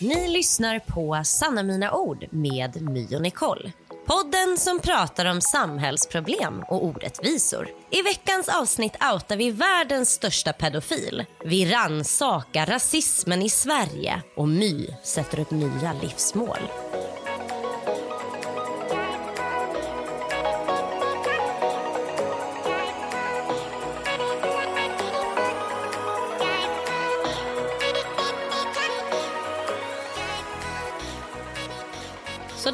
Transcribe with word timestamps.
Ni 0.00 0.28
lyssnar 0.28 0.78
på 0.78 1.20
Sanna 1.24 1.62
mina 1.62 1.92
ord 1.92 2.26
med 2.30 2.82
My 2.82 3.16
och 3.16 3.22
Nicole. 3.22 3.72
Podden 4.06 4.58
som 4.58 4.80
pratar 4.80 5.24
om 5.24 5.40
samhällsproblem 5.40 6.62
och 6.68 6.84
orättvisor. 6.84 7.68
I 7.90 8.02
veckans 8.02 8.48
avsnitt 8.48 8.96
outar 9.14 9.36
vi 9.36 9.50
världens 9.50 10.10
största 10.10 10.52
pedofil. 10.52 11.24
Vi 11.44 11.72
rannsakar 11.72 12.66
rasismen 12.66 13.42
i 13.42 13.48
Sverige 13.48 14.22
och 14.36 14.48
My 14.48 14.86
sätter 15.02 15.40
upp 15.40 15.50
nya 15.50 15.92
livsmål. 16.02 16.58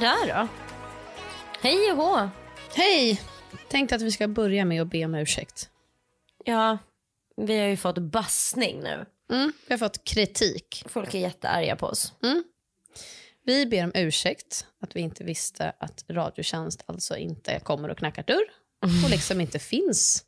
Sådär 0.00 0.26
då. 0.26 0.48
Hej 1.60 1.92
och 1.92 1.96
hå. 1.96 2.30
Hej! 2.74 3.20
Tänkte 3.68 3.94
att 3.94 4.02
vi 4.02 4.10
ska 4.10 4.28
börja 4.28 4.64
med 4.64 4.82
att 4.82 4.88
be 4.88 5.04
om 5.04 5.14
ursäkt. 5.14 5.70
Ja, 6.44 6.78
vi 7.36 7.58
har 7.58 7.66
ju 7.66 7.76
fått 7.76 7.98
bassning 7.98 8.80
nu. 8.80 9.06
Mm, 9.32 9.52
vi 9.66 9.74
har 9.74 9.78
fått 9.78 10.04
kritik. 10.04 10.84
Folk 10.88 11.14
är 11.14 11.18
jättearga 11.18 11.76
på 11.76 11.86
oss. 11.86 12.12
Vi 13.44 13.66
ber 13.66 13.84
om 13.84 13.92
ursäkt 13.94 14.66
att 14.80 14.96
vi 14.96 15.00
inte 15.00 15.24
visste 15.24 15.72
att 15.78 16.04
Radiotjänst 16.08 16.84
alltså 16.86 17.16
inte 17.16 17.60
kommer 17.60 17.88
och 17.88 17.98
knackar 17.98 18.22
dörr 18.22 18.50
och 19.04 19.10
liksom 19.10 19.40
inte 19.40 19.58
finns 19.58 20.24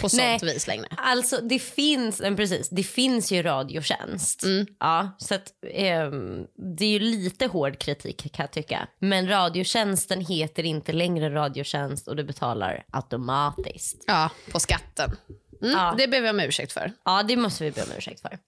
på 0.00 0.08
sånt 0.08 0.22
Nej. 0.42 0.54
vis 0.54 0.66
längre. 0.66 0.86
Alltså 0.96 1.40
det 1.40 1.58
finns, 1.58 2.18
precis, 2.18 2.68
det 2.68 2.82
finns 2.82 3.32
ju 3.32 3.42
radiotjänst. 3.42 4.42
Ja, 4.80 5.16
så 5.18 5.34
att, 5.34 5.52
ehm, 5.72 6.46
det 6.78 6.84
är 6.84 6.88
ju 6.90 6.98
lite 6.98 7.46
hård 7.46 7.78
kritik 7.78 8.32
kan 8.32 8.42
jag 8.42 8.50
tycka. 8.50 8.88
Men 8.98 9.28
radiotjänsten 9.28 10.20
heter 10.20 10.62
inte 10.64 10.92
längre 10.92 11.34
radiotjänst 11.34 12.08
och 12.08 12.16
du 12.16 12.24
betalar 12.24 12.84
automatiskt. 12.90 14.04
Ja, 14.06 14.30
på 14.52 14.60
skatten. 14.60 15.16
Mm, 15.62 15.72
Ja. 15.76 15.94
Det 15.98 16.08
ber 16.08 16.20
vi 16.20 16.30
om 16.30 16.40
ursäkt 16.40 16.72
för. 16.72 16.92
Ja, 17.04 17.22
det 17.22 17.36
måste 17.36 17.64
vi 17.64 17.70
be 17.70 17.82
om 17.82 17.88
ursäkt 17.98 18.20
för. 18.20 18.38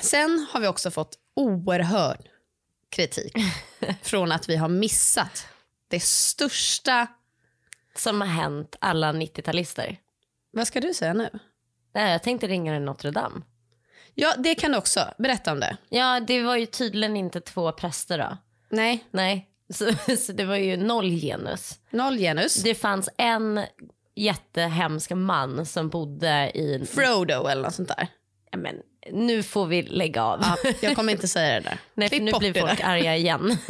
Sen 0.00 0.46
har 0.50 0.60
vi 0.60 0.66
också 0.66 0.90
fått 0.90 1.18
oerhörd 1.36 2.28
kritik 2.90 3.32
från 4.02 4.32
att 4.32 4.48
vi 4.48 4.56
har 4.56 4.68
missat 4.68 5.46
det 5.88 6.00
största... 6.02 7.06
Som 7.96 8.20
har 8.20 8.28
hänt 8.28 8.76
alla 8.80 9.12
90-talister. 9.12 9.96
Vad 10.54 10.66
ska 10.66 10.80
du 10.80 10.94
säga 10.94 11.12
nu? 11.12 11.28
Nej, 11.94 12.12
Jag 12.12 12.22
tänkte 12.22 12.46
ringa 12.46 12.78
Notre 12.78 13.10
Dame. 13.10 13.40
Ja, 14.14 14.34
det 14.38 14.54
kan 14.54 14.72
du 14.72 14.78
också. 14.78 15.00
Berätta 15.18 15.52
om 15.52 15.60
det. 15.60 15.76
Ja, 15.88 16.20
det 16.20 16.42
var 16.42 16.56
ju 16.56 16.66
tydligen 16.66 17.16
inte 17.16 17.40
två 17.40 17.72
präster 17.72 18.18
då. 18.18 18.36
Nej, 18.70 19.04
Nej, 19.10 19.48
så, 19.74 19.92
så 20.16 20.32
det 20.32 20.44
var 20.44 20.56
ju 20.56 20.76
noll 20.76 21.10
genus. 21.10 21.78
noll 21.90 22.16
genus. 22.18 22.54
Det 22.62 22.74
fanns 22.74 23.08
en 23.18 23.60
jättehemsk 24.14 25.10
man 25.10 25.66
som 25.66 25.88
bodde 25.88 26.50
i... 26.54 26.86
Frodo 26.86 27.46
eller 27.46 27.62
något 27.62 27.74
sånt 27.74 27.88
där. 27.88 28.08
Ja, 28.50 28.58
men, 28.58 28.76
nu 29.12 29.42
får 29.42 29.66
vi 29.66 29.82
lägga 29.82 30.24
av. 30.24 30.40
Ja, 30.42 30.72
jag 30.82 30.96
kommer 30.96 31.12
inte 31.12 31.28
säga 31.28 31.54
det 31.54 31.60
där. 31.60 31.78
Nej, 31.94 32.08
för 32.08 32.16
Klipp 32.16 32.24
nu 32.24 32.32
bort 32.32 32.38
blir 32.40 32.54
folk 32.60 32.78
där. 32.78 32.84
arga 32.84 33.16
igen. 33.16 33.56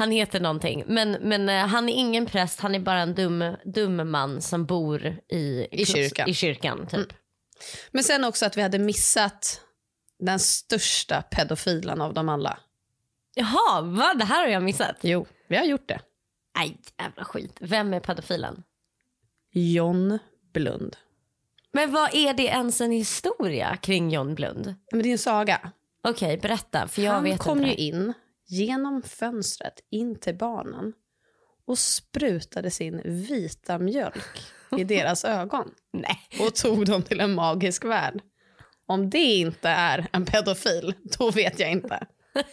han 0.00 0.10
heter 0.10 0.40
någonting. 0.40 0.84
Men, 0.86 1.10
men 1.10 1.48
eh, 1.48 1.66
han 1.66 1.88
är 1.88 1.92
ingen 1.92 2.26
präst, 2.26 2.60
han 2.60 2.74
är 2.74 2.80
bara 2.80 3.00
en 3.00 3.14
dum, 3.14 3.56
dum 3.64 4.10
man 4.10 4.40
som 4.40 4.66
bor 4.66 5.06
i, 5.28 5.66
I 5.70 5.86
kyrkan. 5.86 6.28
I 6.28 6.34
kyrkan 6.34 6.86
typ. 6.86 7.12
Men 7.90 8.04
sen 8.04 8.24
också 8.24 8.46
att 8.46 8.56
vi 8.56 8.62
hade 8.62 8.78
missat 8.78 9.60
den 10.18 10.38
största 10.38 11.22
pedofilen 11.22 12.00
av 12.00 12.14
dem 12.14 12.28
alla. 12.28 12.58
Jaha, 13.34 13.80
vad? 13.80 14.18
Det 14.18 14.24
här 14.24 14.40
har 14.40 14.48
jag 14.48 14.62
missat. 14.62 14.96
Jo, 15.00 15.26
vi 15.48 15.56
har 15.56 15.64
gjort 15.64 15.88
det. 15.88 16.00
Nej, 16.56 16.78
jävla 16.98 17.24
skit. 17.24 17.56
Vem 17.60 17.94
är 17.94 18.00
pedofilen? 18.00 18.62
John 19.52 20.18
Blund. 20.52 20.96
Men 21.72 21.92
vad 21.92 22.14
är 22.14 22.34
det 22.34 22.42
ens 22.42 22.80
en 22.80 22.90
historia 22.90 23.76
kring 23.76 24.10
John 24.10 24.34
Blund? 24.34 24.74
Men 24.92 25.02
det 25.02 25.08
är 25.08 25.12
en 25.12 25.18
saga. 25.18 25.70
Okej, 26.08 26.36
berätta. 26.36 26.88
För 26.88 27.02
jag 27.02 27.12
Han 27.12 27.24
vet 27.24 27.38
kom 27.38 27.64
ju 27.64 27.74
in 27.74 28.14
genom 28.50 29.02
fönstret 29.02 29.80
in 29.90 30.18
till 30.18 30.34
barnen 30.34 30.92
och 31.66 31.78
sprutade 31.78 32.70
sin 32.70 33.00
vita 33.04 33.78
mjölk 33.78 34.52
i 34.78 34.84
deras 34.84 35.24
ögon 35.24 35.70
Nej. 35.92 36.18
och 36.40 36.54
tog 36.54 36.86
dem 36.86 37.02
till 37.02 37.20
en 37.20 37.34
magisk 37.34 37.84
värld. 37.84 38.22
Om 38.86 39.10
det 39.10 39.18
inte 39.18 39.68
är 39.68 40.06
en 40.12 40.26
pedofil, 40.26 40.94
då 41.18 41.30
vet 41.30 41.58
jag 41.58 41.70
inte. 41.70 42.06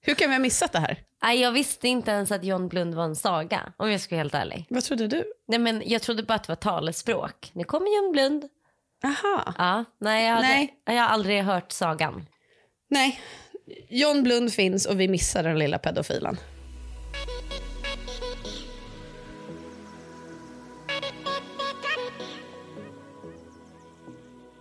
Hur 0.00 0.14
kan 0.14 0.30
vi 0.30 0.34
ha 0.34 0.40
missat 0.40 0.72
det 0.72 0.78
här? 0.78 0.98
Nej, 1.22 1.40
jag 1.40 1.52
visste 1.52 1.88
inte 1.88 2.10
ens 2.10 2.32
att 2.32 2.44
John 2.44 2.68
Blund 2.68 2.94
var 2.94 3.04
en 3.04 3.16
saga, 3.16 3.72
om 3.76 3.90
jag 3.90 4.00
ska 4.00 4.14
vara 4.14 4.20
helt 4.22 4.34
ärlig. 4.34 4.66
Vad 4.70 4.84
trodde 4.84 5.06
du? 5.06 5.24
Nej, 5.48 5.58
men 5.58 5.82
jag 5.86 6.02
trodde 6.02 6.22
bara 6.22 6.34
att 6.34 6.44
det 6.44 6.48
var 6.50 6.56
talespråk. 6.56 7.50
Nu 7.52 7.64
kommer 7.64 7.96
John 7.96 8.12
Blund. 8.12 8.44
Aha. 9.04 9.54
Ja, 9.58 9.84
nej, 10.00 10.26
jag, 10.26 10.34
hade, 10.34 10.46
Nej. 10.48 10.80
jag 10.84 10.94
har 10.94 11.08
aldrig 11.08 11.42
hört 11.42 11.72
sagan. 11.72 12.26
Nej, 12.90 13.20
John 13.88 14.22
Blund 14.22 14.52
finns 14.52 14.86
och 14.86 15.00
vi 15.00 15.08
missar 15.08 15.42
den 15.42 15.58
lilla 15.58 15.78
pedofilen. 15.78 16.36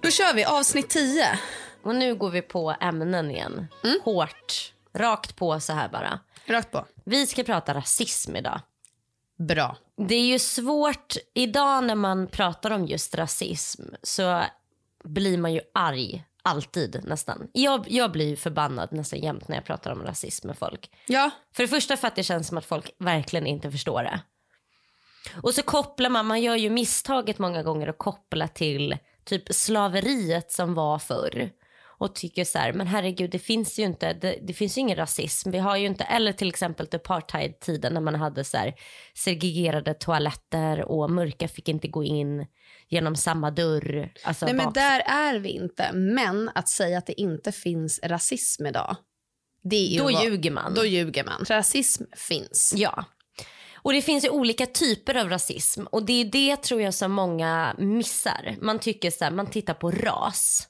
Då 0.02 0.10
kör 0.10 0.34
vi 0.34 0.46
avsnitt 0.46 0.90
10. 0.90 1.40
Och 1.82 1.96
nu 1.96 2.16
går 2.16 2.30
vi 2.30 2.42
på 2.42 2.76
ämnen 2.82 3.32
igen. 3.32 3.68
Hårt, 4.04 4.74
rakt 4.94 5.36
på 5.36 5.60
så 5.60 5.74
här 5.74 5.90
bara. 5.90 6.20
Rakt 6.46 6.72
på. 6.72 6.86
Vi 7.06 7.28
ska 7.28 7.44
prata 7.44 7.74
rasism 7.74 8.36
idag. 8.36 8.62
Bra. 9.38 9.78
Det 9.98 10.16
är 10.16 10.26
ju 10.26 10.40
svårt, 10.40 11.16
idag 11.34 11.84
när 11.84 11.96
man 11.96 12.28
pratar 12.28 12.72
om 12.72 12.86
just 12.86 13.16
rasism 13.16 13.84
så 14.04 14.44
blir 15.04 15.38
man 15.38 15.54
ju 15.54 15.62
arg, 15.74 16.24
alltid 16.44 17.02
nästan. 17.04 17.48
Jag, 17.54 17.86
jag 17.90 18.12
blir 18.12 18.36
förbannad 18.36 18.92
nästan 18.92 19.20
jämt 19.20 19.48
när 19.48 19.56
jag 19.56 19.66
pratar 19.66 19.92
om 19.92 20.04
rasism 20.04 20.48
med 20.48 20.58
folk. 20.58 20.90
Ja, 21.08 21.32
För 21.56 21.64
det 21.64 21.68
första 21.68 21.98
för 21.98 22.08
att 22.08 22.16
det 22.16 22.24
känns 22.24 22.48
som 22.48 22.58
att 22.58 22.66
folk 22.66 22.92
verkligen 23.00 23.48
inte 23.48 23.72
förstår 23.72 24.04
det. 24.04 24.22
Och 25.44 25.54
så 25.54 25.62
kopplar 25.62 26.10
man, 26.10 26.26
man 26.26 26.42
gör 26.42 26.56
ju 26.56 26.70
misstaget 26.70 27.40
många 27.40 27.64
gånger 27.64 27.88
att 27.88 27.98
koppla 27.98 28.48
till 28.48 28.98
typ 29.24 29.54
slaveriet 29.54 30.52
som 30.52 30.74
var 30.74 31.00
förr. 31.00 31.50
Och 31.98 32.16
tycker 32.16 32.44
så 32.44 32.58
här, 32.60 32.74
men 32.74 32.88
herregud 32.88 33.32
det 33.32 33.40
finns 33.40 33.80
ju 33.80 33.84
inte, 33.84 34.14
det, 34.14 34.40
det 34.42 34.54
finns 34.54 34.78
ju 34.78 34.82
ingen 34.82 34.98
rasism. 34.98 35.52
Vi 35.52 35.58
har 35.58 35.78
ju 35.78 35.86
inte, 35.86 36.04
eller 36.04 36.34
till 36.34 36.50
exempel 36.50 36.88
apartheid-tiden 36.92 37.94
när 37.94 38.02
man 38.02 38.16
hade 38.16 38.44
så 38.44 38.58
här 38.58 38.74
segregerade 39.14 39.94
toaletter 39.94 40.82
och 40.82 41.12
mörka 41.12 41.48
fick 41.48 41.70
inte 41.70 41.88
gå 41.88 42.04
in 42.04 42.46
genom 42.90 43.16
samma 43.16 43.52
dörr. 43.52 44.14
Alltså 44.24 44.46
Nej, 44.46 44.54
men 44.56 44.74
där 44.74 45.00
är 45.06 45.40
vi 45.40 45.50
inte. 45.50 45.94
Men 45.94 46.50
att 46.56 46.70
säga 46.70 46.98
att 46.98 47.06
det 47.06 47.22
inte 47.22 47.52
finns 47.52 48.00
rasism 48.04 48.66
idag, 48.66 48.96
det 49.64 49.96
är 49.96 49.98
Då 49.98 50.04
vad- 50.04 50.24
ljuger 50.24 50.52
man. 50.52 50.74
Då 50.74 50.86
ljuger 50.86 51.24
man. 51.24 51.46
Rasism 51.48 52.04
finns. 52.16 52.74
Ja. 52.78 53.06
Och 53.76 53.94
det 53.94 54.02
finns 54.02 54.26
ju 54.26 54.30
olika 54.30 54.66
typer 54.66 55.16
av 55.18 55.30
rasism 55.30 55.84
och 55.92 56.06
det 56.06 56.14
är 56.22 56.26
det 56.26 56.56
tror 56.64 56.82
jag 56.82 56.94
som 56.94 57.12
många 57.12 57.76
missar. 57.78 58.56
Man 58.62 58.80
tycker 58.80 59.12
så 59.12 59.24
här, 59.24 59.32
man 59.32 59.48
tittar 59.48 59.74
på 59.74 59.92
ras 59.92 60.68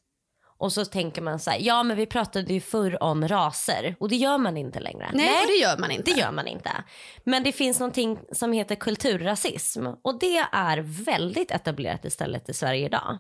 och 0.63 0.73
så 0.73 0.85
tänker 0.85 1.21
man 1.21 1.39
så 1.39 1.51
här, 1.51 1.57
ja 1.61 1.83
men 1.83 1.97
vi 1.97 2.05
pratade 2.05 2.53
ju 2.53 2.61
förr 2.61 3.03
om 3.03 3.27
raser 3.27 3.95
och 3.99 4.09
det 4.09 4.15
gör 4.15 4.37
man 4.37 4.57
inte 4.57 4.79
längre. 4.79 5.09
Nej, 5.13 5.41
och 5.41 5.47
det 5.47 5.53
gör 5.53 5.77
man 5.77 5.91
inte. 5.91 6.11
Det 6.11 6.19
gör 6.19 6.31
man 6.31 6.47
inte. 6.47 6.71
Men 7.23 7.43
det 7.43 7.51
finns 7.51 7.79
någonting 7.79 8.19
som 8.31 8.53
heter 8.53 8.75
kulturrasism 8.75 9.87
och 9.87 10.19
det 10.19 10.37
är 10.51 10.77
väldigt 11.05 11.51
etablerat 11.51 12.05
istället 12.05 12.49
i 12.49 12.53
Sverige 12.53 12.85
idag. 12.85 13.17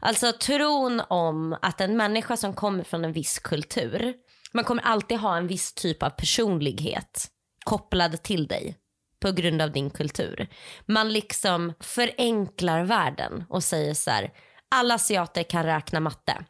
Alltså 0.00 0.32
tron 0.32 1.02
om 1.08 1.56
att 1.62 1.80
en 1.80 1.96
människa 1.96 2.36
som 2.36 2.54
kommer 2.54 2.84
från 2.84 3.04
en 3.04 3.12
viss 3.12 3.38
kultur, 3.38 4.14
man 4.52 4.64
kommer 4.64 4.82
alltid 4.82 5.18
ha 5.18 5.36
en 5.36 5.46
viss 5.46 5.74
typ 5.74 6.02
av 6.02 6.10
personlighet 6.10 7.26
kopplad 7.64 8.22
till 8.22 8.46
dig 8.46 8.76
på 9.20 9.32
grund 9.32 9.62
av 9.62 9.72
din 9.72 9.90
kultur. 9.90 10.48
Man 10.86 11.12
liksom 11.12 11.72
förenklar 11.80 12.84
världen 12.84 13.44
och 13.48 13.64
säger 13.64 13.94
så 13.94 14.10
här, 14.10 14.30
alla 14.70 14.94
asiater 14.94 15.42
kan 15.42 15.62
räkna 15.62 16.00
matte. 16.00 16.44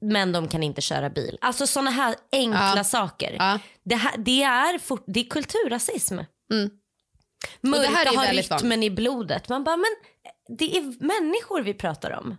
Men 0.00 0.32
de 0.32 0.48
kan 0.48 0.62
inte 0.62 0.80
köra 0.80 1.10
bil. 1.10 1.38
Alltså 1.40 1.66
sådana 1.66 1.90
här 1.90 2.14
enkla 2.32 2.72
Ja. 2.76 2.84
saker. 2.84 3.36
Ja. 3.38 3.58
Det, 3.84 3.94
här, 3.94 4.16
det, 4.18 4.42
är 4.42 4.78
fort, 4.78 5.04
det 5.06 5.20
är 5.20 5.24
kulturrasism. 5.24 6.18
Mm. 6.52 6.70
Mörka 7.60 7.82
det 7.82 7.96
här 7.96 8.06
är 8.12 8.16
har 8.16 8.24
väldigt 8.26 8.52
rytmen 8.52 8.82
i 8.82 8.90
blodet. 8.90 9.48
Man 9.48 9.64
bara, 9.64 9.76
men 9.76 9.96
det 10.58 10.76
är 10.76 10.82
människor 11.04 11.62
vi 11.62 11.74
pratar 11.74 12.10
om. 12.10 12.36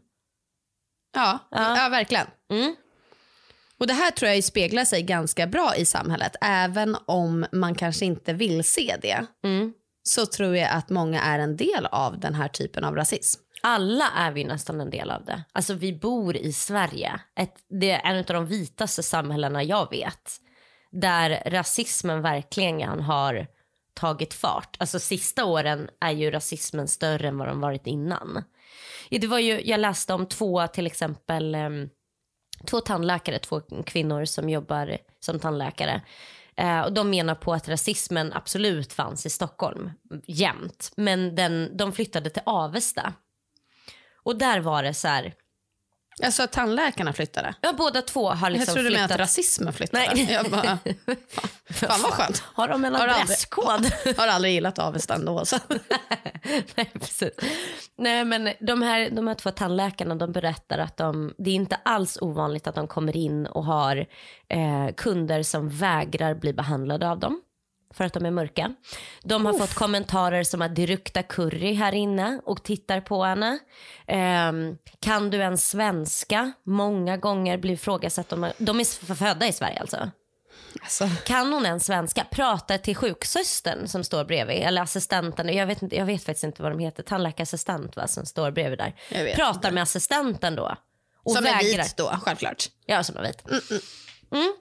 Ja, 1.16 1.40
Ja. 1.52 1.78
ja. 1.78 1.90
verkligen. 1.90 2.28
Mm. 2.52 2.76
Och 3.78 3.88
Det 3.88 3.94
här 3.94 4.12
tror 4.12 4.32
jag 4.32 4.44
speglar 4.44 4.86
sig 4.86 5.02
ganska 5.04 5.48
bra 5.48 5.76
i 5.76 5.86
samhället. 5.86 6.36
Även 6.42 6.98
om 7.06 7.46
man 7.52 7.76
kanske 7.76 8.06
inte 8.06 8.34
vill 8.34 8.64
se 8.64 8.96
det 9.02 9.26
Mm. 9.44 9.74
så 10.04 10.26
tror 10.26 10.58
jag 10.58 10.70
att 10.72 10.90
många 10.90 11.22
är 11.22 11.40
en 11.40 11.58
del 11.58 11.86
av 11.86 12.20
den 12.20 12.36
här 12.36 12.48
typen 12.48 12.84
av 12.84 12.96
rasism 12.96 13.42
alla 13.62 14.10
är 14.16 14.32
vi 14.32 14.44
nästan 14.44 14.82
en 14.82 14.90
del 14.90 15.12
av 15.12 15.26
det. 15.26 15.44
Alltså 15.52 15.74
vi 15.74 15.94
bor 15.94 16.38
i 16.38 16.54
Sverige. 16.54 17.20
Ett, 17.36 17.56
det 17.82 17.92
är 17.92 18.12
en 18.12 18.18
av 18.18 18.26
de 18.26 18.46
vitaste 18.46 19.04
samhällena 19.04 19.64
jag 19.64 19.90
vet. 19.92 20.32
Där 20.92 21.44
rasismen 21.46 22.22
verkligen 22.22 23.00
har 23.00 23.48
tagit 23.94 24.34
fart. 24.34 24.78
Alltså 24.80 25.00
sista 25.00 25.46
åren 25.46 25.90
är 26.00 26.12
ju 26.12 26.32
rasismen 26.32 26.88
större 26.88 27.28
än 27.28 27.38
vad 27.38 27.48
den 27.48 27.62
varit 27.62 27.88
innan. 27.88 28.44
Det 29.10 29.28
var 29.28 29.40
ju, 29.40 29.62
jag 29.62 29.80
läste 29.80 30.14
om 30.14 30.26
två 30.26 30.68
till 30.68 30.88
exempel 30.88 31.56
ehm, 31.56 31.90
två 32.66 32.82
tandläkare, 32.82 33.40
två 33.40 33.62
kvinnor 33.86 34.26
som 34.26 34.50
jobbar 34.50 34.98
som 35.20 35.40
tandläkare. 35.40 36.02
Eh, 36.56 36.82
och 36.82 36.94
de 36.94 37.10
menar 37.10 37.36
på 37.36 37.54
att 37.54 37.70
rasismen 37.70 38.34
absolut 38.34 38.94
fanns 38.94 39.26
i 39.26 39.30
Stockholm 39.30 39.92
jämt. 40.28 40.92
Men 40.96 41.36
den, 41.36 41.78
de 41.78 41.92
flyttade 41.92 42.30
till 42.30 42.42
Avesta. 42.46 43.14
Och 44.24 44.36
där 44.38 44.60
var 44.60 44.84
det 44.84 44.94
så 44.94 45.08
här, 45.08 45.34
Alltså 46.24 46.44
att 46.44 46.52
tandläkarna 46.52 47.14
flyttade? 47.14 47.56
Ja, 47.62 47.74
båda 47.78 48.02
två 48.02 48.30
har 48.30 48.50
liksom 48.50 48.66
Jag 48.68 48.74
trodde 48.76 48.82
du 48.82 48.96
flyttat. 48.96 49.02
menade 49.10 49.14
att 49.14 49.20
rasismen 49.20 49.74
flyttade. 49.74 50.10
Nej. 50.16 50.32
Jag 50.32 50.52
bara, 50.52 50.62
fan, 50.62 50.78
fan 51.70 52.02
vad 52.02 52.12
skönt. 52.12 52.44
Har 52.54 52.68
de 52.68 52.86
en 52.86 52.96
Har 52.96 53.02
aldrig- 53.08 53.22
adresskod? 53.24 53.92
Har 54.18 54.28
aldrig 54.28 54.54
gillat 54.54 54.80
Avesta 54.80 55.14
ändå. 55.16 55.46
Så. 55.46 55.58
Nej, 56.76 56.92
precis. 56.94 57.30
Nej, 57.98 58.26
men 58.26 58.54
de 58.60 58.82
här, 58.82 59.10
de 59.10 59.28
här 59.28 59.36
två 59.36 59.52
tandläkarna 59.52 60.16
de 60.16 60.32
berättar 60.32 60.78
att 60.80 60.98
de, 60.98 61.34
det 61.38 61.50
är 61.50 61.56
inte 61.56 61.76
alls 61.86 62.18
ovanligt 62.22 62.68
att 62.68 62.76
de 62.76 62.88
kommer 62.88 63.18
in 63.18 63.46
och 63.48 63.66
har 63.66 63.98
eh, 64.48 64.94
kunder 64.98 65.44
som 65.44 65.70
vägrar 65.70 66.34
bli 66.34 66.54
behandlade 66.54 67.10
av 67.10 67.20
dem 67.20 67.42
för 67.94 68.04
att 68.04 68.14
de 68.14 68.26
är 68.26 68.32
mörka. 68.32 68.76
De 69.24 69.46
har 69.46 69.54
fått 69.54 69.74
kommentarer 69.74 70.44
som 70.44 70.62
att 70.62 70.76
det 70.76 70.88
luktar 70.88 71.22
curry 71.22 71.74
här 71.74 71.94
inne 71.94 72.42
och 72.46 72.64
tittar 72.64 73.02
på 73.02 73.24
henne. 73.24 73.60
Ehm, 74.08 74.78
kan 75.00 75.30
du 75.30 75.44
en 75.44 75.58
svenska? 75.58 76.52
Många 76.64 77.18
gånger 77.18 77.58
blir 77.58 77.74
ifrågasatt. 77.74 78.30
De, 78.30 78.52
de 78.58 78.80
är 78.80 79.16
födda 79.16 79.48
i 79.48 79.54
Sverige 79.54 79.80
alltså. 79.80 80.12
Alltså, 80.82 81.10
Kan 81.26 81.54
hon 81.54 81.66
en 81.66 81.80
svenska? 81.80 82.26
Pratar 82.32 82.78
till 82.78 82.96
sjuksystern 82.96 83.88
som 83.88 84.04
står 84.04 84.24
bredvid 84.26 84.58
eller 84.58 84.82
assistenten. 84.82 85.54
Jag 85.56 85.68
vet, 85.68 85.82
inte, 85.82 85.96
jag 85.96 86.06
vet 86.06 86.24
faktiskt 86.24 86.44
inte 86.44 86.62
vad 86.62 86.72
de 86.72 86.80
heter. 86.80 87.04
Tandläkarassistent 87.04 87.96
va, 87.96 88.08
som 88.08 88.26
står 88.26 88.52
bredvid 88.52 88.80
där. 88.80 89.36
Pratar 89.36 89.72
med 89.72 89.84
assistenten 89.84 90.56
då. 90.56 90.76
Och 91.24 91.32
som 91.32 91.46
är 91.46 91.54
vägrar. 91.54 91.84
vit 91.84 91.98
då, 91.98 92.18
självklart. 92.26 92.66
Ja, 92.86 93.04
som 93.04 93.18
är 93.18 93.22
vit. 93.22 93.44
Mm. 94.32 94.54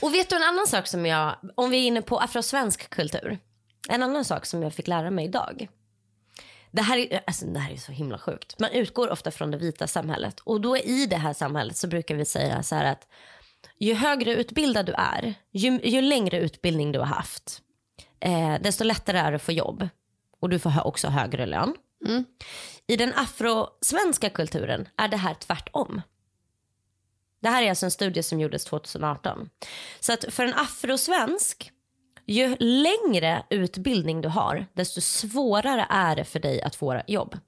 Och 0.00 0.14
vet 0.14 0.28
du 0.28 0.36
en 0.36 0.42
annan 0.42 0.66
sak 0.66 0.86
som 0.86 1.06
jag, 1.06 1.36
om 1.54 1.70
vi 1.70 1.76
är 1.76 1.86
inne 1.86 2.02
på 2.02 2.18
afrosvensk 2.18 2.90
kultur. 2.90 3.38
En 3.88 4.02
annan 4.02 4.24
sak 4.24 4.46
som 4.46 4.62
jag 4.62 4.74
fick 4.74 4.86
lära 4.86 5.10
mig 5.10 5.24
idag. 5.24 5.68
Det 6.70 6.82
här, 6.82 6.98
är, 6.98 7.20
alltså, 7.26 7.46
det 7.46 7.58
här 7.58 7.72
är 7.72 7.76
så 7.76 7.92
himla 7.92 8.18
sjukt. 8.18 8.60
Man 8.60 8.70
utgår 8.70 9.10
ofta 9.10 9.30
från 9.30 9.50
det 9.50 9.58
vita 9.58 9.86
samhället. 9.86 10.40
Och 10.40 10.60
då 10.60 10.76
i 10.76 11.06
det 11.06 11.16
här 11.16 11.32
samhället 11.32 11.76
så 11.76 11.88
brukar 11.88 12.14
vi 12.14 12.24
säga 12.24 12.62
så 12.62 12.74
här 12.74 12.84
att 12.84 13.08
ju 13.78 13.94
högre 13.94 14.34
utbildad 14.34 14.86
du 14.86 14.92
är, 14.92 15.34
ju, 15.52 15.80
ju 15.82 16.00
längre 16.00 16.38
utbildning 16.38 16.92
du 16.92 16.98
har 16.98 17.06
haft, 17.06 17.62
eh, 18.20 18.54
desto 18.60 18.84
lättare 18.84 19.18
är 19.18 19.30
det 19.30 19.36
att 19.36 19.42
få 19.42 19.52
jobb. 19.52 19.88
Och 20.40 20.48
du 20.48 20.58
får 20.58 20.86
också 20.86 21.08
högre 21.08 21.46
lön. 21.46 21.74
Mm. 22.06 22.24
I 22.86 22.96
den 22.96 23.12
afrosvenska 23.14 24.30
kulturen 24.30 24.88
är 24.96 25.08
det 25.08 25.16
här 25.16 25.34
tvärtom. 25.34 26.02
Det 27.40 27.48
här 27.48 27.62
är 27.62 27.68
alltså 27.68 27.86
en 27.86 27.90
studie 27.90 28.22
som 28.22 28.40
gjordes 28.40 28.64
2018. 28.64 29.50
Så 30.00 30.12
att 30.12 30.24
för 30.28 30.44
en 30.44 30.54
afrosvensk, 30.54 31.70
ju 32.26 32.56
längre 32.58 33.42
utbildning 33.50 34.20
du 34.20 34.28
har, 34.28 34.66
desto 34.72 35.00
svårare 35.00 35.86
är 35.90 36.16
det 36.16 36.24
för 36.24 36.38
dig 36.40 36.62
att 36.62 36.76
få 36.76 37.02
jobb. 37.06 37.38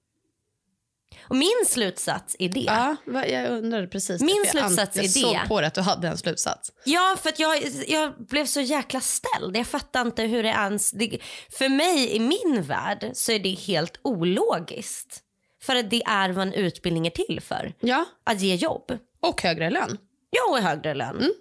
Och 1.30 1.36
min 1.36 1.64
slutsats 1.66 2.36
är 2.38 2.48
det. 2.48 2.60
Ja, 2.60 2.96
jag 3.26 3.50
undrade 3.50 3.86
precis. 3.86 4.20
Min 4.20 4.36
jag 4.36 4.50
slutsats 4.50 4.96
jag 4.96 5.04
är 5.04 5.08
såg 5.08 5.34
det. 5.34 5.48
på 5.48 5.60
det 5.60 5.66
att 5.66 5.74
du 5.74 5.80
hade 5.80 6.08
en 6.08 6.18
slutsats. 6.18 6.72
Ja, 6.84 7.16
för 7.22 7.32
jag, 7.36 7.62
jag 7.88 8.26
blev 8.26 8.46
så 8.46 8.60
jäkla 8.60 9.00
ställd. 9.00 9.56
Jag 9.56 9.66
fattar 9.66 10.00
inte 10.00 10.22
hur 10.22 10.42
det 10.42 10.48
ens... 10.48 10.90
Det, 10.90 11.18
för 11.50 11.68
mig, 11.68 12.16
i 12.16 12.20
min 12.20 12.62
värld, 12.62 13.10
så 13.14 13.32
är 13.32 13.38
det 13.38 13.50
helt 13.50 14.00
ologiskt. 14.02 15.22
För 15.62 15.76
att 15.76 15.90
det 15.90 16.02
är 16.06 16.30
vad 16.30 16.46
en 16.46 16.54
utbildning 16.54 17.06
är 17.06 17.10
till 17.10 17.40
för. 17.40 17.74
Ja, 17.80 18.04
Att 18.24 18.40
ge 18.40 18.54
jobb. 18.54 18.98
Och 19.22 19.42
högre 19.42 19.70
lön. 19.70 19.98
Ja, 20.30 20.52
och 20.52 20.58
högre 20.58 20.94
lön. 20.94 21.32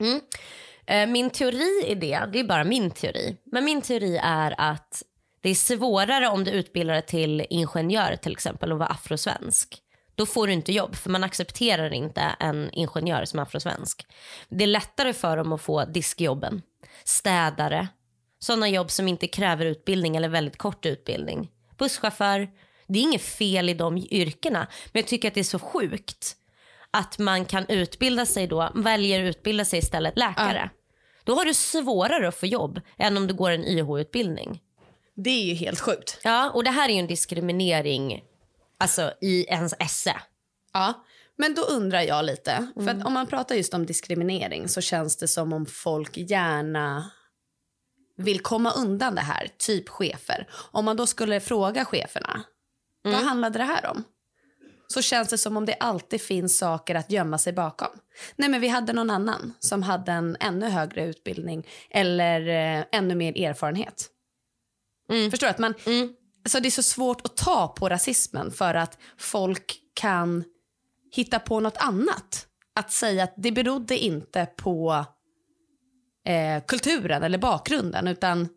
Mm. 0.00 0.20
Eh, 0.86 1.06
Min 1.06 1.30
teori 1.30 1.84
är 1.86 1.94
det, 1.94 2.28
det 2.32 2.40
är 2.40 2.44
bara 2.44 2.64
min 2.64 2.90
teori. 2.90 3.36
Men 3.44 3.64
min 3.64 3.82
teori 3.82 4.20
är 4.22 4.54
att 4.58 5.02
det 5.40 5.50
är 5.50 5.54
svårare 5.54 6.28
om 6.28 6.44
du 6.44 6.50
utbildar 6.50 6.94
dig 6.94 7.06
till 7.06 7.46
ingenjör 7.50 8.16
till 8.16 8.32
exempel 8.32 8.72
och 8.72 8.78
vara 8.78 8.88
afrosvensk. 8.88 9.78
Då 10.14 10.26
får 10.26 10.46
du 10.46 10.52
inte 10.52 10.72
jobb 10.72 10.96
för 10.96 11.10
man 11.10 11.24
accepterar 11.24 11.92
inte 11.94 12.20
en 12.20 12.70
ingenjör 12.72 13.24
som 13.24 13.38
är 13.38 13.42
afrosvensk. 13.42 14.06
Det 14.48 14.64
är 14.64 14.68
lättare 14.68 15.12
för 15.12 15.36
dem 15.36 15.52
att 15.52 15.60
få 15.60 15.84
diskjobben, 15.84 16.62
städare, 17.04 17.88
sådana 18.38 18.68
jobb 18.68 18.90
som 18.90 19.08
inte 19.08 19.26
kräver 19.28 19.66
utbildning 19.66 20.16
eller 20.16 20.28
väldigt 20.28 20.56
kort 20.58 20.86
utbildning. 20.86 21.50
Busschaufför, 21.78 22.48
det 22.86 22.98
är 22.98 23.02
inget 23.02 23.22
fel 23.22 23.68
i 23.68 23.74
de 23.74 23.96
yrkena 24.10 24.66
men 24.92 25.00
jag 25.00 25.06
tycker 25.06 25.28
att 25.28 25.34
det 25.34 25.40
är 25.40 25.44
så 25.44 25.58
sjukt 25.58 26.36
att 26.90 27.18
man 27.18 27.44
kan 27.44 27.66
utbilda 27.68 28.26
sig 28.26 28.46
då, 28.46 28.72
väljer 28.74 29.24
att 29.24 29.36
utbilda 29.36 29.64
sig 29.64 29.78
istället 29.78 30.18
läkare. 30.18 30.70
Då 31.24 31.34
har 31.34 31.44
du 31.44 31.54
svårare 31.54 32.28
att 32.28 32.34
få 32.36 32.46
jobb 32.46 32.80
än 32.98 33.16
om 33.16 33.26
du 33.26 33.34
går 33.34 33.50
en 33.50 33.64
YH-utbildning. 33.64 34.62
Det 35.14 35.30
är 35.30 35.44
ju 35.44 35.54
helt 35.54 35.80
sjukt. 35.80 36.20
Ja, 36.24 36.50
och 36.50 36.64
det 36.64 36.70
här 36.70 36.88
är 36.88 36.92
ju 36.92 36.98
en 36.98 37.06
diskriminering 37.06 38.22
alltså 38.78 39.12
i 39.20 39.44
ens 39.44 39.74
esse. 39.78 40.16
Ja, 40.72 41.04
men 41.36 41.54
då 41.54 41.62
undrar 41.62 42.00
jag 42.00 42.24
lite. 42.24 42.68
För 42.74 42.82
Mm. 42.82 42.98
att 43.00 43.06
om 43.06 43.12
man 43.12 43.26
pratar 43.26 43.54
just 43.54 43.74
om 43.74 43.86
diskriminering 43.86 44.68
så 44.68 44.80
känns 44.80 45.16
det 45.16 45.28
som 45.28 45.52
om 45.52 45.66
folk 45.66 46.16
gärna 46.16 47.10
vill 48.16 48.40
komma 48.40 48.70
undan 48.72 49.14
det 49.14 49.20
här, 49.20 49.48
typ 49.58 49.88
chefer. 49.88 50.48
Om 50.52 50.84
man 50.84 50.96
då 50.96 51.06
skulle 51.06 51.40
fråga 51.40 51.84
cheferna, 51.84 52.42
Mm. 53.04 53.16
vad 53.18 53.26
handlade 53.28 53.58
det 53.58 53.64
här 53.64 53.86
om? 53.90 54.04
Så 54.92 55.02
känns 55.02 55.28
det 55.28 55.38
som 55.38 55.56
om 55.56 55.66
det 55.66 55.74
alltid 55.80 56.20
finns 56.20 56.58
saker 56.58 56.94
att 56.94 57.10
gömma 57.10 57.38
sig 57.38 57.52
bakom. 57.52 57.88
Nej 58.36 58.48
men 58.48 58.60
vi 58.60 58.68
hade 58.68 58.92
någon 58.92 59.10
annan 59.10 59.52
som 59.58 59.82
hade 59.82 60.12
en 60.12 60.36
ännu 60.40 60.66
högre 60.68 61.04
utbildning 61.06 61.66
eller 61.90 62.40
eh, 62.48 62.84
ännu 62.92 63.14
mer 63.14 63.38
erfarenhet. 63.42 64.08
Mm. 65.12 65.30
Förstår 65.30 65.46
du? 65.46 65.50
Att 65.50 65.58
man, 65.58 65.74
Mm. 65.86 66.12
alltså 66.44 66.60
det 66.60 66.68
är 66.68 66.70
så 66.70 66.82
svårt 66.82 67.20
att 67.24 67.36
ta 67.36 67.68
på 67.68 67.88
rasismen 67.88 68.50
för 68.50 68.74
att 68.74 68.98
folk 69.18 69.76
kan 69.94 70.44
hitta 71.12 71.38
på 71.38 71.60
något 71.60 71.76
annat. 71.76 72.46
Att 72.74 72.92
säga 72.92 73.24
att 73.24 73.34
det 73.36 73.52
berodde 73.52 73.98
inte 73.98 74.46
på 74.56 75.04
eh, 76.26 76.62
kulturen 76.66 77.22
eller 77.22 77.38
bakgrunden 77.38 78.08
utan 78.08 78.48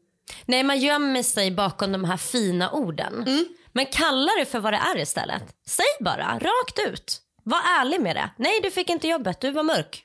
Nej, 0.45 0.63
man 0.63 0.79
gömmer 0.79 1.23
sig 1.23 1.51
bakom 1.51 1.91
de 1.91 2.03
här 2.03 2.17
fina 2.17 2.71
orden. 2.71 3.25
Men 3.73 3.85
kalla 3.85 4.31
det 4.39 4.45
för 4.45 4.59
vad 4.59 4.73
det 4.73 4.77
är 4.77 4.97
istället. 4.97 5.43
Säg 5.67 5.85
bara, 5.99 6.39
rakt 6.39 6.79
ut. 6.87 7.21
Var 7.43 7.59
ärlig 7.79 8.01
med 8.01 8.15
det. 8.15 8.29
Nej, 8.37 8.59
du 8.63 8.71
fick 8.71 8.89
inte 8.89 9.07
jobbet, 9.07 9.41
du 9.41 9.51
var 9.51 9.63
mörk. 9.63 10.03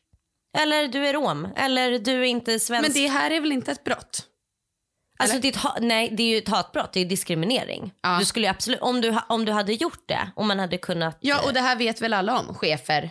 Eller 0.58 0.88
du 0.88 1.06
är 1.06 1.12
rom, 1.12 1.49
eller 1.56 1.99
du 1.99 2.12
är 2.20 2.25
inte 2.25 2.61
svensk. 2.61 2.88
Men 2.88 2.92
det 3.02 3.08
här 3.08 3.30
är 3.30 3.40
väl 3.40 3.52
inte 3.52 3.73
ett 3.73 3.85
brott? 3.85 4.23
Alltså 5.18 5.58
ha- 5.58 5.76
nej, 5.80 6.08
det 6.16 6.23
är 6.23 6.26
ju 6.26 6.38
ett 6.38 6.49
hatbrott, 6.49 6.92
det 6.92 7.00
är 7.00 7.04
diskriminering. 7.04 7.92
Ja. 8.02 8.16
Du 8.18 8.25
skulle 8.25 8.50
absolut, 8.50 8.80
om, 8.80 9.00
du, 9.00 9.18
om 9.28 9.44
du 9.44 9.52
hade 9.52 9.73
gjort 9.73 10.02
det, 10.08 10.30
om 10.37 10.49
man 10.49 10.58
hade 10.58 10.78
kunnat... 10.78 11.18
Ja, 11.20 11.40
och 11.46 11.52
det 11.52 11.61
här 11.61 11.76
vet 11.76 12.00
väl 12.00 12.12
alla 12.12 12.38
om, 12.40 12.54
chefer. 12.54 13.11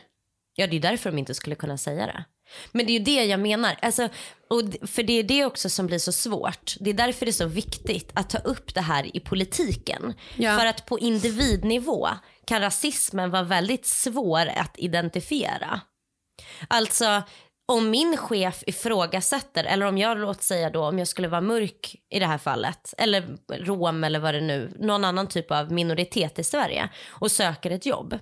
Ja, 0.56 0.68
det 0.68 0.76
är 0.76 0.80
därför 0.80 1.12
de 1.12 1.18
inte 1.18 1.34
skulle 1.36 1.56
kunna 1.56 1.78
säga 1.78 2.06
det. 2.06 2.26
Men 2.72 2.86
det 2.86 2.92
är 2.92 3.00
ju 3.00 3.06
det 3.06 3.26
jag 3.26 3.40
menar. 3.40 3.76
Alltså, 3.82 4.10
och 4.50 4.62
för 4.88 5.04
det 5.04 5.14
är 5.14 5.24
det 5.24 5.46
också 5.46 5.70
som 5.70 5.88
blir 5.88 6.00
så 6.00 6.12
svårt. 6.12 6.76
Det 6.80 6.90
är 6.90 6.94
därför 6.94 7.26
det 7.26 7.30
är 7.30 7.34
så 7.34 7.48
viktigt 7.48 8.12
att 8.14 8.30
ta 8.30 8.38
upp 8.38 8.74
det 8.74 8.82
här 8.82 9.18
i 9.18 9.20
politiken. 9.20 10.14
Ja. 10.38 10.58
För 10.58 10.66
att 10.66 10.86
på 10.86 11.00
individnivå 11.00 12.10
kan 12.46 12.62
rasismen 12.62 13.32
vara 13.32 13.44
väldigt 13.44 13.86
svår 13.86 14.48
att 14.48 14.78
identifiera. 14.78 15.82
Alltså 16.68 17.24
om 17.68 17.90
min 17.90 18.18
chef 18.18 18.64
ifrågasätter, 18.68 19.64
eller 19.64 19.86
om 19.86 19.98
jag 19.98 20.18
låt 20.18 20.44
säga 20.44 20.70
då 20.70 20.86
om 20.86 21.00
jag 21.00 21.08
skulle 21.08 21.28
vara 21.28 21.42
mörk 21.42 21.96
i 22.10 22.20
det 22.20 22.26
här 22.26 22.38
fallet, 22.38 22.94
eller 22.98 23.38
rom 23.50 24.04
eller 24.04 24.20
vad 24.20 24.34
det 24.34 24.42
nu, 24.42 24.78
någon 24.80 25.06
annan 25.06 25.28
typ 25.28 25.52
av 25.52 25.72
minoritet 25.72 26.40
i 26.40 26.44
Sverige 26.44 26.90
och 27.08 27.32
söker 27.32 27.72
ett 27.72 27.86
jobb. 27.86 28.20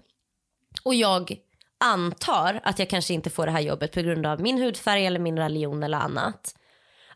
Och 0.84 0.96
jag 0.96 1.38
antar 1.84 2.60
att 2.64 2.80
jag 2.80 2.90
kanske 2.90 3.14
inte 3.14 3.30
får 3.30 3.46
det 3.46 3.52
här 3.52 3.60
jobbet 3.62 3.92
på 3.92 4.02
grund 4.02 4.26
av 4.26 4.42
min 4.42 4.58
hudfärg 4.62 5.06
eller 5.06 5.20
min 5.20 5.38
religion 5.40 5.84
eller 5.84 5.98
annat. 5.98 6.56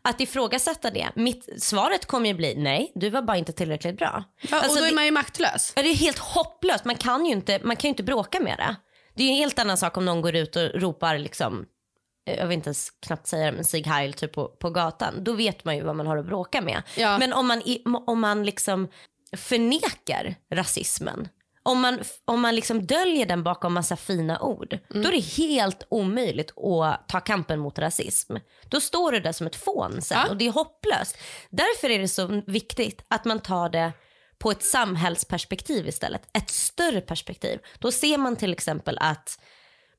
Att 0.02 0.20
ifrågasätta 0.20 0.90
det, 0.90 1.08
mitt, 1.14 1.62
svaret 1.62 2.06
kommer 2.06 2.28
ju 2.28 2.34
bli 2.34 2.54
nej, 2.54 2.92
du 2.94 3.10
var 3.10 3.22
bara 3.22 3.36
inte 3.36 3.52
tillräckligt 3.52 3.96
bra. 3.98 4.24
Ja, 4.50 4.56
Alltså, 4.56 4.70
och 4.70 4.76
då 4.78 4.84
är 4.84 4.88
det- 4.88 4.94
man 4.94 5.04
ju 5.04 5.10
maktlös. 5.10 5.72
Ja, 5.76 5.82
det 5.82 5.88
är 5.88 5.94
helt 5.94 6.18
hopplöst. 6.18 6.84
Man 6.84 6.94
kan 6.94 7.26
ju 7.26 7.32
inte, 7.32 7.60
man 7.64 7.76
kan 7.76 7.88
inte 7.88 8.02
bråka 8.02 8.40
med 8.40 8.58
det. 8.58 8.76
Det 9.14 9.22
är 9.24 9.28
en 9.30 9.36
helt 9.36 9.58
annan 9.58 9.76
sak 9.76 9.96
om 9.96 10.04
någon 10.04 10.20
går 10.20 10.34
ut 10.36 10.56
och 10.56 10.70
ropar 10.74 11.18
liksom, 11.18 11.64
jag 12.24 12.46
vill 12.46 12.54
inte 12.56 12.68
ens 12.68 12.90
knappt 12.90 13.26
säga 13.26 13.46
det, 13.46 13.52
men 13.52 13.64
Sieg 13.64 13.86
Heil 13.86 14.12
typ 14.12 14.32
på, 14.32 14.48
på 14.48 14.70
gatan. 14.70 15.24
Då 15.24 15.32
vet 15.32 15.64
man 15.64 15.76
ju 15.76 15.82
vad 15.82 15.96
man 15.96 16.06
har 16.06 16.16
att 16.16 16.26
bråka 16.26 16.60
med. 16.60 16.82
Ja. 16.96 17.18
Men 17.18 17.32
om 17.32 17.46
man, 17.46 17.62
om 18.06 18.20
man 18.20 18.44
liksom 18.44 18.88
förnekar 19.36 20.34
rasismen. 20.52 21.28
Om 21.68 21.80
man, 21.80 22.00
om 22.24 22.40
man 22.40 22.54
liksom 22.54 22.86
döljer 22.86 23.26
den 23.26 23.42
bakom 23.42 23.74
massa 23.74 23.96
fina 23.96 24.40
ord, 24.40 24.78
då 24.88 25.08
är 25.08 25.12
det 25.12 25.44
helt 25.44 25.86
omöjligt 25.88 26.58
att 26.58 27.08
ta 27.08 27.20
kampen 27.20 27.58
mot 27.60 27.78
rasism. 27.78 28.36
Då 28.68 28.80
står 28.80 29.12
du 29.12 29.20
där 29.20 29.32
som 29.32 29.46
ett 29.46 29.56
fån 29.56 30.02
sen 30.02 30.18
Ja. 30.24 30.30
och 30.30 30.36
det 30.36 30.46
är 30.46 30.52
hopplöst. 30.52 31.18
Därför 31.50 31.90
är 31.90 31.98
det 31.98 32.08
så 32.08 32.42
viktigt 32.46 33.04
att 33.08 33.24
man 33.24 33.40
tar 33.40 33.68
det 33.68 33.92
på 34.38 34.50
ett 34.50 34.62
samhällsperspektiv 34.62 35.88
istället. 35.88 36.22
Ett 36.32 36.50
större 36.50 37.00
perspektiv. 37.00 37.58
Då 37.78 37.92
ser 37.92 38.18
man 38.18 38.36
till 38.36 38.52
exempel 38.52 38.98
att 39.00 39.40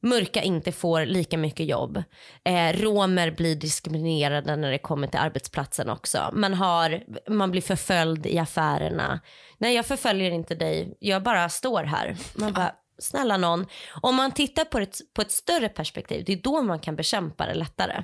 mörka 0.02 0.42
inte 0.42 0.72
får 0.72 1.06
lika 1.06 1.38
mycket 1.38 1.66
jobb. 1.66 2.04
Eh, 2.44 2.74
romer 2.82 3.32
blir 3.32 3.56
diskriminerade 3.56 4.56
när 4.56 4.72
det 4.72 4.78
kommer 4.78 5.08
till 5.08 5.20
arbetsplatsen 5.20 5.90
också. 5.90 6.30
Man, 6.34 6.54
har, 6.54 7.04
man 7.30 7.52
blir 7.52 7.62
förföljd 7.62 8.26
i 8.26 8.38
affärerna. 8.38 9.20
Nej, 9.58 9.76
jag 9.76 9.86
förföljer 9.86 10.32
inte 10.32 10.56
dig. 10.56 10.98
Jag 11.00 11.24
bara 11.24 11.50
står 11.50 11.84
här. 11.84 12.18
Man 12.36 12.54
bara, 12.54 12.76
snälla 13.00 13.38
någon. 13.38 13.66
Om 14.02 14.16
man 14.16 14.32
tittar 14.32 14.66
på 14.66 14.80
ett, 14.80 14.98
på 15.14 15.22
ett 15.22 15.32
större 15.32 15.70
perspektiv, 15.70 16.24
det 16.26 16.34
är 16.34 16.38
då 16.42 16.62
man 16.62 16.80
kan 16.80 16.96
bekämpa 16.96 17.46
det 17.46 17.54
lättare. 17.54 18.04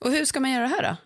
Och 0.00 0.10
hur 0.10 0.24
ska 0.24 0.40
man 0.40 0.50
göra 0.52 0.62
det 0.62 0.68
här 0.74 0.82
då? 0.82 0.96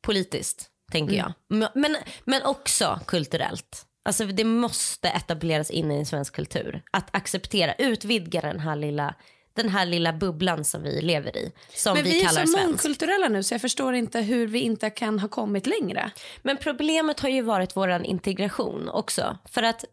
Politiskt, 0.00 0.70
tänker 0.92 1.14
jag. 1.16 1.32
Men- 1.48 1.68
Men, 1.74 1.96
men 2.24 2.42
också 2.42 3.00
kulturellt. 3.06 3.86
Alltså 4.04 4.24
det 4.24 4.44
måste 4.44 5.08
etableras 5.08 5.70
in 5.70 5.90
i 5.92 5.96
en 5.98 6.06
svensk 6.06 6.34
kultur. 6.34 6.82
Att 6.90 7.14
acceptera, 7.16 7.74
utvidga 7.74 8.40
den 8.40 8.60
här 8.60 8.76
lilla, 8.76 9.14
den 9.62 9.72
här 9.72 9.86
lilla 9.86 10.12
bubblan 10.12 10.64
som 10.64 10.82
vi 10.82 11.00
lever 11.00 11.36
i. 11.36 11.52
Som 11.74 11.94
Men 11.94 12.04
vi, 12.04 12.10
vi 12.10 12.20
är 12.20 12.26
kallar 12.26 12.46
så 12.46 12.52
svensk. 12.52 12.66
mångkulturella 12.68 13.28
nu 13.28 13.42
så 13.42 13.54
jag 13.54 13.60
förstår 13.60 13.94
inte 13.94 14.20
hur 14.20 14.46
vi 14.46 14.60
inte 14.60 14.90
kan 14.90 15.18
ha 15.18 15.28
kommit 15.28 15.66
längre. 15.66 16.10
Men 16.42 16.56
problemet 16.56 17.20
har 17.20 17.28
ju 17.28 17.42
varit 17.42 17.76
vår 17.76 17.90
integration 18.04 18.88
också. 18.88 19.38
För 19.44 19.62
att 19.62 19.84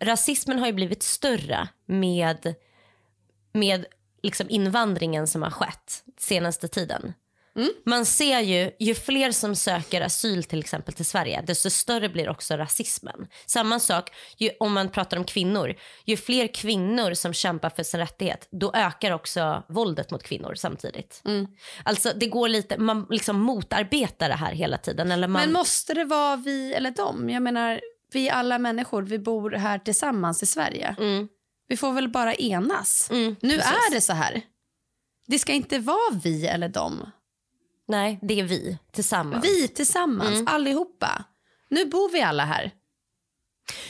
rasismen 0.00 0.58
har 0.58 0.66
ju 0.66 0.72
blivit 0.72 1.02
större 1.02 1.68
med, 1.86 2.54
med 3.52 3.86
liksom 4.22 4.50
invandringen 4.50 5.26
som 5.26 5.42
har 5.42 5.50
skett 5.50 6.04
senaste 6.18 6.68
tiden. 6.68 7.12
Man 7.84 8.06
ser 8.06 8.40
ju, 8.40 8.70
ju 8.78 8.94
fler 8.94 9.30
som 9.30 9.54
söker 9.54 10.00
asyl 10.00 10.44
till 10.44 10.58
exempel 10.58 10.94
till 10.94 11.04
Sverige, 11.04 11.42
desto 11.46 11.70
större 11.70 12.08
blir 12.08 12.28
också 12.28 12.56
rasismen. 12.56 13.26
Samma 13.46 13.80
sak 13.80 14.10
ju, 14.36 14.50
om 14.60 14.72
man 14.72 14.88
pratar 14.88 15.16
om 15.16 15.24
kvinnor. 15.24 15.74
Ju 16.04 16.16
fler 16.16 16.46
kvinnor 16.46 17.14
som 17.14 17.32
kämpar 17.32 17.70
för 17.70 17.82
sin 17.82 18.00
rättighet, 18.00 18.48
då 18.50 18.72
ökar 18.74 19.10
också 19.10 19.62
våldet 19.68 20.10
mot 20.10 20.22
kvinnor 20.22 20.54
samtidigt. 20.54 21.22
Alltså 21.82 22.12
det 22.16 22.26
går 22.26 22.48
lite, 22.48 22.78
man 22.78 23.06
liksom 23.10 23.40
motarbetar 23.40 24.28
det 24.28 24.34
här 24.34 24.52
hela 24.52 24.78
tiden. 24.78 25.12
Eller 25.12 25.28
man, 25.28 25.42
Men 25.42 25.52
måste 25.52 25.94
det 25.94 26.04
vara 26.04 26.36
vi 26.36 26.74
eller 26.74 26.90
dem? 26.90 27.30
Jag 27.30 27.42
menar, 27.42 27.80
vi 28.12 28.30
alla 28.30 28.58
människor, 28.58 29.02
vi 29.02 29.18
bor 29.18 29.50
här 29.50 29.78
tillsammans 29.78 30.42
i 30.42 30.46
Sverige. 30.46 30.96
Mm. 30.98 31.28
Vi 31.68 31.76
får 31.76 31.92
väl 31.92 32.08
bara 32.08 32.34
enas. 32.34 33.10
Mm, 33.10 33.36
nu 33.40 33.56
precis. 33.56 33.72
är 33.72 33.94
det 33.94 34.00
så 34.00 34.12
här. 34.12 34.42
Det 35.26 35.38
ska 35.38 35.52
inte 35.52 35.78
vara 35.78 36.20
vi 36.22 36.46
eller 36.46 36.68
dem. 36.68 37.10
Nej, 37.88 38.18
det 38.22 38.40
är 38.40 38.44
vi 38.44 38.78
tillsammans. 38.92 39.44
Vi 39.44 39.68
tillsammans, 39.68 40.30
Mm. 40.34 40.46
allihopa. 40.48 41.24
Nu 41.68 41.84
bor 41.84 42.10
vi 42.12 42.22
alla 42.22 42.44
här. 42.44 42.70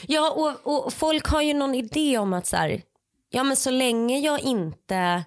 Ja, 0.07 0.31
och, 0.31 0.85
och 0.85 0.93
folk 0.93 1.25
har 1.27 1.41
ju 1.41 1.53
någon 1.53 1.75
idé 1.75 2.17
om 2.17 2.33
att 2.33 2.47
så 2.47 2.55
här, 2.57 2.81
ja 3.29 3.43
men 3.43 3.55
så 3.57 3.71
länge 3.71 4.19
jag 4.19 4.39
inte 4.39 5.23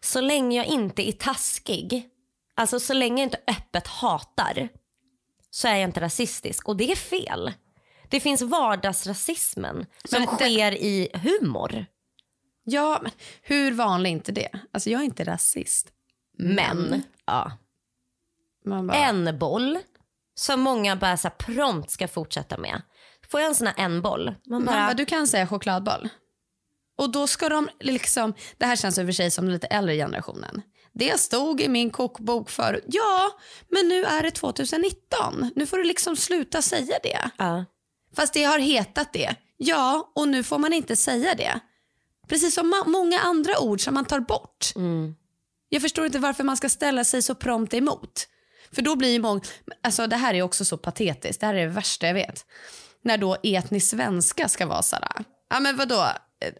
så 0.00 0.20
länge 0.20 0.56
jag 0.56 0.66
inte 0.66 1.08
är 1.08 1.12
taskig, 1.12 2.08
alltså 2.54 2.80
så 2.80 2.92
länge 2.92 3.22
jag 3.22 3.26
inte 3.26 3.40
öppet 3.46 3.86
hatar 3.86 4.68
så 5.50 5.68
är 5.68 5.72
jag 5.76 5.84
inte 5.88 6.00
rasistisk 6.00 6.68
och 6.68 6.76
det 6.76 6.92
är 6.92 6.96
fel. 6.96 7.52
Det 8.08 8.20
finns 8.20 8.42
vardagsrasismen 8.42 9.86
som 10.04 10.20
Men 10.22 10.28
det- 10.30 10.44
sker 10.44 10.72
i 10.72 11.08
humor. 11.14 11.86
Ja, 12.64 12.98
men 13.02 13.12
hur 13.42 13.72
vanlig 13.72 14.10
är 14.10 14.12
inte 14.12 14.32
det? 14.32 14.48
Alltså 14.72 14.90
jag 14.90 15.00
är 15.00 15.04
inte 15.04 15.24
rasist. 15.24 15.88
Men, 16.38 17.02
ja. 17.26 17.52
Man 18.64 18.86
bara, 18.86 18.96
en 18.98 19.38
boll 19.38 19.78
som 20.34 20.60
många 20.60 20.96
bara 20.96 21.16
så 21.16 21.30
prompt 21.30 21.90
ska 21.90 22.08
fortsätta 22.08 22.58
med. 22.58 22.82
Får 23.28 23.40
jag 23.40 23.48
en 23.48 23.54
sån 23.54 23.66
här 23.66 23.74
en 23.78 24.02
boll? 24.02 24.34
Man 24.46 24.64
bara, 24.64 24.76
bara, 24.76 24.94
du 24.94 25.04
kan 25.04 25.26
säga 25.26 25.46
chokladboll. 25.46 26.08
Och 26.98 27.10
då 27.12 27.26
ska 27.26 27.48
de 27.48 27.68
liksom, 27.80 28.34
det 28.58 28.66
här 28.66 28.76
känns 28.76 28.98
i 28.98 29.02
och 29.02 29.06
för 29.06 29.12
sig 29.12 29.30
som 29.30 29.44
den 29.44 29.52
lite 29.54 29.66
äldre 29.66 29.96
generationen. 29.96 30.62
Det 30.92 31.20
stod 31.20 31.60
i 31.60 31.68
min 31.68 31.90
kokbok 31.90 32.50
förut. 32.50 32.84
Ja, 32.86 33.30
men 33.68 33.88
nu 33.88 34.04
är 34.04 34.22
det 34.22 34.30
2019. 34.30 35.50
Nu 35.56 35.66
får 35.66 35.76
du 35.76 35.84
liksom 35.84 36.16
sluta 36.16 36.62
säga 36.62 36.98
det. 37.02 37.30
ja. 37.36 37.64
Fast 38.16 38.34
det 38.34 38.44
har 38.44 38.58
hetat 38.58 39.12
det. 39.12 39.34
Ja, 39.56 40.12
och 40.14 40.28
nu 40.28 40.42
får 40.42 40.58
man 40.58 40.72
inte 40.72 40.96
säga 40.96 41.34
det. 41.34 41.60
Precis 42.28 42.54
som 42.54 42.82
många 42.86 43.20
andra 43.20 43.58
ord 43.60 43.80
som 43.80 43.94
man 43.94 44.04
tar 44.04 44.20
bort. 44.20 44.72
Mm. 44.76 45.14
Jag 45.68 45.82
förstår 45.82 46.06
inte 46.06 46.18
varför 46.18 46.44
man 46.44 46.56
ska 46.56 46.68
ställa 46.68 47.04
sig 47.04 47.22
så 47.22 47.34
prompt 47.34 47.74
emot. 47.74 48.28
För 48.72 48.82
då 48.82 48.96
blir 48.96 49.12
ju 49.12 49.18
många, 49.18 49.40
alltså 49.82 50.06
det 50.06 50.16
här 50.16 50.34
är 50.34 50.42
också 50.42 50.64
så 50.64 50.76
patetiskt, 50.78 51.40
det 51.40 51.46
här 51.46 51.54
är 51.54 51.66
det 51.66 51.72
värsta 51.72 52.06
jag 52.06 52.14
vet. 52.14 52.46
När 53.04 53.18
då 53.18 53.36
etnisk 53.42 53.90
svenska 53.90 54.48
ska 54.48 54.66
vara 54.66 54.82
sådär, 54.82 55.24
ja 55.50 55.60
men 55.60 55.76
vadå, 55.76 56.08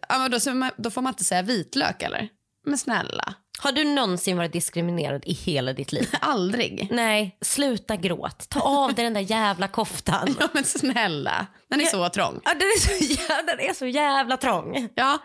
ja, 0.09 0.17
men 0.17 0.31
då, 0.31 0.39
så 0.39 0.69
då 0.77 0.91
får 0.91 1.01
man 1.01 1.13
inte 1.13 1.23
säga 1.23 1.41
vitlök 1.41 2.01
eller? 2.03 2.29
Men 2.65 2.77
snälla, 2.77 3.33
Har 3.59 3.71
du 3.71 3.83
någonsin 3.83 4.37
varit 4.37 4.53
diskriminerad 4.53 5.23
i 5.25 5.33
hela 5.33 5.73
ditt 5.73 5.91
liv? 5.91 6.09
aldrig. 6.21 6.87
Nej, 6.91 7.37
sluta 7.41 7.95
gråt. 7.95 8.49
Ta 8.49 8.59
av 8.59 8.93
dig 8.93 9.03
den 9.03 9.13
där 9.13 9.21
jävla 9.21 9.67
koftan. 9.67 10.35
Ja 10.39 10.47
men 10.53 10.63
snälla, 10.63 11.47
den 11.69 11.81
är 11.81 11.85
så 11.85 12.09
trång. 12.09 12.39
Ja, 12.43 12.51
den, 12.53 12.61
är 12.61 12.79
så 12.79 13.45
den 13.47 13.59
är 13.59 13.73
så 13.73 13.85
jävla 13.85 14.37
trång. 14.37 14.89
Ja, 14.95 15.17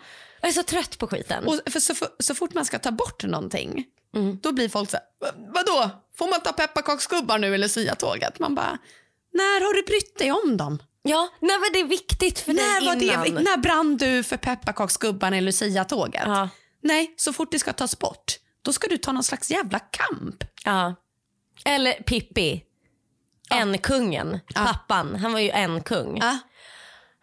Jag 0.44 0.48
är 0.48 0.52
så 0.52 0.62
trött 0.62 0.98
på 0.98 1.06
skiten. 1.06 1.44
och 1.46 1.60
för 1.72 1.80
så, 1.80 1.94
så 2.18 2.34
fort 2.34 2.54
man 2.54 2.64
ska 2.64 2.78
ta 2.78 2.90
bort 2.90 3.24
någonting, 3.24 3.84
Mm. 4.16 4.38
då 4.42 4.52
blir 4.52 4.68
folk 4.68 4.90
så 4.90 4.96
här, 4.96 5.04
"Va- 5.20 5.52
vadå, 5.54 5.90
får 6.18 6.26
man 6.30 6.40
ta 6.40 6.52
pepparkaksgubbar 6.52 7.38
nu 7.38 7.46
eller 7.54 7.58
Lucia-tåget? 7.58 8.38
Man 8.38 8.54
bara, 8.54 8.78
när 9.32 9.60
har 9.66 9.74
du 9.74 9.82
brytt 9.82 10.18
dig 10.18 10.32
om 10.32 10.56
dem? 10.56 10.82
Ja, 11.02 11.28
när 11.40 11.58
var 11.58 11.72
det 11.72 11.82
viktigt 11.84 12.38
för 12.38 12.52
När, 12.52 12.80
dig 12.80 13.08
var 13.16 13.24
innan? 13.26 13.44
det, 13.44 13.50
när 13.50 13.56
brann 13.56 13.96
du 13.96 14.22
för 14.22 14.36
pepparkaksgubbarna 14.36 15.38
i 15.38 15.40
Lucia-tåget? 15.40 16.22
Ja. 16.26 16.48
Nej, 16.82 17.14
så 17.16 17.32
fort 17.32 17.52
det 17.52 17.58
ska 17.58 17.72
tas 17.72 17.98
bort, 17.98 18.32
då 18.62 18.72
ska 18.72 18.88
du 18.88 18.96
ta 18.98 19.12
någon 19.12 19.24
slags 19.24 19.50
jävla 19.50 19.78
kamp. 19.78 20.44
Ja. 20.64 20.94
Eller 21.64 21.92
Pippi. 21.92 22.62
En 23.50 23.78
kungen, 23.78 24.40
pappan, 24.54 25.14
han 25.16 25.32
var 25.32 25.40
ju 25.40 25.50
en 25.50 25.82
kung. 25.82 26.18
Ja. 26.18 26.38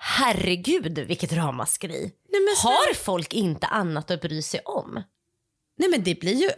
Herregud 0.03 1.00
vilket 1.00 1.34
ramaskri. 1.34 2.12
Nej, 2.29 2.41
Har 2.63 2.93
folk 2.93 3.34
inte 3.34 3.67
annat 3.67 4.12
att 4.12 4.22
bry 4.22 4.41
sig 4.41 4.60
om? 4.60 5.03
Nej 5.77 5.89
men 5.89 6.03
det 6.03 6.20
blir 6.20 6.34
ju, 6.34 6.50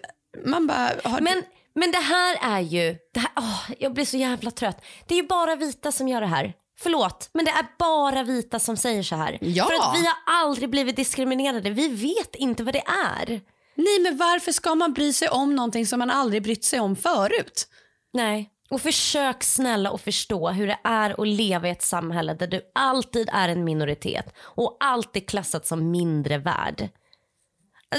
man 0.46 0.68
bara, 0.68 0.92
har 1.04 1.22
Men, 1.22 1.44
men 1.76 1.92
det 1.92 1.98
här 1.98 2.38
är 2.42 2.60
ju, 2.60 2.98
det 3.14 3.20
här, 3.20 3.32
åh, 3.36 3.72
jag 3.80 3.94
blir 3.94 4.06
så 4.06 4.18
jävla 4.18 4.52
trött. 4.52 4.86
Det 5.08 5.14
är 5.16 5.22
ju 5.22 5.28
bara 5.28 5.56
vita 5.56 5.92
som 5.92 6.08
gör 6.08 6.22
det 6.22 6.28
här. 6.28 6.54
Förlåt, 6.80 7.30
men 7.34 7.46
det 7.46 7.52
är 7.52 7.66
bara 7.80 8.24
vita 8.24 8.60
som 8.60 8.78
säger 8.78 9.04
så 9.04 9.16
här. 9.16 9.38
Ja. 9.42 9.66
För 9.66 9.74
att 9.74 10.00
vi 10.02 10.06
har 10.06 10.16
aldrig 10.26 10.70
blivit 10.70 10.96
diskriminerade. 10.96 11.70
Vi 11.70 11.88
vet 11.88 12.36
inte 12.36 12.64
vad 12.64 12.74
det 12.74 12.84
är. 13.14 13.42
nej 13.76 14.00
men 14.00 14.18
varför 14.18 14.52
ska 14.52 14.76
man 14.76 14.94
bry 14.94 15.14
sig 15.14 15.30
om 15.30 15.56
någonting 15.56 15.86
som 15.88 16.00
man 16.00 16.10
aldrig 16.10 16.44
brytt 16.44 16.66
sig 16.66 16.80
om 16.80 16.96
förut? 16.96 17.68
Nej. 18.14 18.50
Och 18.70 18.82
försök 18.82 19.44
snälla 19.44 19.90
att 19.90 20.02
förstå 20.02 20.50
hur 20.50 20.68
det 20.68 20.80
är 20.84 21.22
att 21.22 21.28
leva 21.28 21.68
i 21.68 21.72
ett 21.72 21.82
samhälle 21.82 22.34
där 22.34 22.48
du 22.48 22.62
alltid 22.76 23.30
är 23.34 23.50
en 23.50 23.64
minoritet 23.64 24.34
och 24.40 24.78
alltid 24.80 25.30
klassat 25.30 25.68
som 25.68 25.92
mindre 25.92 26.38
värd. 26.38 26.90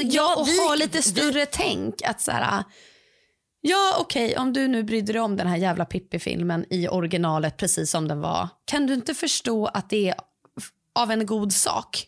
Ja, 0.02 0.36
och 0.36 0.48
vi- 0.48 0.68
ha 0.68 0.74
lite 0.74 0.98
vi- 0.98 1.02
större 1.02 1.46
tänk. 1.46 2.02
Att 2.02 2.20
så 2.20 2.30
här, 2.30 2.64
ja 3.60 3.96
okej, 4.00 4.36
om 4.36 4.52
du 4.52 4.68
nu 4.68 4.82
brydde 4.82 5.12
dig 5.12 5.20
om 5.22 5.36
den 5.36 5.46
här 5.46 5.56
jävla 5.56 5.84
Pippi-filmen 5.84 6.66
i 6.70 6.88
originalet 6.88 7.56
precis 7.56 7.90
som 7.90 8.08
den 8.08 8.20
var. 8.20 8.48
Kan 8.64 8.86
du 8.86 8.94
inte 8.94 9.14
förstå 9.14 9.66
att 9.66 9.90
det 9.90 10.08
är 10.08 10.14
av 10.94 11.10
en 11.10 11.26
god 11.26 11.52
sak? 11.52 12.06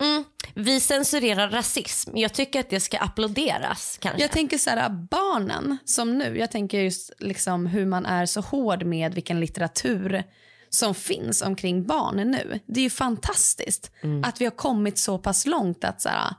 Mm, 0.00 0.24
vi 0.54 0.80
censurerar 0.80 1.50
rasism. 1.50 2.16
Jag 2.16 2.32
tycker 2.32 2.60
att 2.60 2.70
det 2.70 2.80
ska 2.80 2.98
applåderas 2.98 3.98
kanske. 4.00 4.20
Jag 4.20 4.30
tänker 4.30 4.58
så 4.58 4.70
här, 4.70 4.88
barnen 5.10 5.78
som 5.84 6.18
nu, 6.18 6.38
jag 6.38 6.50
tänker 6.50 6.80
just 6.80 7.12
liksom 7.18 7.66
hur 7.66 7.86
man 7.86 8.06
är 8.06 8.26
så 8.26 8.40
hård 8.40 8.84
med 8.84 9.14
vilken 9.14 9.40
litteratur 9.40 10.24
som 10.70 10.94
finns 10.94 11.42
omkring 11.42 11.86
barn 11.86 12.16
nu. 12.16 12.60
Det 12.66 12.80
är 12.80 12.84
ju 12.84 12.90
fantastiskt 12.90 13.92
att 14.24 14.40
vi 14.40 14.44
har 14.44 14.52
kommit 14.52 14.98
så 14.98 15.18
pass 15.18 15.46
långt 15.46 15.84
att 15.84 16.00
så 16.00 16.08
här, 16.08 16.34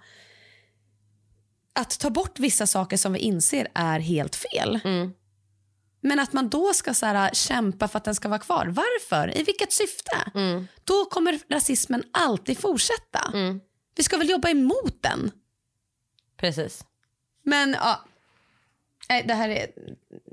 att 1.73 1.99
ta 1.99 2.09
bort 2.09 2.39
vissa 2.39 2.67
saker 2.67 2.97
som 2.97 3.13
vi 3.13 3.19
inser 3.19 3.67
är 3.73 3.99
helt 3.99 4.35
fel. 4.35 4.79
Mm. 4.83 5.13
Men 6.01 6.20
att 6.20 6.34
man 6.34 6.50
då 6.50 6.74
ska 6.74 6.93
så 6.93 7.05
här, 7.05 7.34
kämpa 7.34 7.88
för 7.88 7.98
att 7.98 8.03
den 8.03 8.15
ska 8.15 8.29
vara 8.29 8.39
kvar. 8.39 8.65
Varför? 8.65 9.38
I 9.38 9.43
vilket 9.43 9.74
syfte? 9.74 10.31
Mm. 10.36 10.67
Då 10.84 11.05
kommer 11.05 11.39
rasismen 11.50 12.03
alltid 12.12 12.58
fortsätta. 12.58 13.31
Mm. 13.34 13.62
Vi 13.96 14.03
ska 14.03 14.17
väl 14.17 14.29
jobba 14.29 14.50
emot 14.50 15.01
den? 15.01 15.31
Precis. 16.38 16.86
Men 17.43 17.75
ja, 17.79 18.05
det 19.25 19.34
här 19.34 19.50
är, 19.50 19.67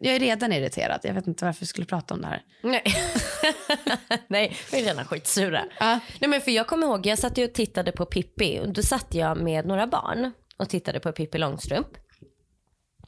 jag 0.03 0.15
är 0.15 0.21
redan 0.21 0.53
irriterad. 0.53 1.01
Jag 1.03 1.15
vet 1.15 1.27
inte 1.27 1.45
varför 1.45 1.61
vi 1.61 1.67
skulle 1.67 1.87
prata 1.87 2.15
om 2.15 2.21
det 2.21 2.27
här. 2.27 2.43
Nej, 2.63 2.83
Nej 4.29 4.57
vi 4.73 4.81
är 4.81 4.85
redan 4.85 5.05
skitsura. 5.05 5.65
Ja. 5.81 6.01
Nej, 6.21 6.31
men 6.31 6.41
för 6.41 6.51
jag 6.51 6.67
kommer 6.67 6.87
ihåg, 6.87 7.07
jag 7.07 7.19
satt 7.19 7.39
och 7.39 7.53
tittade 7.53 7.93
på 7.93 8.07
Pippi 8.07 8.61
och 8.61 8.73
då 8.73 8.83
satt 8.83 9.15
jag 9.15 9.43
med 9.43 9.67
några 9.67 9.87
barn 9.87 10.33
och 10.57 10.69
tittade 10.69 11.01
på 11.01 11.13
Pippi 11.13 11.39
Långstrump. 11.39 11.89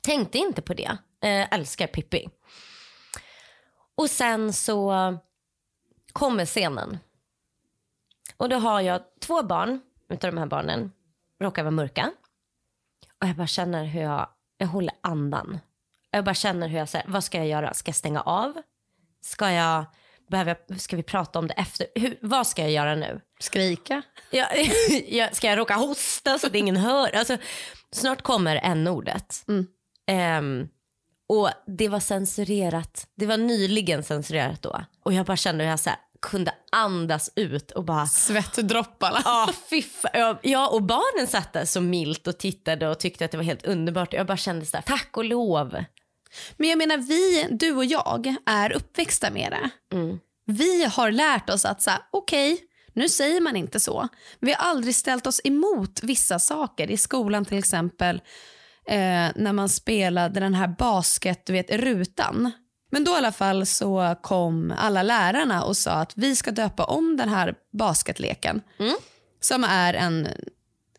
Tänkte 0.03 0.39
inte 0.39 0.63
på 0.63 0.75
det. 0.75 0.99
Eh, 1.23 1.55
älskar 1.55 1.87
Pippi. 1.87 2.29
Och 3.95 4.11
sen 4.11 4.53
så 4.53 4.95
kommer 6.13 6.47
scenen. 6.47 6.99
Och 8.37 8.49
då 8.49 8.57
har 8.57 8.81
jag 8.81 9.03
två 9.21 9.43
barn 9.43 9.81
utav 10.09 10.33
de 10.33 10.39
här 10.39 10.47
barnen 10.47 10.93
råkar 11.41 11.63
vara 11.63 11.71
mörka. 11.71 12.13
Och 13.21 13.27
jag 13.27 13.37
bara 13.37 13.47
känner 13.47 13.85
hur 13.85 14.03
jag, 14.03 14.29
jag 14.59 14.67
håller 14.67 14.95
andan. 15.01 15.59
Jag 16.11 16.25
bara 16.25 16.35
känner 16.35 16.69
hur 16.69 16.79
jag 16.79 16.89
säger, 16.89 17.07
vad 17.09 17.25
ska 17.25 17.39
jag 17.39 17.47
göra? 17.47 17.75
Ska 17.75 17.89
jag 17.89 17.97
stänga 17.97 18.21
av? 18.21 18.63
Ska 19.21 19.53
jag, 19.53 19.85
behöver 20.29 20.57
jag, 20.69 20.81
ska 20.81 20.97
vi 20.97 21.03
prata 21.03 21.39
om 21.39 21.47
det 21.47 21.55
efter? 21.55 21.87
Hur, 21.95 22.19
vad 22.21 22.47
ska 22.47 22.63
jag 22.63 22.71
göra 22.71 22.95
nu? 22.95 23.21
Skrika? 23.41 24.03
Jag, 24.31 24.49
jag, 25.09 25.37
ska 25.37 25.47
jag 25.47 25.59
råka 25.59 25.75
hosta 25.75 26.39
så 26.39 26.47
att 26.47 26.55
ingen 26.55 26.77
hör? 26.77 27.17
Alltså, 27.17 27.37
snart 27.93 28.23
kommer 28.23 28.61
n-ordet. 28.63 29.45
Mm. 29.49 29.67
Ehm, 30.07 30.69
och 31.31 31.51
det 31.67 31.89
var 31.89 32.01
censurerat. 32.01 33.07
Det 33.17 33.27
var 33.27 33.37
nyligen 33.37 34.03
censurerat 34.03 34.63
då. 34.63 34.85
Och 35.05 35.13
jag 35.13 35.27
bara 35.27 35.37
kände 35.37 35.65
hur 35.65 35.71
jag 35.71 35.81
så 35.81 35.91
här, 35.91 35.99
kunde 36.23 36.55
andas 36.73 37.31
ut 37.37 37.71
och 37.71 37.85
bara 37.85 38.07
Svettdropparna. 38.07 39.23
Ja, 40.13 40.39
ja, 40.43 40.69
och 40.69 40.83
barnen 40.83 41.27
satt 41.27 41.53
där 41.53 41.65
så 41.65 41.81
milt 41.81 42.27
och 42.27 42.39
tittade 42.39 42.89
och 42.89 42.99
tyckte 42.99 43.25
att 43.25 43.31
det 43.31 43.37
var 43.37 43.45
helt 43.45 43.67
underbart. 43.67 44.13
Jag 44.13 44.27
bara 44.27 44.37
kände 44.37 44.67
så 44.67 44.77
här, 44.77 44.85
tack 44.85 45.17
och 45.17 45.25
lov. 45.25 45.85
Men 46.57 46.69
jag 46.69 46.79
menar, 46.79 46.97
vi, 46.97 47.47
du 47.51 47.73
och 47.73 47.85
jag, 47.85 48.35
är 48.47 48.73
uppväxta 48.73 49.31
med 49.31 49.53
det. 49.53 49.71
Vi 50.47 50.85
har 50.85 51.11
lärt 51.11 51.51
oss 51.51 51.65
att 51.65 51.83
så 51.83 51.91
här, 51.91 52.01
okej, 52.11 52.59
nu 52.93 53.09
säger 53.09 53.41
man 53.41 53.57
inte 53.57 53.81
så. 53.81 54.09
Vi 54.41 54.53
har 54.53 54.71
aldrig 54.71 54.95
ställt 54.95 55.27
oss 55.27 55.41
emot 55.45 56.03
vissa 56.03 56.39
saker. 56.39 56.91
I 56.91 56.97
skolan 56.97 57.45
till 57.45 57.59
exempel, 57.59 58.21
eh, 58.89 59.29
när 59.37 59.53
man 59.53 59.69
spelade 59.69 60.41
den 60.41 60.55
här 60.55 60.69
basket, 60.79 61.47
du 61.47 61.53
vet, 61.53 61.71
rutan. 61.71 62.51
Men 62.91 63.05
då 63.05 63.13
i 63.13 63.15
alla 63.15 63.33
fall 63.33 63.67
så 63.67 64.17
kom 64.23 64.75
alla 64.79 65.03
lärarna 65.03 65.65
och 65.65 65.77
sa 65.77 65.91
att 65.91 66.13
vi 66.17 66.37
ska 66.37 66.51
döpa 66.51 66.85
om 66.85 67.17
den 67.17 67.29
här 67.29 67.55
basketleken. 67.73 68.61
Som 69.41 69.65
är 69.65 69.95
en 69.95 70.29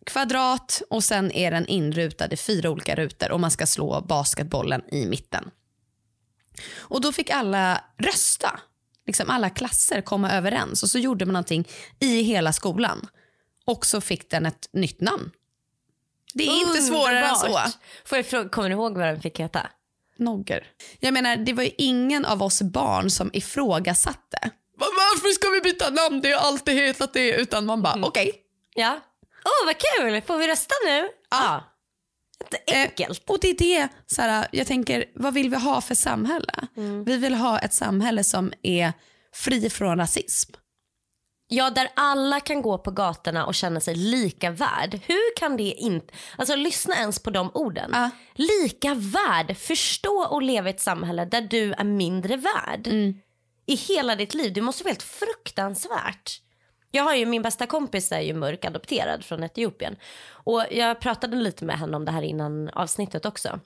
kvadrat 0.05 0.81
och 0.89 1.03
sen 1.03 1.31
är 1.31 1.51
den 1.51 1.67
inrutad 1.67 2.33
i 2.33 2.37
fyra 2.37 2.69
olika 2.69 2.95
rutor 2.95 3.31
och 3.31 3.39
man 3.39 3.51
ska 3.51 3.65
slå 3.65 4.01
basketbollen 4.01 4.81
i 4.91 5.05
mitten. 5.05 5.49
Och 6.77 7.01
då 7.01 7.11
fick 7.11 7.29
alla 7.29 7.83
rösta. 7.97 8.59
Liksom 9.05 9.29
alla 9.29 9.49
klasser 9.49 10.01
komma 10.01 10.31
överens 10.31 10.83
och 10.83 10.89
så 10.89 10.99
gjorde 10.99 11.25
man 11.25 11.33
någonting 11.33 11.67
i 11.99 12.21
hela 12.21 12.53
skolan. 12.53 13.07
Och 13.65 13.85
så 13.85 14.01
fick 14.01 14.29
den 14.29 14.45
ett 14.45 14.69
nytt 14.73 15.01
namn. 15.01 15.31
Det 16.33 16.43
är 16.47 16.61
inte 16.67 16.81
svårare 16.81 17.19
än 17.27 17.35
så. 17.35 17.59
Får 18.05 18.17
jag 18.17 18.25
fråga, 18.25 18.49
kommer 18.49 18.69
du 18.69 18.75
ihåg 18.75 18.97
vad 18.97 19.07
den 19.07 19.21
fick 19.21 19.39
heta? 19.39 19.67
Nogger. 20.17 20.67
Jag 20.99 21.13
menar, 21.13 21.35
det 21.35 21.53
var 21.53 21.63
ju 21.63 21.71
ingen 21.77 22.25
av 22.25 22.43
oss 22.43 22.61
barn 22.61 23.09
som 23.09 23.29
ifrågasatte. 23.33 24.37
"Va- 24.77 24.85
Varför 24.97 25.29
ska 25.29 25.49
vi 25.49 25.61
byta 25.61 25.89
namn? 25.89 26.21
Det 26.21 26.31
har 26.31 26.39
alltid 26.47 26.73
hetat 26.75 27.13
det. 27.13 27.31
Utan 27.35 27.65
man 27.65 27.81
bara, 27.81 27.95
okej. 28.05 28.31
Ja. 28.75 28.99
Åh, 29.45 29.65
vad 29.65 29.75
kul! 29.77 30.21
Får 30.21 30.37
vi 30.37 30.47
rösta 30.47 30.73
nu? 30.85 31.07
Ja. 31.29 31.63
Enkelt. 32.73 33.29
Och 33.29 33.37
det 33.41 33.49
är 33.49 33.57
det, 33.57 33.87
så 34.07 34.21
här, 34.21 34.47
jag 34.51 34.67
tänker, 34.67 35.05
vad 35.15 35.33
vill 35.33 35.49
vi 35.49 35.55
ha 35.57 35.81
för 35.81 35.95
samhälle? 35.95 36.53
Vi 37.05 37.17
vill 37.17 37.35
ha 37.35 37.59
ett 37.59 37.73
samhälle 37.73 38.23
som 38.23 38.53
är 38.63 38.93
fri 39.33 39.69
från 39.69 39.97
rasism. 39.97 40.51
Ja, 41.53 41.69
där 41.69 41.87
alla 41.93 42.39
kan 42.39 42.61
gå 42.61 42.77
på 42.77 42.91
gatorna 42.91 43.45
och 43.45 43.55
känna 43.55 43.79
sig 43.79 43.95
lika 43.95 44.51
värd. 44.51 44.99
Hur 45.05 45.35
kan 45.35 45.57
det 45.57 45.63
inte... 45.63 46.13
Alltså 46.37 46.55
lyssna 46.55 46.95
ens 46.95 47.19
på 47.19 47.29
de 47.29 47.51
orden. 47.53 47.91
Ja. 47.93 48.09
Lika 48.33 48.93
värd. 48.93 49.57
Förstå 49.57 50.27
och 50.29 50.41
leva 50.41 50.67
i 50.67 50.69
ett 50.69 50.81
samhälle 50.81 51.25
där 51.25 51.41
du 51.41 51.73
är 51.73 51.83
mindre 51.83 52.37
värd. 52.37 52.87
I 53.65 53.75
hela 53.75 54.15
ditt 54.15 54.33
liv. 54.33 54.53
Det 54.53 54.61
måste 54.61 54.83
vara 54.83 54.91
helt 54.91 55.03
fruktansvärt. 55.03 56.41
Jag 56.91 57.03
har 57.03 57.15
ju 57.15 57.25
min 57.25 57.41
bästa 57.41 57.67
kompis 57.67 58.11
är 58.11 58.21
ju 58.21 58.33
mörk 58.33 58.65
adopterad 58.65 59.23
från 59.23 59.43
Etiopien. 59.43 59.95
Och 60.29 60.65
jag 60.71 60.99
pratade 60.99 61.37
lite 61.37 61.65
med 61.65 61.79
henne 61.79 61.97
om 61.97 62.05
det 62.05 62.11
här 62.11 62.23
innan 62.23 62.69
avsnittet 62.69 63.25
också. 63.25 63.59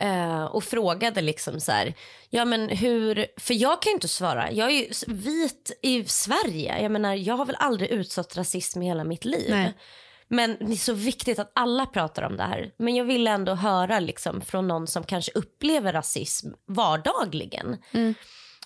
Eh, 0.00 0.44
och 0.44 0.64
frågade 0.64 1.20
liksom 1.20 1.60
så 1.60 1.72
här, 1.72 1.94
ja 2.30 2.44
men 2.44 2.68
hur, 2.68 3.26
för 3.36 3.54
jag 3.54 3.82
kan 3.82 3.90
ju 3.90 3.94
inte 3.94 4.08
svara, 4.08 4.52
jag 4.52 4.70
är 4.70 4.74
ju 4.74 4.88
vit 5.06 5.78
i 5.82 6.04
Sverige, 6.04 6.82
jag 6.82 6.92
menar 6.92 7.14
jag 7.14 7.36
har 7.36 7.44
väl 7.44 7.56
aldrig 7.58 7.90
utsatt 7.90 8.36
rasism 8.36 8.82
i 8.82 8.86
hela 8.86 9.04
mitt 9.04 9.24
liv. 9.24 9.50
Nej. 9.50 9.74
Men 10.28 10.56
det 10.60 10.72
är 10.72 10.76
så 10.76 10.92
viktigt 10.92 11.38
att 11.38 11.52
alla 11.54 11.86
pratar 11.86 12.22
om 12.22 12.36
det 12.36 12.42
här. 12.42 12.70
Men 12.76 12.94
jag 12.96 13.04
vill 13.04 13.26
ändå 13.26 13.54
höra 13.54 14.00
liksom 14.00 14.40
från 14.40 14.68
någon 14.68 14.86
som 14.86 15.04
kanske 15.04 15.32
upplever 15.34 15.92
rasism 15.92 16.48
vardagligen. 16.66 17.76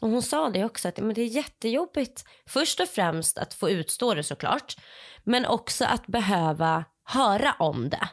Och 0.01 0.09
hon 0.09 0.23
sa 0.23 0.51
det 0.51 0.65
också, 0.65 0.89
att 0.89 0.97
men 0.97 1.15
det 1.15 1.23
är 1.23 1.27
jättejobbigt 1.27 2.25
först 2.47 2.81
och 2.81 2.89
främst 2.89 3.39
att 3.39 3.55
få 3.55 3.71
utstå 3.71 4.15
det 4.15 4.23
såklart. 4.23 4.77
Men 5.25 5.47
också 5.47 5.85
att 5.85 6.07
behöva 6.07 6.85
höra 7.05 7.55
om 7.59 7.89
det. 7.91 8.09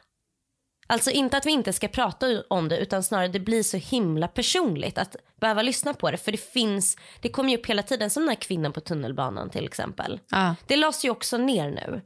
Alltså 0.91 1.12
inte 1.12 1.38
att 1.38 1.45
vi 1.45 1.52
inte 1.52 1.73
ska 1.73 1.88
prata 1.88 2.43
om 2.47 2.69
det 2.69 2.78
utan 2.78 3.04
snarare 3.04 3.28
det 3.28 3.39
blir 3.39 3.63
så 3.63 3.78
himla 3.78 4.28
personligt 4.28 4.97
att 4.97 5.15
behöva 5.39 5.62
lyssna 5.62 5.93
på 5.93 6.12
det. 6.12 6.17
För 6.17 6.32
det 6.32 6.38
finns, 6.38 6.97
det 7.21 7.30
kommer 7.30 7.49
ju 7.49 7.58
upp 7.58 7.65
hela 7.65 7.84
tiden 7.84 8.10
som 8.10 8.23
den 8.23 8.30
här 8.30 8.36
kvinnan 8.36 8.73
på 8.73 8.82
tunnelbanan 8.82 9.49
till 9.49 9.65
exempel. 9.65 10.19
Ja. 10.30 10.56
Det 10.67 10.75
lades 10.75 11.06
ju 11.06 11.10
också 11.10 11.38
ner 11.38 11.69
nu. 11.71 12.02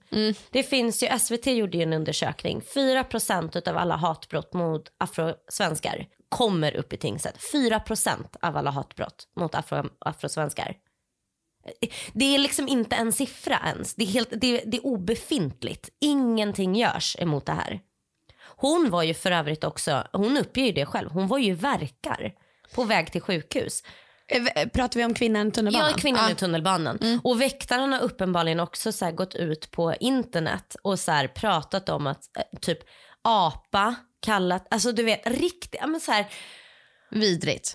Det 0.49 0.63
finns 0.63 1.03
ju, 1.03 1.19
SVT 1.19 1.47
gjorde 1.47 1.77
ju 1.77 1.83
en 1.83 1.93
undersökning. 1.93 2.61
4% 2.75 3.69
av 3.69 3.77
alla 3.77 3.95
hatbrott 3.95 4.53
mot 4.53 4.91
afrosvenskar 4.97 6.07
kommer 6.29 6.75
upp 6.75 6.93
i 6.93 6.97
tingsrätt. 6.97 7.39
4% 7.53 8.35
av 8.41 8.57
alla 8.57 8.71
hatbrott 8.71 9.27
mot 9.39 9.55
afro, 9.55 9.89
afrosvenskar. 9.99 10.75
Det 12.13 12.35
är 12.35 12.39
liksom 12.39 12.67
inte 12.67 12.95
en 12.95 13.11
siffra 13.11 13.59
ens. 13.65 13.95
Det 13.95 14.03
är, 14.03 14.07
helt, 14.07 14.29
det, 14.31 14.63
det 14.65 14.77
är 14.77 14.85
obefintligt. 14.85 15.89
Ingenting 16.01 16.75
görs 16.75 17.15
emot 17.19 17.45
det 17.45 17.53
här. 17.53 17.79
Hon 18.57 18.89
var 18.89 19.03
ju 19.03 19.13
för 19.13 19.31
övrigt 19.31 19.63
också, 19.63 20.07
hon 20.11 20.37
uppger 20.37 20.63
ju 20.65 20.71
det 20.71 20.85
själv, 20.85 21.09
hon 21.11 21.27
var 21.27 21.37
ju 21.37 21.53
verkar 21.53 22.31
på 22.75 22.83
väg 22.83 23.11
till 23.11 23.21
sjukhus. 23.21 23.83
Eh, 24.27 24.67
Pratar 24.69 24.99
vi 24.99 25.05
om 25.05 25.13
kvinnan 25.13 25.47
i 25.47 25.51
tunnelbanan? 25.51 25.89
Ja, 25.91 25.97
kvinnan 25.97 26.25
Ja. 26.25 26.31
i 26.31 26.35
tunnelbanan. 26.35 27.19
Och 27.23 27.41
väktaren 27.41 27.93
har 27.93 27.99
uppenbarligen 27.99 28.59
också 28.59 28.91
så 28.91 29.11
gått 29.11 29.35
ut 29.35 29.71
på 29.71 29.93
internet 29.99 30.75
och 30.81 30.99
så 30.99 31.11
här 31.11 31.27
pratat 31.27 31.89
om 31.89 32.07
att 32.07 32.37
eh, 32.37 32.59
typ 32.59 32.79
apa 33.21 33.95
kallat, 34.21 34.67
alltså 34.69 34.91
du 34.91 35.03
vet 35.03 35.27
riktigt, 35.27 35.81
men 35.87 35.99
så 35.99 36.11
här, 36.11 36.25
Vidrigt. 37.11 37.71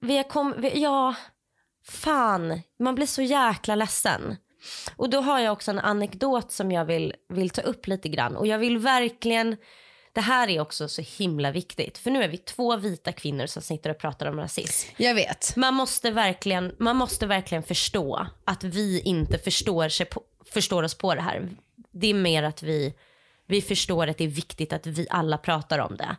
vi 0.00 0.16
har 0.16 0.24
kom, 0.24 0.54
vi, 0.58 0.80
ja, 0.82 1.14
fan, 1.88 2.60
man 2.78 2.94
blir 2.94 3.06
så 3.06 3.22
jäkla 3.22 3.74
ledsen. 3.74 4.36
Och 4.96 5.10
då 5.10 5.20
har 5.20 5.38
jag 5.38 5.52
också 5.52 5.70
en 5.70 5.78
anekdot 5.78 6.52
som 6.52 6.72
jag 6.72 6.84
vill, 6.84 7.14
vill 7.28 7.50
ta 7.50 7.60
upp 7.60 7.86
lite 7.86 8.08
grann. 8.08 8.36
Och 8.36 8.46
jag 8.46 8.58
vill 8.58 8.78
verkligen, 8.78 9.56
det 10.14 10.20
här 10.20 10.48
är 10.48 10.60
också 10.60 10.88
så 10.88 11.02
himla 11.02 11.50
viktigt. 11.50 11.98
För 11.98 12.10
nu 12.10 12.22
är 12.22 12.28
vi 12.28 12.38
två 12.38 12.76
vita 12.76 13.12
kvinnor 13.12 13.46
som 13.46 13.62
sitter 13.62 13.90
och 13.90 13.98
pratar 13.98 14.26
om 14.26 14.36
rasism. 14.36 14.90
Jag 14.96 15.14
vet. 15.14 15.56
Man 15.56 15.74
måste 15.74 16.10
verkligen, 16.10 16.74
man 16.78 16.96
måste 16.96 17.26
verkligen 17.26 17.62
förstå 17.62 18.26
att 18.44 18.64
vi 18.64 19.00
inte 19.00 19.38
förstår, 19.38 19.88
sig 19.88 20.06
på, 20.06 20.22
förstår 20.50 20.82
oss 20.82 20.94
på 20.94 21.14
det 21.14 21.20
här. 21.20 21.48
Det 21.90 22.06
är 22.06 22.14
mer 22.14 22.42
att 22.42 22.62
vi, 22.62 22.94
vi 23.46 23.62
förstår 23.62 24.06
att 24.06 24.18
det 24.18 24.24
är 24.24 24.28
viktigt 24.28 24.72
att 24.72 24.86
vi 24.86 25.06
alla 25.10 25.38
pratar 25.38 25.78
om 25.78 25.96
det. 25.96 26.16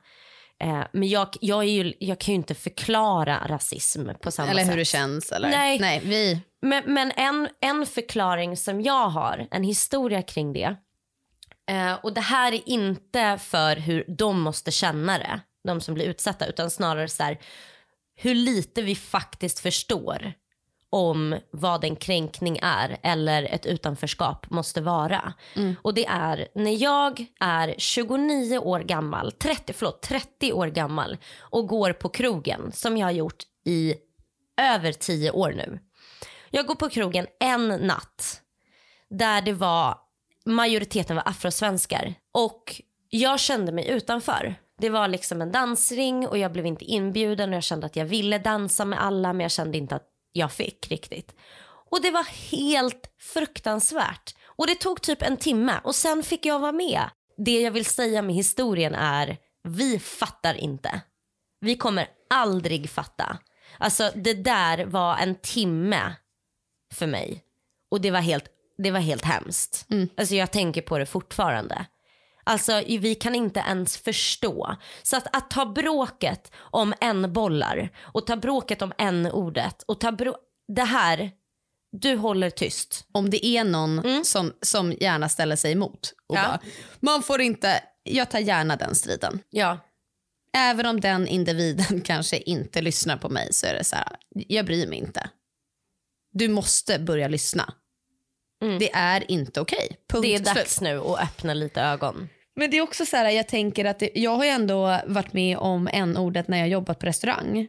Eh, 0.59 0.83
men 0.91 1.09
jag, 1.09 1.27
jag, 1.41 1.65
ju, 1.65 1.93
jag 1.99 2.19
kan 2.19 2.31
ju 2.33 2.35
inte 2.35 2.55
förklara 2.55 3.47
rasism 3.47 4.09
på 4.21 4.31
samma 4.31 4.51
Eller 4.51 4.63
sätt. 4.63 4.71
hur 4.71 4.77
det 4.77 4.85
känns. 4.85 5.31
Eller? 5.31 5.49
Nej. 5.49 5.79
Nej, 5.79 6.01
vi... 6.03 6.39
Men, 6.61 6.83
men 6.93 7.11
en, 7.11 7.49
en 7.59 7.85
förklaring 7.85 8.57
som 8.57 8.81
jag 8.81 9.09
har, 9.09 9.47
en 9.51 9.63
historia 9.63 10.21
kring 10.21 10.53
det. 10.53 10.75
Eh, 11.69 11.93
och 11.93 12.13
det 12.13 12.21
här 12.21 12.51
är 12.51 12.69
inte 12.69 13.37
för 13.37 13.75
hur 13.75 14.05
de 14.07 14.41
måste 14.41 14.71
känna 14.71 15.17
det, 15.17 15.39
de 15.63 15.81
som 15.81 15.93
blir 15.93 16.05
utsatta, 16.05 16.45
utan 16.45 16.69
snarare 16.69 17.07
så 17.07 17.23
här, 17.23 17.39
hur 18.15 18.35
lite 18.35 18.81
vi 18.81 18.95
faktiskt 18.95 19.59
förstår 19.59 20.33
om 20.89 21.35
vad 21.51 21.83
en 21.83 21.95
kränkning 21.95 22.59
är 22.61 22.97
eller 23.03 23.43
ett 23.43 23.65
utanförskap 23.65 24.49
måste 24.49 24.81
vara. 24.81 25.33
Och 25.81 25.93
det 25.93 26.05
är 26.05 26.47
när 26.55 26.83
jag 26.83 27.25
är 27.39 27.75
29 27.77 28.57
år 28.57 28.79
gammal, 28.79 29.31
30, 29.31 29.73
förlåt, 29.73 30.01
30 30.01 30.53
år 30.53 30.67
gammal 30.67 31.17
och 31.39 31.67
går 31.67 31.93
på 31.93 32.09
krogen 32.09 32.71
som 32.71 32.97
jag 32.97 33.07
har 33.07 33.11
gjort 33.11 33.43
i 33.65 33.95
över 34.61 34.91
10 34.91 35.31
år 35.31 35.51
nu. 35.51 35.79
Jag 36.49 36.65
går 36.65 36.75
på 36.75 36.89
krogen 36.89 37.27
en 37.39 37.67
natt 37.67 38.41
där 39.09 39.41
det 39.41 39.53
var 39.53 39.97
majoriteten 40.45 41.15
var 41.15 41.23
afrosvenskar 41.27 42.13
och 42.33 42.81
jag 43.09 43.39
kände 43.39 43.71
mig 43.71 43.89
utanför. 43.89 44.55
Det 44.81 44.89
var 44.89 45.07
liksom 45.07 45.41
en 45.41 45.51
dansring 45.51 46.27
och 46.27 46.37
jag 46.37 46.51
blev 46.51 46.65
inte 46.65 46.85
inbjuden 46.85 47.49
och 47.49 47.55
jag 47.55 47.63
kände 47.63 47.85
att 47.85 47.95
jag 47.95 48.05
ville 48.05 48.37
dansa 48.37 48.85
med 48.85 49.01
alla 49.01 49.33
men 49.33 49.41
jag 49.41 49.51
kände 49.51 49.77
inte 49.77 49.95
att 49.95 50.07
jag 50.31 50.51
fick 50.51 50.91
riktigt. 50.91 51.35
Och 51.91 52.01
det 52.01 52.11
var 52.11 52.23
helt 52.51 53.09
fruktansvärt. 53.19 54.35
Och 54.55 54.67
det 54.67 54.75
tog 54.75 55.01
typ 55.01 55.21
en 55.21 55.37
timme 55.37 55.73
och 55.83 55.95
sen 55.95 56.23
fick 56.23 56.45
jag 56.45 56.59
vara 56.59 56.71
med. 56.71 57.01
Det 57.37 57.61
jag 57.61 57.71
vill 57.71 57.85
säga 57.85 58.21
med 58.21 58.35
historien 58.35 58.95
är, 58.95 59.37
vi 59.63 59.99
fattar 59.99 60.53
inte. 60.53 61.01
Vi 61.59 61.75
kommer 61.75 62.07
aldrig 62.29 62.89
fatta. 62.89 63.37
Alltså 63.77 64.11
det 64.15 64.33
där 64.33 64.85
var 64.85 65.17
en 65.17 65.35
timme 65.35 66.15
för 66.93 67.07
mig. 67.07 67.43
Och 67.91 68.01
det 68.01 68.11
var 68.11 68.19
helt, 68.19 68.45
det 68.77 68.91
var 68.91 68.99
helt 68.99 69.25
hemskt. 69.25 69.85
Mm. 69.89 70.09
Alltså 70.17 70.35
jag 70.35 70.51
tänker 70.51 70.81
på 70.81 70.97
det 70.97 71.05
fortfarande. 71.05 71.85
Alltså 72.45 72.81
vi 72.87 73.15
kan 73.15 73.35
inte 73.35 73.59
ens 73.59 73.97
förstå. 73.97 74.75
Så 75.03 75.17
att, 75.17 75.35
att 75.37 75.49
ta 75.49 75.65
bråket 75.65 76.51
om 76.57 76.93
en 77.01 77.33
bollar 77.33 77.89
och 77.99 78.27
ta 78.27 78.35
bråket 78.35 78.81
om 78.81 78.93
en 78.97 79.25
ordet 79.31 79.83
och 79.87 79.99
ta 79.99 80.11
brå- 80.11 80.37
det 80.75 80.83
här, 80.83 81.31
du 81.91 82.15
håller 82.15 82.49
tyst. 82.49 83.05
Om 83.13 83.29
det 83.29 83.45
är 83.45 83.63
någon 83.63 84.25
som, 84.25 84.53
som 84.61 84.91
gärna 84.91 85.29
ställer 85.29 85.55
sig 85.55 85.71
emot 85.71 86.13
och 86.27 86.35
Ja. 86.35 86.43
bara, 86.43 86.59
man 86.99 87.23
får 87.23 87.41
inte, 87.41 87.83
jag 88.03 88.31
tar 88.31 88.39
gärna 88.39 88.75
den 88.75 88.95
striden. 88.95 89.39
Ja. 89.49 89.77
Även 90.57 90.85
om 90.85 91.01
den 91.01 91.27
individen 91.27 92.01
kanske 92.05 92.37
inte 92.37 92.81
lyssnar 92.81 93.17
på 93.17 93.29
mig 93.29 93.53
så 93.53 93.65
är 93.65 93.73
det 93.73 93.83
så 93.83 93.95
här, 93.95 94.07
jag 94.29 94.65
bryr 94.65 94.87
mig 94.87 94.97
inte. 94.99 95.29
Du 96.31 96.47
måste 96.47 96.99
börja 96.99 97.27
lyssna. 97.27 97.73
Det 98.79 98.93
är 98.93 99.31
inte 99.31 99.61
okej. 99.61 99.97
Punkt 100.09 100.21
Det 100.23 100.35
är 100.35 100.39
dags 100.55 100.81
nu 100.81 100.99
att 100.99 101.19
öppna 101.23 101.53
lite 101.53 101.81
ögon. 101.81 102.29
Men 102.55 102.71
det 102.71 102.77
är 102.77 102.81
också 102.81 103.05
så 103.05 103.17
här, 103.17 103.29
jag 103.29 103.47
tänker 103.47 103.85
att 103.85 103.99
det, 103.99 104.09
jag 104.15 104.35
har 104.35 104.43
ju 104.43 104.49
ändå 104.49 104.99
varit 105.05 105.33
med 105.33 105.57
om 105.57 105.89
en 105.93 106.17
ordet 106.17 106.47
när 106.47 106.57
jag 106.57 106.67
jobbat 106.69 106.99
på 106.99 107.05
restaurang. 107.05 107.67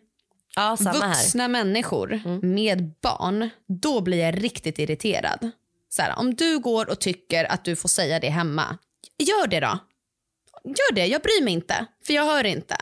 Ja, 0.57 0.77
samma 0.77 0.91
här. 0.91 1.09
Vuxna 1.09 1.49
människor 1.49 2.21
med 2.43 2.93
barn, 3.03 3.51
då 3.83 4.01
blir 4.01 4.19
jag 4.19 4.45
riktigt 4.45 4.79
irriterad. 4.79 5.51
Så 5.89 6.03
här, 6.03 6.19
om 6.19 6.35
du 6.35 6.59
går 6.59 6.91
och 6.91 7.01
tycker 7.01 7.45
att 7.53 7.65
du 7.65 7.77
får 7.77 7.89
säga 7.89 8.21
det 8.21 8.29
hemma, 8.29 8.79
gör 9.19 9.47
det 9.47 9.61
då. 9.61 9.79
Gör 10.65 10.95
det, 10.95 11.07
jag 11.07 11.23
bryr 11.23 11.45
mig 11.45 11.53
inte, 11.55 11.87
för 12.07 12.15
jag 12.15 12.25
hör 12.25 12.45
inte. 12.45 12.77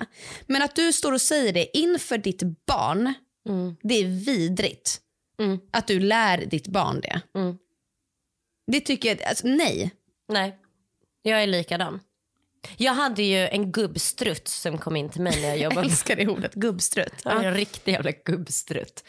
Men 0.47 0.63
att 0.63 0.77
du 0.77 0.93
står 0.93 1.13
och 1.13 1.21
säger 1.21 1.53
det 1.53 1.79
inför 1.79 2.19
ditt 2.19 2.43
barn, 2.67 3.15
Mm. 3.49 3.77
det 3.83 3.95
är 3.95 4.25
vidrigt. 4.25 5.01
Mm. 5.39 5.59
Att 5.73 5.87
du 5.87 6.01
lär 6.01 6.39
ditt 6.39 6.67
barn 6.67 7.01
det. 7.01 7.21
Mm. 7.39 7.57
Det 8.67 8.81
tycker 8.81 9.09
jag, 9.09 9.23
alltså, 9.23 9.47
nej. 9.47 9.91
Nej, 10.29 10.57
jag 11.23 11.43
är 11.43 11.47
likadan. 11.47 12.01
Jag 12.77 12.95
hade 12.95 13.23
ju 13.23 13.49
en 13.49 13.73
gubbstrutt 13.73 14.49
som 14.49 14.79
kom 14.79 14.97
in 14.97 15.09
till 15.09 15.21
mig 15.23 15.41
när 15.43 15.49
jag 15.49 15.57
Jag 15.59 15.63
jobbade. 15.63 15.87
älskar 15.87 16.17
det 16.17 16.29
ordet, 16.29 16.55
gubbstrutt. 16.55 17.27
Är 17.27 17.45
en 17.45 17.55
riktig 17.55 17.93
jävla 17.93 18.11
gubbstrutt. 18.11 19.05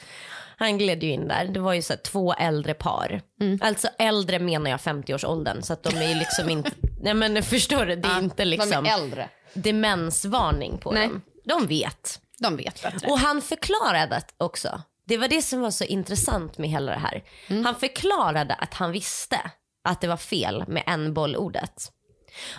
Han 0.58 0.78
gled 0.78 1.04
ju 1.04 1.10
in 1.12 1.28
där. 1.28 1.46
Det 1.46 1.60
var 1.60 1.74
ju 1.74 1.82
så 1.82 1.94
två 2.04 2.34
äldre 2.34 2.74
par. 2.74 3.22
Alltså 3.62 3.88
äldre 4.00 4.40
menar 4.40 4.72
jag 4.72 4.80
50-årsåldern. 4.80 5.62
Så 5.62 5.74
att 5.74 5.84
de 5.84 5.96
är 5.98 6.08
ju 6.10 6.16
liksom 6.16 6.50
inte... 6.50 6.72
Nej 7.02 7.14
men 7.14 7.44
förstår 7.44 7.86
du? 7.86 7.96
Det 7.96 8.08
är 8.08 8.20
inte 8.20 8.46
liksom 8.46 8.70
De 8.84 8.86
är 8.90 8.94
äldre. 8.94 9.30
demensvarning 9.54 10.78
på 10.78 10.92
Nej. 10.92 11.08
dem. 11.08 11.22
De 11.46 11.68
vet. 11.68 12.20
De 12.40 12.58
vet 12.58 12.82
bättre. 12.84 13.08
Och 13.08 13.20
han 13.20 13.42
förklarade 13.42 14.22
också. 14.38 14.82
Det 15.06 15.18
var 15.18 15.28
det 15.28 15.42
som 15.42 15.62
var 15.62 15.72
så 15.72 15.84
intressant 15.84 16.58
med 16.58 16.70
hela 16.70 16.92
det 16.92 17.00
här. 17.00 17.24
Han 17.64 17.76
förklarade 17.76 18.54
att 18.54 18.74
han 18.74 18.92
visste 18.92 19.52
att 19.84 20.02
det 20.02 20.08
var 20.08 20.18
fel 20.18 20.64
med 20.68 20.84
en 20.88 21.14
bollordet. 21.14 21.92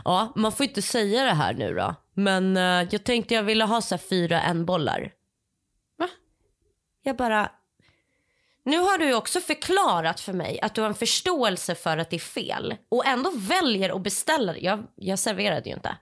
Ja, 0.05 0.33
man 0.37 0.53
får 0.53 0.67
inte 0.67 0.83
säga 0.83 1.25
det 1.25 1.35
här 1.35 1.55
nu 1.55 1.75
då. 1.75 1.95
Men 2.15 2.57
eh, 2.57 2.89
jag 2.91 3.05
tänkte 3.05 3.35
jag 3.35 3.43
ville 3.43 3.65
ha 3.65 3.81
så 3.81 3.95
här 3.95 4.03
fyra 4.03 4.43
en-bollar. 4.43 5.13
Va? 5.99 6.09
Jag 7.03 7.17
bara... 7.17 7.51
Nu 8.65 8.79
har 8.79 8.99
du 8.99 9.15
också 9.15 9.41
förklarat 9.41 10.21
för 10.21 10.33
mig 10.33 10.61
att 10.61 10.75
du 10.75 10.81
har 10.81 10.89
en 10.89 10.95
förståelse 10.95 11.75
för 11.75 11.99
att 11.99 12.11
det 12.11 12.17
är 12.17 12.21
fel 12.21 12.75
och 12.89 13.07
ändå 13.07 13.33
väljer 13.37 13.97
att 13.97 14.03
beställa 14.03 14.53
det. 14.53 14.59
Jag, 14.59 14.87
jag 14.97 15.19
serverade 15.19 15.69
ju 15.69 15.75
inte. 15.75 15.97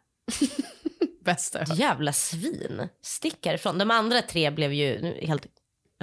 Bästa. 1.24 1.64
Jävla 1.74 2.12
svin. 2.12 2.88
Stick 3.02 3.46
härifrån. 3.46 3.78
De 3.78 3.90
andra 3.90 4.22
tre 4.22 4.50
blev 4.50 4.72
ju 4.72 5.14
helt 5.26 5.46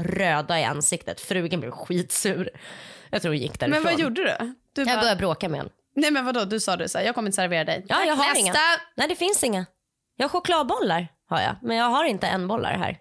röda 0.04 0.60
i 0.60 0.64
ansiktet. 0.64 1.22
Frugan 1.22 1.60
blev 1.60 1.72
skitsur. 1.72 2.50
Jag 3.10 3.22
tror 3.22 3.30
hon 3.32 3.38
gick 3.38 3.60
därifrån. 3.60 3.84
Men 3.84 3.92
vad 3.92 4.00
gjorde 4.00 4.22
du? 4.24 4.54
du 4.74 4.82
Jag 4.82 4.88
bara, 4.88 5.02
började 5.02 5.20
bråka 5.20 5.50
med 5.50 5.60
honom. 5.60 5.74
nej 5.96 6.12
men 6.12 6.26
vadå, 6.26 6.46
du 6.46 6.60
sa 6.60 6.76
det 6.78 6.90
så 6.90 6.98
här, 6.98 7.06
jag 7.06 7.16
kommer 7.16 7.28
inte 7.28 7.36
servera 7.36 7.64
dig. 7.64 7.86
Ja, 7.90 8.04
jag 8.06 8.16
har 8.16 8.24
Nästa. 8.28 8.40
inga. 8.40 8.54
Nej, 8.96 9.08
det 9.08 9.16
finns 9.16 9.44
inga. 9.44 9.66
Jag 10.16 10.24
har 10.24 10.30
chokladbollar, 10.30 11.08
har 11.30 11.42
jag. 11.42 11.56
Men 11.62 11.78
jag 11.78 11.86
har 11.90 12.04
inte 12.06 12.28
en 12.28 12.48
bollar 12.48 12.78
här. 12.78 12.98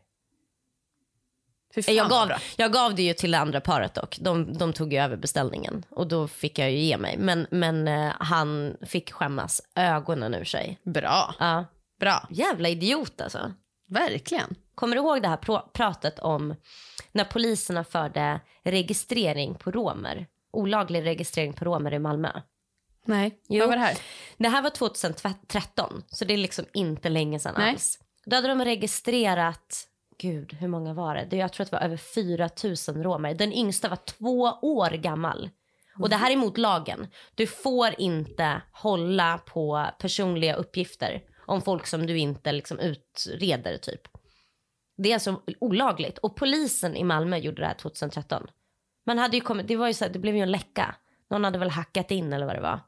Jag 1.86 2.08
gav, 2.08 2.32
jag 2.56 2.72
gav 2.72 2.94
det 2.94 3.02
ju 3.02 3.14
till 3.14 3.30
det 3.30 3.38
andra 3.38 3.60
paret 3.60 3.94
dock. 3.94 4.18
De, 4.20 4.58
de 4.58 4.72
tog 4.72 4.92
ju 4.92 4.98
över 4.98 5.16
beställningen. 5.16 5.84
Och 5.90 6.06
då 6.08 6.28
fick 6.28 6.58
jag 6.58 6.70
ju 6.70 6.78
ge 6.78 6.96
mig. 6.96 7.16
Men, 7.18 7.46
men 7.50 7.88
eh, 7.88 8.12
han 8.20 8.76
fick 8.86 9.12
skämmas 9.12 9.62
ögonen 9.74 10.34
ur 10.34 10.44
sig. 10.44 10.78
Bra, 10.84 11.34
Ja. 11.38 11.64
bra. 12.00 12.26
Jävla 12.30 12.68
idiot 12.68 13.20
alltså. 13.20 13.52
Verkligen. 13.88 14.54
Kommer 14.78 14.96
du 14.96 15.02
ihåg 15.02 15.22
det 15.22 15.28
här 15.28 15.36
pr- 15.36 15.70
pratet 15.72 16.18
om 16.18 16.54
när 17.12 17.24
poliserna 17.24 17.84
förde 17.84 18.40
registrering 18.64 19.54
på 19.54 19.70
romer? 19.70 20.26
Olaglig 20.50 21.04
registrering 21.04 21.52
på 21.52 21.64
romer 21.64 21.94
i 21.94 21.98
Malmö. 21.98 22.30
Nej, 23.04 23.38
Jo. 23.48 23.58
vad 23.60 23.68
var 23.68 23.76
det 23.76 23.82
här? 23.82 23.98
Det 24.36 24.48
här 24.48 24.62
var 24.62 24.70
2013, 24.70 26.02
så 26.08 26.24
det 26.24 26.34
är 26.34 26.38
liksom 26.38 26.64
inte 26.74 27.08
länge 27.08 27.38
sedan 27.38 27.54
Nej. 27.58 27.70
alls. 27.70 27.98
Då 28.26 28.36
hade 28.36 28.48
de 28.48 28.64
registrerat, 28.64 29.86
gud 30.18 30.52
hur 30.52 30.68
många 30.68 30.94
var 30.94 31.14
det? 31.14 31.26
Det- 31.30 31.36
Jag 31.36 31.52
tror 31.52 31.64
att 31.64 31.70
det 31.70 31.76
var 31.76 31.84
över 31.84 31.96
4 31.96 32.48
000 32.94 33.02
romer. 33.04 33.34
Den 33.34 33.52
yngsta 33.52 33.88
var 33.88 33.96
två 33.96 34.40
år 34.62 34.90
gammal. 34.90 35.50
Och 35.98 36.08
det 36.08 36.16
här 36.16 36.30
är 36.32 36.36
mot 36.36 36.58
lagen. 36.58 37.06
Du 37.34 37.46
får 37.46 37.94
inte 38.00 38.62
hålla 38.72 39.38
på 39.38 39.86
personliga 39.98 40.54
uppgifter 40.54 41.22
om 41.46 41.62
folk 41.62 41.86
som 41.86 42.06
du 42.06 42.18
inte 42.18 42.52
liksom 42.52 42.78
utreder 42.78 43.76
typ. 43.76 44.00
Det 44.98 45.10
är 45.10 45.14
alltså 45.14 45.42
olagligt. 45.60 46.18
Och 46.18 46.36
polisen 46.36 46.96
i 46.96 47.04
Malmö 47.04 47.36
gjorde 47.36 47.62
det 47.62 47.66
här 47.66 47.74
2013. 47.74 48.46
Man 49.06 49.18
hade 49.18 49.36
ju 49.36 49.40
kommit, 49.40 49.68
det, 49.68 49.76
var 49.76 49.86
ju 49.86 49.94
så 49.94 50.04
här, 50.04 50.12
det 50.12 50.18
blev 50.18 50.36
ju 50.36 50.42
en 50.42 50.50
läcka. 50.50 50.94
Någon 51.30 51.44
hade 51.44 51.58
väl 51.58 51.70
hackat 51.70 52.10
in 52.10 52.32
eller 52.32 52.46
vad 52.46 52.56
det 52.56 52.60
var. 52.60 52.80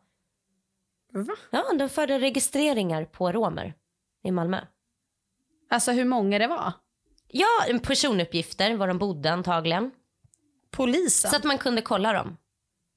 Va? 1.13 1.37
Ja, 1.51 1.73
de 1.79 1.89
förde 1.89 2.19
registreringar 2.19 3.05
på 3.05 3.33
romer 3.33 3.75
i 4.23 4.31
Malmö. 4.31 4.61
Alltså 5.71 5.93
hur 5.93 6.05
många 6.05 6.39
det 6.39 6.47
var? 6.47 6.73
Ja, 7.29 7.81
personuppgifter, 7.83 8.77
var 8.77 8.89
de 8.89 8.99
bodde 8.99 9.31
antagligen. 9.31 9.91
Polisen? 10.71 11.31
Så 11.31 11.37
att 11.37 11.45
man 11.45 11.59
kunde 11.59 11.83
kolla 11.83 12.13
dem. 12.13 12.37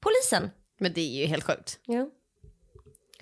Polisen. 0.00 0.50
Men 0.80 0.92
det 0.92 1.00
är 1.00 1.20
ju 1.20 1.26
helt 1.26 1.44
sjukt. 1.44 1.80
Jo. 1.86 2.10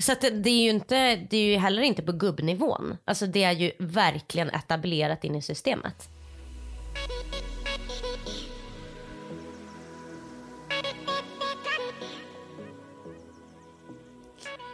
Så 0.03 0.15
det 0.21 0.51
är 0.51 0.63
ju 0.63 0.71
inte, 0.71 1.17
det 1.17 1.37
är 1.37 1.45
ju 1.45 1.57
heller 1.57 1.83
inte 1.83 2.03
på 2.03 2.13
gubbnivån. 2.13 2.97
Alltså 3.05 3.27
det 3.27 3.45
är 3.45 3.53
ju 3.53 3.73
verkligen 3.79 4.51
etablerat 4.51 5.25
in 5.25 5.35
i 5.35 5.43
systemet. 5.43 6.09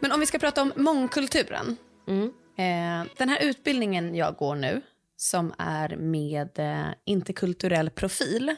Men 0.01 0.13
om 0.13 0.21
vi 0.21 0.27
ska 0.27 0.39
prata 0.39 0.63
om 0.63 0.73
mångkulturen. 0.77 1.77
Mm. 2.07 2.27
Eh, 2.57 3.11
den 3.17 3.29
här 3.29 3.43
utbildningen 3.43 4.15
jag 4.15 4.37
går 4.37 4.55
nu, 4.55 4.83
som 5.17 5.55
är 5.59 5.97
med 5.97 6.59
eh, 6.59 6.95
interkulturell 7.05 7.91
profil, 7.91 8.57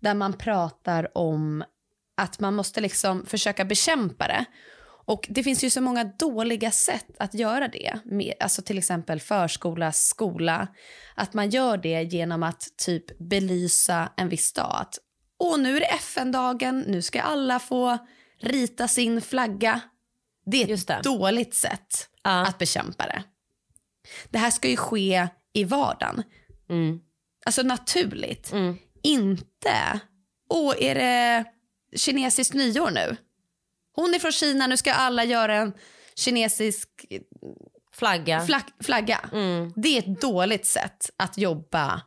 där 0.00 0.14
man 0.14 0.32
pratar 0.32 1.18
om 1.18 1.64
att 2.16 2.40
man 2.40 2.54
måste 2.54 2.80
liksom 2.80 3.26
försöka 3.26 3.64
bekämpa 3.64 4.28
det. 4.28 4.44
Och 5.06 5.26
det 5.30 5.42
finns 5.42 5.64
ju 5.64 5.70
så 5.70 5.80
många 5.80 6.04
dåliga 6.04 6.70
sätt 6.70 7.06
att 7.18 7.34
göra 7.34 7.68
det. 7.68 7.98
Med, 8.04 8.34
alltså 8.40 8.62
till 8.62 8.78
exempel 8.78 9.20
förskola, 9.20 9.92
skola. 9.92 10.68
Att 11.14 11.34
man 11.34 11.50
gör 11.50 11.76
det 11.76 12.02
genom 12.02 12.42
att 12.42 12.68
typ 12.76 13.18
belysa 13.18 14.12
en 14.16 14.28
viss 14.28 14.52
dag. 14.52 14.76
Att, 14.80 14.98
Åh, 15.38 15.58
nu 15.58 15.76
är 15.76 15.80
det 15.80 15.86
FN-dagen, 15.86 16.84
nu 16.86 17.02
ska 17.02 17.22
alla 17.22 17.58
få 17.58 17.98
rita 18.40 18.88
sin 18.88 19.20
flagga. 19.20 19.80
Det 20.46 20.56
är 20.56 20.64
ett 20.64 20.68
Just 20.70 20.88
det. 20.88 21.00
dåligt 21.04 21.54
sätt 21.54 22.08
Ja. 22.22 22.46
att 22.46 22.58
bekämpa 22.58 23.06
det. 23.06 23.22
Det 24.30 24.38
här 24.38 24.50
ska 24.50 24.68
ju 24.68 24.76
ske 24.76 25.28
i 25.52 25.64
vardagen. 25.64 26.22
Mm. 26.70 27.00
Alltså 27.46 27.62
naturligt. 27.62 28.52
Mm. 28.52 28.76
Inte, 29.02 30.00
åh 30.48 30.74
är 30.78 30.94
det 30.94 31.44
kinesiskt 31.96 32.54
nyår 32.54 32.90
nu? 32.90 33.16
Hon 33.94 34.14
är 34.14 34.18
från 34.18 34.32
Kina, 34.32 34.66
nu 34.66 34.76
ska 34.76 34.92
alla 34.92 35.24
göra 35.24 35.56
en 35.56 35.72
kinesisk 36.16 36.88
Flagga. 37.92 38.46
flag- 38.46 38.72
flagga. 38.80 39.20
Mm. 39.32 39.72
Det 39.76 39.88
är 39.88 39.98
ett 39.98 40.20
dåligt 40.20 40.66
sätt 40.66 41.10
att 41.16 41.38
jobba 41.38 42.02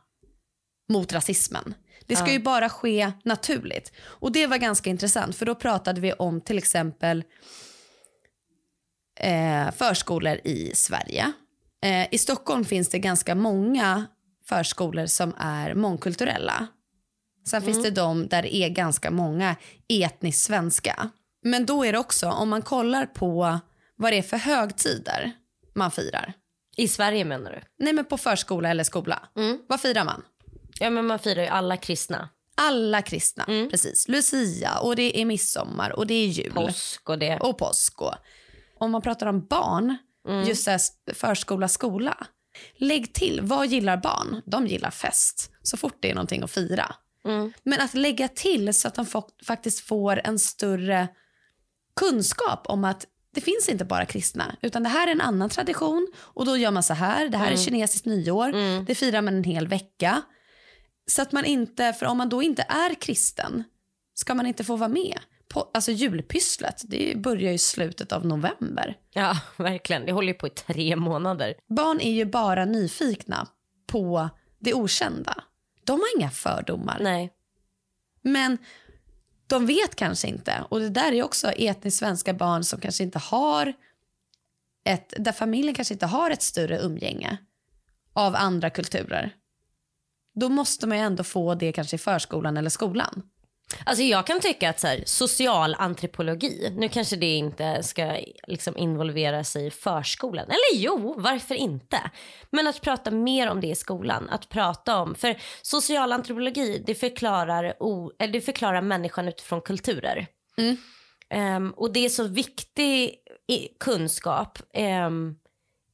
mot 0.88 1.12
rasismen. 1.12 1.74
Det 2.06 2.16
ska 2.16 2.32
ju 2.32 2.38
bara 2.38 2.68
ske 2.68 3.12
naturligt. 3.24 3.92
Och 4.00 4.32
det 4.32 4.46
var 4.46 4.56
ganska 4.58 4.90
intressant 4.90 5.36
för 5.36 5.46
då 5.46 5.54
pratade 5.54 6.00
vi 6.00 6.12
om 6.12 6.40
till 6.40 6.58
exempel 6.58 7.24
eh, 9.20 9.70
förskolor 9.70 10.40
i 10.44 10.70
Sverige 10.74 11.32
Eh, 11.82 12.06
I 12.10 12.18
Stockholm 12.18 12.64
finns 12.64 12.88
det 12.88 12.98
ganska 12.98 13.34
många 13.34 14.06
förskolor 14.44 15.06
som 15.06 15.34
är 15.38 15.74
mångkulturella. 15.74 16.66
Sen 17.48 17.62
finns 17.62 17.82
det 17.82 17.90
de 17.90 18.28
där 18.28 18.42
det 18.42 18.56
är 18.56 18.68
ganska 18.68 19.10
många 19.10 19.56
etniskt 19.88 20.42
svenska. 20.42 21.10
Men 21.50 21.66
då 21.66 21.84
är 21.84 21.92
det 21.92 21.98
också, 21.98 22.28
om 22.28 22.48
man 22.48 22.62
kollar 22.62 23.06
på 23.06 23.58
vad 23.96 24.12
det 24.12 24.18
är 24.18 24.22
för 24.22 24.36
högtider 24.36 25.32
man 25.74 25.90
firar. 25.90 26.32
I 26.76 26.88
Sverige 26.88 27.24
menar 27.24 27.50
du? 27.52 27.84
Nej 27.84 27.92
men 27.92 28.04
på 28.04 28.18
förskola 28.18 28.68
eller 28.68 28.84
skola. 28.84 29.28
Vad 29.66 29.80
firar 29.80 30.04
man? 30.04 30.22
Ja 30.80 30.90
men 30.90 31.06
man 31.06 31.18
firar 31.18 31.42
ju 31.42 31.48
alla 31.48 31.76
kristna. 31.76 32.28
Alla 32.60 33.02
kristna, 33.02 33.44
precis. 33.44 34.08
Lucia 34.08 34.78
och 34.78 34.96
det 34.96 35.20
är 35.20 35.24
midsommar 35.24 35.90
och 35.90 36.06
det 36.06 36.14
är 36.14 36.26
jul. 36.26 36.52
Påsk 36.52 37.08
och 37.08 37.18
det. 37.18 37.38
och 37.40 37.58
påsk. 37.58 38.02
Och, 38.02 38.14
om 38.78 38.90
man 38.90 39.02
pratar 39.02 39.26
om 39.26 39.46
barn, 39.46 39.96
just 40.46 40.64
så 40.64 40.78
förskola, 41.14 41.68
skola. 41.68 42.26
Lägg 42.76 43.14
till, 43.14 43.40
vad 43.42 43.66
gillar 43.66 43.96
barn? 43.96 44.42
De 44.46 44.66
gillar 44.66 44.90
fest, 44.90 45.50
så 45.62 45.76
fort 45.76 45.96
det 46.00 46.10
är 46.10 46.14
någonting 46.14 46.42
att 46.42 46.50
fira. 46.50 46.94
Men 47.62 47.80
att 47.80 47.94
lägga 47.94 48.28
till 48.28 48.74
så 48.74 48.88
att 48.88 48.94
de 48.94 49.06
faktiskt 49.46 49.80
får 49.80 50.20
en 50.24 50.38
större 50.38 51.08
kunskap 51.98 52.66
om 52.66 52.84
att 52.84 53.06
det 53.34 53.40
finns 53.40 53.68
inte 53.68 53.84
bara 53.84 54.06
kristna, 54.06 54.56
utan 54.62 54.82
det 54.82 54.88
här 54.88 55.06
är 55.06 55.12
en 55.12 55.20
annan 55.20 55.48
tradition 55.48 56.06
och 56.18 56.46
då 56.46 56.56
gör 56.56 56.70
man 56.70 56.82
så 56.82 56.94
här, 56.94 57.28
det 57.28 57.36
här 57.36 57.52
är 57.52 57.56
kinesiskt 57.56 58.06
nyår, 58.06 58.52
det 58.84 58.94
firar 58.94 59.22
man 59.22 59.36
en 59.36 59.44
hel 59.44 59.68
vecka. 59.68 60.22
Så 61.06 61.22
att 61.22 61.32
man 61.32 61.44
inte, 61.44 61.92
för 61.92 62.06
om 62.06 62.18
man 62.18 62.28
då 62.28 62.42
inte 62.42 62.62
är 62.62 62.94
kristen, 62.94 63.64
ska 64.14 64.34
man 64.34 64.46
inte 64.46 64.64
få 64.64 64.76
vara 64.76 64.88
med. 64.88 65.18
På, 65.48 65.70
alltså 65.74 65.90
julpysslet, 65.90 66.82
det 66.86 67.14
börjar 67.16 67.48
ju 67.48 67.54
i 67.54 67.58
slutet 67.58 68.12
av 68.12 68.26
november. 68.26 68.96
Ja 69.10 69.36
verkligen, 69.56 70.06
det 70.06 70.12
håller 70.12 70.28
ju 70.28 70.34
på 70.34 70.46
i 70.46 70.50
tre 70.50 70.96
månader. 70.96 71.54
Barn 71.68 72.00
är 72.00 72.12
ju 72.12 72.24
bara 72.24 72.64
nyfikna 72.64 73.48
på 73.86 74.28
det 74.58 74.74
okända. 74.74 75.34
De 75.84 75.92
har 75.92 76.18
inga 76.18 76.30
fördomar. 76.30 76.98
Nej. 77.00 77.32
Men 78.22 78.58
de 79.48 79.66
vet 79.66 79.94
kanske 79.94 80.28
inte. 80.28 80.64
Och 80.68 80.80
det 80.80 80.88
där 80.88 81.12
är 81.12 81.22
också 81.22 81.50
etniskt 81.50 81.98
svenska 81.98 82.34
barn 82.34 82.64
som 82.64 82.80
kanske 82.80 83.04
inte 83.04 83.18
har 83.18 83.72
ett, 84.84 85.14
där 85.16 85.32
familjen 85.32 85.74
kanske 85.74 85.94
inte 85.94 86.06
har 86.06 86.30
ett 86.30 86.42
större 86.42 86.78
umgänge 86.78 87.38
av 88.12 88.36
andra 88.36 88.70
kulturer. 88.70 89.34
Då 90.34 90.48
måste 90.48 90.86
man 90.86 90.98
ju 90.98 91.04
ändå 91.04 91.24
få 91.24 91.54
det 91.54 91.72
kanske 91.72 91.96
i 91.96 91.98
förskolan 91.98 92.56
eller 92.56 92.70
skolan. 92.70 93.22
Alltså 93.84 94.02
jag 94.02 94.26
kan 94.26 94.40
tycka 94.40 94.70
att 94.70 94.80
så 94.80 94.86
här, 94.86 95.02
social 95.06 95.74
antropologi, 95.78 96.72
nu 96.76 96.88
kanske 96.88 97.16
det 97.16 97.34
inte 97.34 97.82
ska 97.82 98.18
liksom 98.46 98.76
involvera 98.76 99.44
sig 99.44 99.66
i 99.66 99.70
förskolan. 99.70 100.44
Eller 100.44 100.82
jo, 100.82 101.14
varför 101.18 101.54
inte? 101.54 102.10
Men 102.50 102.66
att 102.66 102.80
prata 102.80 103.10
mer 103.10 103.50
om 103.50 103.60
det 103.60 103.66
i 103.66 103.74
skolan. 103.74 104.28
Att 104.28 104.48
prata 104.48 104.96
om, 104.96 105.14
för 105.14 105.36
social 105.62 106.12
antropologi 106.12 106.82
det 106.86 106.94
förklarar, 106.94 107.82
o, 107.82 108.12
det 108.32 108.40
förklarar 108.40 108.80
människan 108.80 109.28
utifrån 109.28 109.60
kulturer. 109.60 110.26
Ehm, 111.30 111.70
och 111.70 111.92
det 111.92 112.04
är 112.04 112.08
så 112.08 112.24
viktig 112.24 113.14
kunskap 113.80 114.58
ehm, 114.72 115.36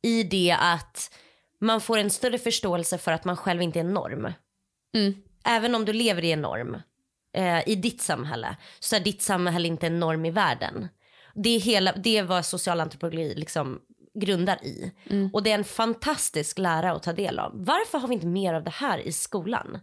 i 0.03 0.23
det 0.23 0.57
att 0.61 1.15
man 1.61 1.81
får 1.81 1.99
en 1.99 2.11
större 2.11 2.39
förståelse 2.39 2.99
för 2.99 3.13
att 3.13 3.25
man 3.25 3.37
själv 3.37 3.63
inte 3.63 3.81
är 3.81 3.85
norm. 3.85 4.33
Även 5.45 5.75
om 5.75 5.85
du 5.85 5.93
lever 5.93 6.25
i 6.25 6.33
en 6.33 6.43
norm 6.43 6.77
eh, 7.35 7.68
i 7.68 7.75
ditt 7.75 8.03
samhälle 8.03 8.57
så 8.81 8.97
är 8.97 9.01
ditt 9.01 9.23
samhälle 9.23 9.68
inte 9.68 9.87
en 9.87 10.01
norm 10.01 10.25
i 10.25 10.31
världen. 10.31 10.88
Det 11.35 11.49
är, 11.49 11.61
hela, 11.61 11.92
det 11.92 12.18
är 12.18 12.23
vad 12.23 12.47
socialantropologi 12.47 13.35
liksom 13.35 13.81
grundar 14.14 14.64
i. 14.64 14.92
Och 15.33 15.42
det 15.42 15.51
är 15.51 15.55
en 15.55 15.64
fantastisk 15.64 16.59
lära 16.59 16.92
att 16.92 17.03
ta 17.03 17.12
del 17.12 17.38
av. 17.38 17.53
Varför 17.55 17.99
har 17.99 18.09
vi 18.09 18.14
inte 18.14 18.27
mer 18.27 18.55
av 18.55 18.64
det 18.64 18.70
här 18.70 18.99
i 18.99 19.12
skolan? 19.12 19.79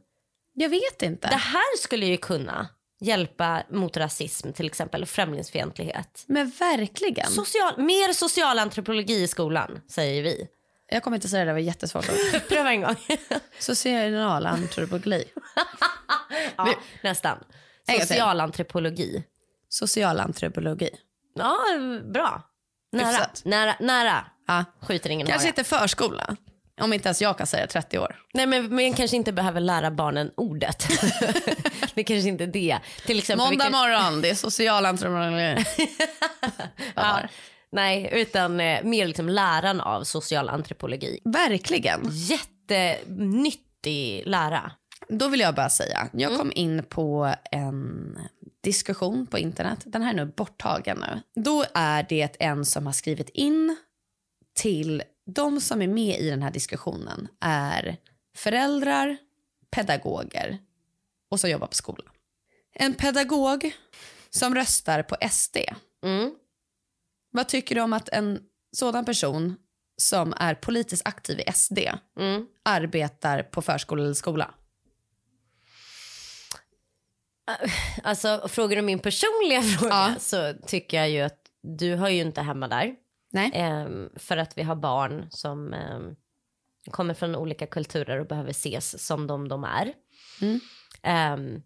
Jag 0.54 0.70
vet 0.70 1.02
inte. 1.02 1.28
Det 1.28 1.36
här 1.36 1.78
skulle 1.78 2.06
ju 2.06 2.18
kunna 2.18 2.68
hjälpa 3.00 3.64
mot 3.70 3.98
rasism 3.98 4.54
till 4.54 4.66
exempel 4.66 5.02
och 5.02 5.10
främlingsfientlighet. 5.10 6.24
Men 6.28 6.50
verkligen. 6.50 7.28
Social, 7.28 7.74
mer 7.78 8.14
socialantropologi 8.14 9.24
i 9.24 9.28
skolan 9.28 9.82
säger 9.90 10.24
vi. 10.24 10.48
Jag 10.94 11.04
kommer 11.04 11.18
inte 11.18 11.30
säga 11.30 11.46
det, 11.46 11.50
det 11.50 11.54
var 11.54 11.60
jättesvårt. 11.60 12.10
Pröva 12.50 12.72
en 12.72 12.82
gång. 12.82 12.96
Socialantropologi. 13.60 15.24
ja, 16.56 16.74
nästan. 17.04 17.38
Gång 17.38 17.48
till. 17.98 18.08
Socialantropologi. 18.08 19.24
Socialantropologi. 19.70 20.90
Ja, 21.36 21.58
bra. 22.14 22.42
Nära, 22.92 23.08
Hyfsat. 23.08 23.42
nära, 23.46 23.76
nära. 23.80 24.26
Ja. 24.48 24.66
Skjuter 24.82 25.10
ingen 25.10 25.28
Kanske 25.28 25.48
inte 25.48 25.64
förskola. 25.64 26.36
Om 26.82 26.94
inte 26.94 27.08
ens 27.08 27.22
jag 27.22 27.38
kan 27.38 27.48
säga 27.48 27.68
30 27.68 28.00
år. 28.00 28.16
Nej 28.34 28.46
men 28.46 28.76
man 28.76 28.94
kanske 28.94 29.18
inte 29.18 29.32
behöver 29.34 29.60
lära 29.62 29.92
barnen 29.92 30.32
ordet. 30.38 30.88
det 31.94 32.04
kanske 32.04 32.30
inte 32.30 32.44
är 32.44 32.48
det. 32.48 32.80
Till 33.06 33.20
exempel, 33.20 33.48
Måndag 33.48 33.66
vilka- 33.66 33.78
morgon, 33.78 34.22
det 34.22 34.30
är 34.30 34.36
socialantropologi. 34.36 35.66
ja, 36.96 37.20
Nej, 37.74 38.10
utan 38.14 38.60
eh, 38.60 38.84
mer 38.84 39.08
liksom 39.08 39.30
läran 39.30 39.82
av 39.82 40.04
socialantropologi. 40.04 41.20
Verkligen. 41.26 42.02
Jättenyttig 42.12 44.24
lära. 44.26 44.72
Då 45.14 45.28
vill 45.28 45.40
jag 45.40 45.56
bara 45.56 45.70
säga, 45.70 46.10
jag 46.14 46.38
kom 46.38 46.52
in 46.56 46.84
på 46.84 47.36
en 47.52 48.18
diskussion 48.62 49.28
på 49.28 49.38
internet. 49.38 49.80
Den 49.86 50.02
här 50.02 50.10
är 50.14 50.16
nu 50.16 50.26
borttagen 50.26 50.98
nu. 50.98 51.42
Då 51.42 51.66
är 51.74 52.06
det 52.10 52.36
en 52.40 52.66
som 52.66 52.86
har 52.86 52.94
skrivit 52.94 53.30
in 53.30 53.78
till 54.54 55.04
de 55.26 55.62
som 55.62 55.82
är 55.82 55.88
med 55.88 56.20
i 56.20 56.30
den 56.30 56.42
här 56.42 56.52
diskussionen 56.52 57.28
är 57.40 57.98
föräldrar, 58.36 59.18
pedagoger 59.72 60.58
och 61.32 61.40
som 61.40 61.50
jobbar 61.50 61.68
på 61.68 61.76
skolan. 61.76 62.10
En 62.74 62.94
pedagog 62.94 63.72
som 64.30 64.56
röstar 64.56 65.04
på 65.04 65.16
SD. 65.32 65.58
Mm. 66.06 66.32
Vad 67.32 67.48
tycker 67.48 67.76
du 67.76 67.82
om 67.82 67.94
att 67.94 68.10
en 68.10 68.40
sådan 68.78 69.06
person 69.06 69.56
som 69.98 70.34
är 70.38 70.56
politiskt 70.56 71.08
aktiv 71.08 71.40
i 71.40 71.52
SD 71.54 71.78
Mm. 72.20 72.48
arbetar 72.64 73.44
på 73.44 73.62
förskola 73.62 74.04
eller 74.04 74.14
skola? 74.14 74.54
Alltså 78.04 78.48
frågar 78.48 78.76
du 78.76 78.82
min 78.82 79.00
personliga 79.00 79.62
fråga 79.80 79.94
Ja. 79.94 80.16
så 80.20 80.54
tycker 80.68 80.98
jag 80.98 81.10
ju 81.10 81.22
att 81.22 81.38
du 81.64 81.96
hör 81.96 82.10
ju 82.10 82.22
inte 82.22 82.42
hemma 82.42 82.68
där. 82.68 82.96
Nej. 83.34 83.52
Ehm, 83.54 84.10
för 84.16 84.38
att 84.38 84.58
vi 84.58 84.64
har 84.64 84.76
barn 84.76 85.28
som 85.30 85.74
ehm, 85.74 86.16
kommer 86.92 87.14
från 87.14 87.36
olika 87.36 87.68
kulturer 87.68 88.20
och 88.20 88.28
behöver 88.28 88.50
ses 88.50 89.06
som 89.06 89.28
de 89.28 89.48
de 89.48 89.64
är. 89.64 89.94
Mm. 90.42 90.60
Ehm, 91.04 91.62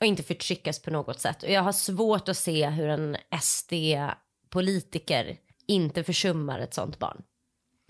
och 0.00 0.06
inte 0.06 0.22
förtryckas 0.22 0.82
på 0.82 0.90
något 0.90 1.20
sätt. 1.20 1.42
Och 1.42 1.50
jag 1.50 1.62
har 1.62 1.72
svårt 1.72 2.28
att 2.28 2.36
se 2.36 2.68
hur 2.68 2.88
en 2.88 3.16
SD-politiker 3.42 5.36
inte 5.66 6.04
försummar 6.04 6.58
ett 6.58 6.74
sånt 6.74 6.98
barn. 6.98 7.22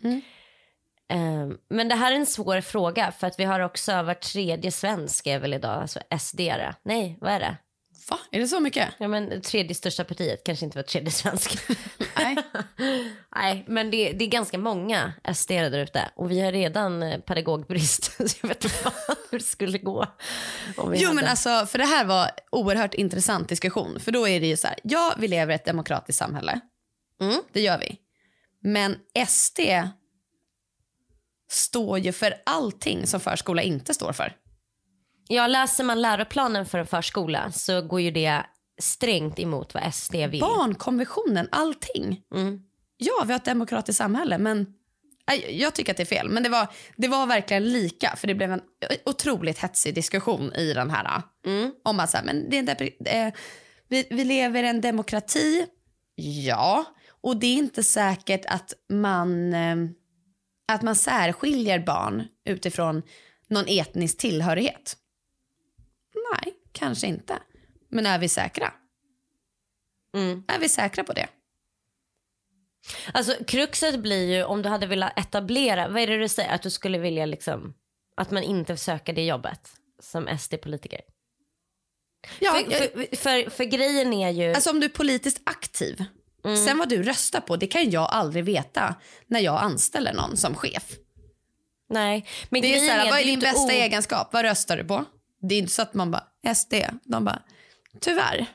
Mm. 0.03 0.21
Ehm, 1.13 1.57
men 1.71 1.89
det 1.89 1.95
här 1.95 2.13
är 2.13 2.17
en 2.17 2.27
svår 2.27 2.61
fråga 2.61 3.13
för 3.13 3.27
att 3.27 3.39
vi 3.41 3.45
har 3.45 3.61
också 3.61 4.03
var 4.03 4.15
tredje 4.15 4.71
svensk 4.71 5.27
är 5.27 5.39
väl 5.39 5.55
idag, 5.55 5.83
alltså 5.83 6.01
SD-are. 6.11 6.75
Nej, 6.83 7.19
vad 7.21 7.33
är 7.33 7.41
det? 7.41 7.57
Va? 8.11 8.19
Är 8.31 8.41
det 8.41 8.49
så 8.49 8.61
mycket? 8.61 8.89
Ja 8.99 9.09
men 9.09 9.41
tredje 9.43 9.75
största 9.75 10.05
partiet 10.05 10.45
kanske 10.45 10.65
inte 10.65 10.79
var 10.79 10.83
tredje 10.83 11.11
svensk. 11.11 11.59
Nej. 12.17 12.37
Nej, 13.37 13.65
men 13.69 13.91
det, 13.91 14.13
det 14.13 14.25
är 14.25 14.29
ganska 14.29 14.59
många 14.59 15.13
SD 15.35 15.51
där 15.51 15.79
ute 15.79 16.11
och 16.17 16.31
vi 16.31 16.41
har 16.41 16.53
redan 16.53 17.03
eh, 17.03 17.19
pedagogbrist. 17.21 18.05
Så 18.31 18.39
jag 18.43 18.49
vet 18.49 18.65
inte 18.65 18.77
hur 19.31 19.39
det 19.39 19.45
skulle 19.45 19.79
gå. 19.79 20.07
Jo 20.77 20.85
hade- 20.85 21.13
men 21.15 21.25
alltså, 21.25 21.67
för 21.67 21.79
det 21.79 21.85
här 21.87 22.05
var 22.05 22.31
oerhört 22.53 22.95
intressant 22.95 23.49
diskussion. 23.49 24.01
För 24.01 24.13
då 24.13 24.29
är 24.29 24.41
det 24.41 24.47
ju 24.47 24.57
så 24.57 24.67
här, 24.67 24.79
ja 24.83 25.15
vi 25.19 25.29
lever 25.29 25.53
i 25.53 25.55
ett 25.55 25.65
demokratiskt 25.65 26.19
samhälle. 26.19 26.61
Mm. 27.21 27.41
Det 27.53 27.61
gör 27.61 27.79
vi. 27.79 27.97
Men 28.63 28.97
SD 29.29 29.61
står 31.51 31.99
ju 31.99 32.13
för 32.13 32.35
allting 32.47 33.07
som 33.07 33.21
förskola 33.21 33.63
inte 33.63 33.95
står 33.95 34.13
för. 34.13 34.37
Ja, 35.29 35.47
läser 35.47 35.85
man 35.85 36.03
läroplanen 36.03 36.67
för 36.67 36.79
en 36.79 36.87
förskola 36.87 37.53
så 37.53 37.83
går 37.83 38.01
ju 38.01 38.11
det 38.11 38.43
strängt 38.81 39.39
emot 39.39 39.75
vad 39.75 39.95
SD 39.95 40.15
vill. 40.15 40.41
Barnkonventionen, 40.41 41.49
allting. 41.53 42.23
Mm. 42.35 42.61
Ja, 42.97 43.25
vi 43.27 43.33
har 43.33 43.39
ett 43.39 43.45
demokratiskt 43.45 43.99
samhälle, 43.99 44.39
men 44.39 44.67
jag 45.51 45.75
tycker 45.75 45.93
att 45.93 45.97
det 45.97 46.03
är 46.03 46.05
fel. 46.05 46.29
Men 46.29 46.43
det 46.43 46.49
var, 46.49 46.69
det 46.97 47.09
var 47.09 47.27
verkligen 47.27 47.73
lika, 47.73 48.17
för 48.17 48.27
det 48.27 48.35
blev 48.35 48.53
en 48.53 48.61
otroligt 49.07 49.59
hetsig 49.59 49.95
diskussion 49.95 50.53
i 50.53 50.75
den 50.75 50.91
här. 50.91 51.23
Mm. 51.47 51.73
Om 51.85 52.01
att 52.01 52.11
så 52.11 52.17
här, 52.17 52.25
men 52.25 52.51
det 52.51 52.57
är 52.57 52.61
inte, 52.61 52.91
eh, 53.05 53.33
vi, 53.89 54.07
vi 54.11 54.25
lever 54.25 54.63
i 54.63 54.69
en 54.69 54.81
demokrati, 54.81 55.67
ja. 56.15 56.85
Och 57.21 57.37
det 57.37 57.47
är 57.47 57.55
inte 57.55 57.83
säkert 57.83 58.45
att 58.47 58.73
man, 58.89 59.55
eh, 59.55 59.77
att 60.73 60.83
man 60.83 60.97
särskiljer 60.97 61.79
barn 61.79 62.29
utifrån 62.45 63.03
någon 63.49 63.65
etnisk 63.69 64.19
tillhörighet. 64.19 64.97
Nej, 66.15 66.55
kanske 66.73 67.07
inte. 67.07 67.39
Men 67.89 68.07
är 68.07 68.19
vi 68.19 68.29
säkra? 68.29 68.73
Mm. 70.17 70.45
Är 70.49 70.59
vi 70.59 70.69
säkra 70.69 71.05
på 71.05 71.13
det? 71.13 71.29
Alltså 73.13 73.45
kruxet 73.45 74.01
blir 74.01 74.37
ju 74.37 74.45
om 74.45 74.63
du 74.63 74.69
hade 74.69 74.87
velat 74.87 75.19
etablera, 75.19 75.89
vad 75.89 76.03
är 76.03 76.07
det 76.07 76.19
du 76.19 76.29
säger, 76.29 76.55
att 76.55 76.63
du 76.63 76.71
skulle 76.71 76.99
vilja 76.99 77.27
liksom, 77.27 77.75
att 78.17 78.31
man 78.31 78.43
inte 78.43 78.77
söker 78.77 79.13
det 79.13 79.25
jobbet 79.25 79.73
som 80.01 80.39
SD-politiker? 80.39 81.01
Ja, 82.39 82.53
för, 82.53 82.71
för, 82.71 83.17
för, 83.17 83.51
för, 83.51 83.65
grejen 83.65 84.13
är 84.13 84.31
ju... 84.31 84.55
Alltså 84.55 84.71
om 84.71 84.81
du 84.81 84.87
är 84.87 84.91
politiskt 84.91 85.41
aktiv, 85.45 86.05
mm. 86.45 86.57
sen 86.57 86.79
vad 86.79 86.89
du 86.89 87.03
röstar 87.03 87.41
på, 87.41 87.57
det 87.57 87.67
kan 87.67 87.91
jag 87.91 88.09
aldrig 88.11 88.45
veta 88.45 88.95
när 89.27 89.41
jag 89.41 89.63
anställer 89.63 90.13
någon 90.13 90.37
som 90.37 90.55
chef. 90.55 90.93
Nej, 91.91 92.27
men 92.49 92.63
det 92.63 92.75
är 92.75 92.79
så 92.79 92.93
här, 92.93 93.07
är, 93.07 93.11
vad 93.11 93.21
är 93.21 93.25
din 93.25 93.41
bästa 93.41 93.73
egenskap? 93.73 94.33
Vad 94.33 94.43
röstar 94.45 94.77
du 94.77 94.85
på? 94.85 95.05
Det 95.41 95.55
är 95.55 95.59
inte 95.59 95.73
så 95.73 95.83
att 95.83 95.95
man 95.95 96.11
bara, 96.11 96.55
SD. 96.55 96.75
De 97.05 97.25
bara, 97.25 97.43
tyvärr. 98.01 98.47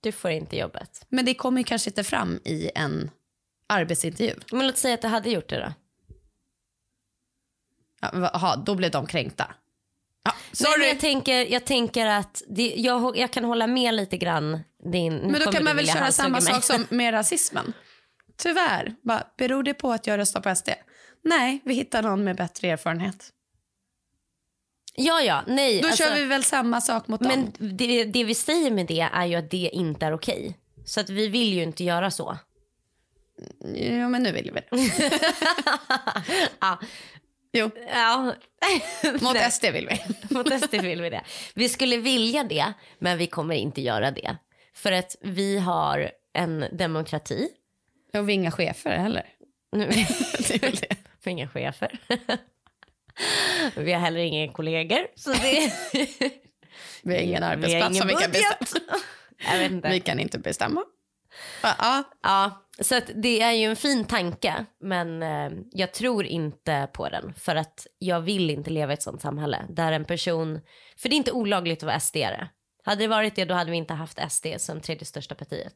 Du 0.00 0.12
får 0.12 0.30
inte 0.30 0.56
jobbet. 0.56 1.06
Men 1.08 1.24
det 1.24 1.34
kommer 1.34 1.62
kanske 1.62 1.90
inte 1.90 2.04
fram 2.04 2.40
i 2.44 2.70
en 2.74 3.10
arbetsintervju. 3.66 4.34
Men 4.52 4.66
låt 4.66 4.76
säga 4.76 4.94
att 4.94 5.02
du 5.02 5.08
hade 5.08 5.30
gjort 5.30 5.48
det 5.48 5.60
då. 5.60 5.72
Jaha, 8.12 8.56
då 8.56 8.74
blev 8.74 8.90
de 8.90 9.06
kränkta. 9.06 9.54
Ja, 10.26 10.34
sorry. 10.52 10.78
Nej, 10.78 10.88
jag, 10.88 11.00
tänker, 11.00 11.52
jag 11.52 11.64
tänker 11.64 12.06
att 12.06 12.42
det, 12.48 12.74
jag, 12.76 13.16
jag 13.16 13.30
kan 13.30 13.44
hålla 13.44 13.66
med 13.66 13.94
lite 13.94 14.16
grann. 14.16 14.60
Din, 14.92 15.16
men 15.16 15.40
då 15.40 15.52
kan 15.52 15.64
man 15.64 15.76
väl 15.76 15.86
köra 15.86 16.12
samma 16.12 16.40
sak 16.40 16.64
som 16.64 16.86
med 16.88 17.14
rasismen. 17.14 17.72
Tyvärr, 18.36 18.94
bara, 19.02 19.26
beror 19.38 19.62
det 19.62 19.74
på 19.74 19.92
att 19.92 20.06
jag 20.06 20.18
röstar 20.18 20.40
på 20.40 20.54
SD? 20.54 20.68
Nej, 21.24 21.60
vi 21.64 21.74
hittar 21.74 22.02
någon 22.02 22.24
med 22.24 22.36
bättre 22.36 22.68
erfarenhet. 22.68 23.32
Ja, 24.94 25.20
ja, 25.20 25.44
nej. 25.46 25.80
Då 25.80 25.88
alltså, 25.88 26.04
kör 26.04 26.14
vi 26.14 26.24
väl 26.24 26.44
samma 26.44 26.80
sak 26.80 27.08
mot 27.08 27.20
men 27.20 27.30
dem. 27.30 27.52
Men 27.58 27.76
det, 27.76 28.04
det, 28.04 28.24
vi 28.24 28.34
säger 28.34 28.70
med 28.70 28.86
det 28.86 29.08
är 29.12 29.26
ju 29.26 29.34
att 29.34 29.50
det 29.50 29.70
inte 29.72 30.06
är 30.06 30.14
okej. 30.14 30.58
Så 30.84 31.00
att 31.00 31.10
vi 31.10 31.28
vill 31.28 31.54
ju 31.54 31.62
inte 31.62 31.84
göra 31.84 32.10
så. 32.10 32.38
Ja, 33.74 34.08
men 34.08 34.22
nu 34.22 34.32
vill 34.32 34.50
vi 34.54 34.60
det. 34.60 34.66
ja. 36.60 36.78
Jo. 37.56 37.70
Ja. 37.88 38.34
Mot 39.20 39.52
SD 39.52 39.64
vill 39.64 39.88
vi. 39.88 40.00
Mot 40.34 40.62
SD 40.62 40.74
vill 40.74 41.02
vi 41.02 41.10
det. 41.10 41.22
Vi 41.54 41.68
skulle 41.68 41.96
vilja 41.96 42.44
det, 42.44 42.72
men 42.98 43.18
vi 43.18 43.26
kommer 43.26 43.54
inte 43.54 43.80
göra 43.80 44.10
det. 44.10 44.36
För 44.74 44.92
att 44.92 45.16
vi 45.20 45.58
har 45.58 46.10
en 46.32 46.64
demokrati. 46.72 47.48
Och 48.12 48.28
vi 48.28 48.32
är 48.32 48.34
inga 48.34 48.50
chefer 48.50 48.98
heller. 48.98 49.26
det 49.72 50.54
är 50.54 50.58
väl 50.58 50.76
det. 50.76 50.96
Vi 51.22 51.30
är 51.30 51.32
inga 51.32 51.48
chefer. 51.48 51.98
vi 53.76 53.92
har 53.92 54.00
heller 54.00 54.20
inga 54.20 54.52
kollegor. 54.52 55.06
Så 55.14 55.32
det... 55.32 55.72
vi 57.02 57.14
har 57.14 57.22
ingen 57.22 57.42
arbetsplats 57.42 57.98
som 57.98 58.08
vi 58.08 58.14
kan 58.14 58.30
bestämma. 58.30 59.90
Vi 59.90 60.00
kan 60.00 60.20
inte 60.20 60.38
bestämma. 60.38 60.84
Ja. 61.62 62.04
ja. 62.22 62.65
Så 62.80 63.00
det 63.14 63.42
är 63.42 63.52
ju 63.52 63.64
en 63.64 63.76
fin 63.76 64.04
tanke, 64.04 64.64
men 64.80 65.22
eh, 65.22 65.50
jag 65.72 65.92
tror 65.92 66.24
inte 66.24 66.88
på 66.92 67.08
den. 67.08 67.34
För 67.34 67.56
att 67.56 67.86
jag 67.98 68.20
vill 68.20 68.50
inte 68.50 68.70
leva 68.70 68.92
i 68.92 68.94
ett 68.94 69.02
sånt 69.02 69.22
samhälle 69.22 69.66
där 69.68 69.92
en 69.92 70.04
person, 70.04 70.60
för 70.96 71.08
det 71.08 71.14
är 71.14 71.16
inte 71.16 71.32
olagligt 71.32 71.78
att 71.78 71.86
vara 71.86 71.98
SD-are. 71.98 72.48
Hade 72.84 73.04
det 73.04 73.08
varit 73.08 73.36
det 73.36 73.44
då 73.44 73.54
hade 73.54 73.70
vi 73.70 73.76
inte 73.76 73.94
haft 73.94 74.32
SD 74.32 74.46
som 74.56 74.80
tredje 74.80 75.04
största 75.04 75.34
partiet. 75.34 75.74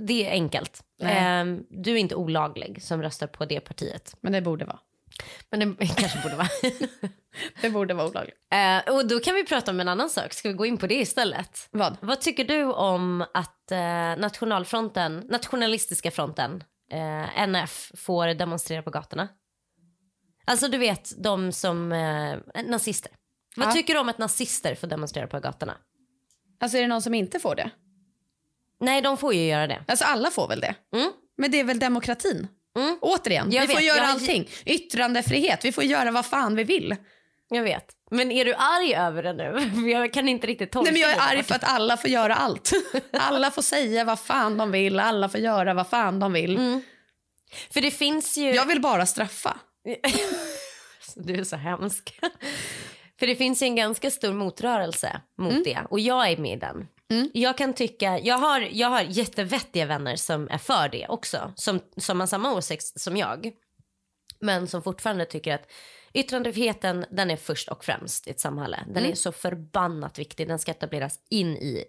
Det 0.00 0.26
är 0.26 0.30
enkelt. 0.30 0.82
Eh, 1.00 1.44
du 1.70 1.92
är 1.92 1.96
inte 1.96 2.14
olaglig 2.14 2.82
som 2.82 3.02
röstar 3.02 3.26
på 3.26 3.44
det 3.44 3.60
partiet. 3.60 4.16
Men 4.20 4.32
det 4.32 4.40
borde 4.40 4.64
vara. 4.64 4.78
Men 5.50 5.76
det 5.76 5.86
kanske 5.96 6.22
borde 6.22 6.36
vara. 6.36 6.48
det 7.62 7.70
borde 7.70 7.94
vara 7.94 8.08
olagligt. 8.08 8.36
Eh, 8.52 8.94
och 8.94 9.08
då 9.08 9.20
kan 9.20 9.34
vi 9.34 9.44
prata 9.44 9.70
om 9.70 9.80
en 9.80 9.88
annan 9.88 10.10
sak. 10.10 10.32
Ska 10.32 10.48
vi 10.48 10.54
gå 10.54 10.66
in 10.66 10.78
på 10.78 10.86
det 10.86 10.94
istället? 10.94 11.68
Vad? 11.70 11.96
Vad 12.00 12.20
tycker 12.20 12.44
du 12.44 12.64
om 12.64 13.24
att 13.34 13.70
eh, 13.72 13.78
nationalfronten, 14.16 15.26
nationalistiska 15.28 16.10
fronten, 16.10 16.64
eh, 16.90 17.38
NF, 17.42 17.92
får 17.94 18.26
demonstrera 18.26 18.82
på 18.82 18.90
gatorna? 18.90 19.28
Alltså 20.44 20.68
du 20.68 20.78
vet 20.78 21.22
de 21.22 21.52
som, 21.52 21.92
eh, 21.92 22.64
nazister. 22.64 23.12
Vad 23.56 23.68
ja. 23.68 23.72
tycker 23.72 23.94
du 23.94 24.00
om 24.00 24.08
att 24.08 24.18
nazister 24.18 24.74
får 24.74 24.86
demonstrera 24.86 25.26
på 25.26 25.40
gatorna? 25.40 25.76
Alltså 26.60 26.78
är 26.78 26.82
det 26.82 26.88
någon 26.88 27.02
som 27.02 27.14
inte 27.14 27.40
får 27.40 27.54
det? 27.54 27.70
Nej, 28.80 29.02
de 29.02 29.16
får 29.16 29.34
ju 29.34 29.46
göra 29.46 29.66
det. 29.66 29.84
Alltså 29.88 30.04
alla 30.04 30.30
får 30.30 30.48
väl 30.48 30.60
det? 30.60 30.74
Mm. 30.94 31.12
Men 31.36 31.50
det 31.50 31.60
är 31.60 31.64
väl 31.64 31.78
demokratin? 31.78 32.48
Mm. 32.74 32.98
Återigen, 33.00 33.52
jag 33.52 33.60
vi 33.60 33.66
vet. 33.66 33.76
får 33.76 33.84
göra 33.84 33.98
jag... 33.98 34.06
allting. 34.06 34.48
Yttrandefrihet, 34.64 35.64
vi 35.64 35.72
får 35.72 35.84
göra 35.84 36.10
vad 36.10 36.26
fan 36.26 36.56
vi 36.56 36.64
vill. 36.64 36.96
Jag 37.48 37.62
vet. 37.62 37.86
Men 38.10 38.30
är 38.30 38.44
du 38.44 38.54
arg 38.54 38.94
över 38.94 39.22
det 39.22 39.32
nu? 39.32 39.90
Jag 39.90 40.12
kan 40.12 40.28
inte 40.28 40.46
riktigt 40.46 40.72
tolka 40.72 40.90
Nej, 40.90 41.00
men 41.00 41.10
Jag 41.10 41.18
är 41.18 41.36
arg 41.36 41.42
för 41.42 41.54
att 41.54 41.64
alla 41.64 41.96
får 41.96 42.10
göra 42.10 42.34
allt. 42.34 42.72
alla 43.12 43.50
får 43.50 43.62
säga 43.62 44.04
vad 44.04 44.20
fan 44.20 44.56
de 44.56 44.70
vill, 44.70 45.00
alla 45.00 45.28
får 45.28 45.40
göra 45.40 45.74
vad 45.74 45.88
fan 45.88 46.20
de 46.20 46.32
vill. 46.32 46.56
Mm. 46.56 46.82
För 47.70 47.80
det 47.80 47.90
finns 47.90 48.38
ju... 48.38 48.50
Jag 48.54 48.66
vill 48.66 48.80
bara 48.80 49.06
straffa. 49.06 49.56
du 51.16 51.34
är 51.34 51.44
så 51.44 51.56
hemsk. 51.56 52.20
för 53.18 53.26
det 53.26 53.36
finns 53.36 53.62
ju 53.62 53.66
en 53.66 53.76
ganska 53.76 54.10
stor 54.10 54.32
motrörelse 54.32 55.20
mot 55.38 55.52
mm. 55.52 55.62
det 55.62 55.78
och 55.90 56.00
jag 56.00 56.30
är 56.30 56.36
med 56.36 56.56
i 56.56 56.60
den. 56.60 56.86
Mm. 57.14 57.30
Jag 57.34 57.58
kan 57.58 57.74
tycka, 57.74 58.18
jag 58.18 58.38
har, 58.38 58.60
jag 58.60 58.88
har 58.88 59.02
jättevettiga 59.02 59.86
vänner 59.86 60.16
som 60.16 60.48
är 60.50 60.58
för 60.58 60.88
det 60.88 61.06
också. 61.08 61.52
Som, 61.56 61.80
som 61.96 62.20
har 62.20 62.26
samma 62.26 62.52
åsikt 62.52 63.00
som 63.00 63.16
jag. 63.16 63.50
Men 64.40 64.66
som 64.68 64.82
fortfarande 64.82 65.24
tycker 65.24 65.54
att 65.54 65.72
yttrandefriheten 66.14 67.04
den 67.10 67.30
är 67.30 67.36
först 67.36 67.68
och 67.68 67.84
främst 67.84 68.26
i 68.26 68.30
ett 68.30 68.40
samhälle. 68.40 68.78
Den 68.86 68.96
mm. 68.96 69.10
är 69.10 69.14
så 69.14 69.32
förbannat 69.32 70.18
viktig. 70.18 70.48
Den 70.48 70.58
ska 70.58 70.70
etableras 70.70 71.18
in 71.30 71.56
i 71.56 71.84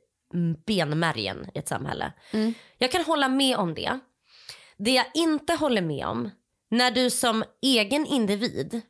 benmärgen 0.65 1.49
i 1.53 1.59
ett 1.59 1.67
samhälle. 1.67 2.13
Mm. 2.31 2.53
Jag 2.77 2.91
kan 2.91 3.03
hålla 3.03 3.29
med 3.29 3.57
om 3.57 3.73
det. 3.73 3.99
Det 4.77 4.91
jag 4.91 5.05
inte 5.13 5.53
håller 5.53 5.81
med 5.81 6.05
om, 6.05 6.29
när 6.69 6.91
du 6.91 7.09
som 7.09 7.43
egen 7.61 8.05
individ, 8.05 8.81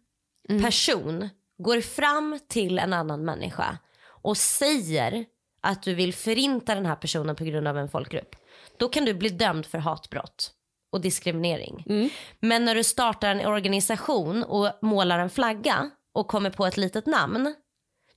mm. 0.49 0.63
person, 0.63 1.29
går 1.57 1.81
fram 1.81 2.39
till 2.49 2.79
en 2.79 2.93
annan 2.93 3.25
människa 3.25 3.77
och 4.07 4.37
säger 4.37 5.25
att 5.65 5.83
du 5.83 5.93
vill 5.93 6.13
förinta 6.13 6.75
den 6.75 6.85
här 6.85 6.95
personen 6.95 7.35
på 7.35 7.43
grund 7.43 7.67
av 7.67 7.77
en 7.77 7.89
folkgrupp. 7.89 8.35
Då 8.77 8.89
kan 8.89 9.05
du 9.05 9.13
bli 9.13 9.29
dömd 9.29 9.65
för 9.65 9.77
hatbrott 9.77 10.51
och 10.91 11.01
diskriminering. 11.01 11.83
Mm. 11.89 12.09
Men 12.39 12.65
när 12.65 12.75
du 12.75 12.83
startar 12.83 13.29
en 13.29 13.45
organisation 13.45 14.43
och 14.43 14.71
målar 14.81 15.19
en 15.19 15.29
flagga 15.29 15.89
och 16.13 16.27
kommer 16.27 16.49
på 16.49 16.65
ett 16.65 16.77
litet 16.77 17.05
namn 17.05 17.55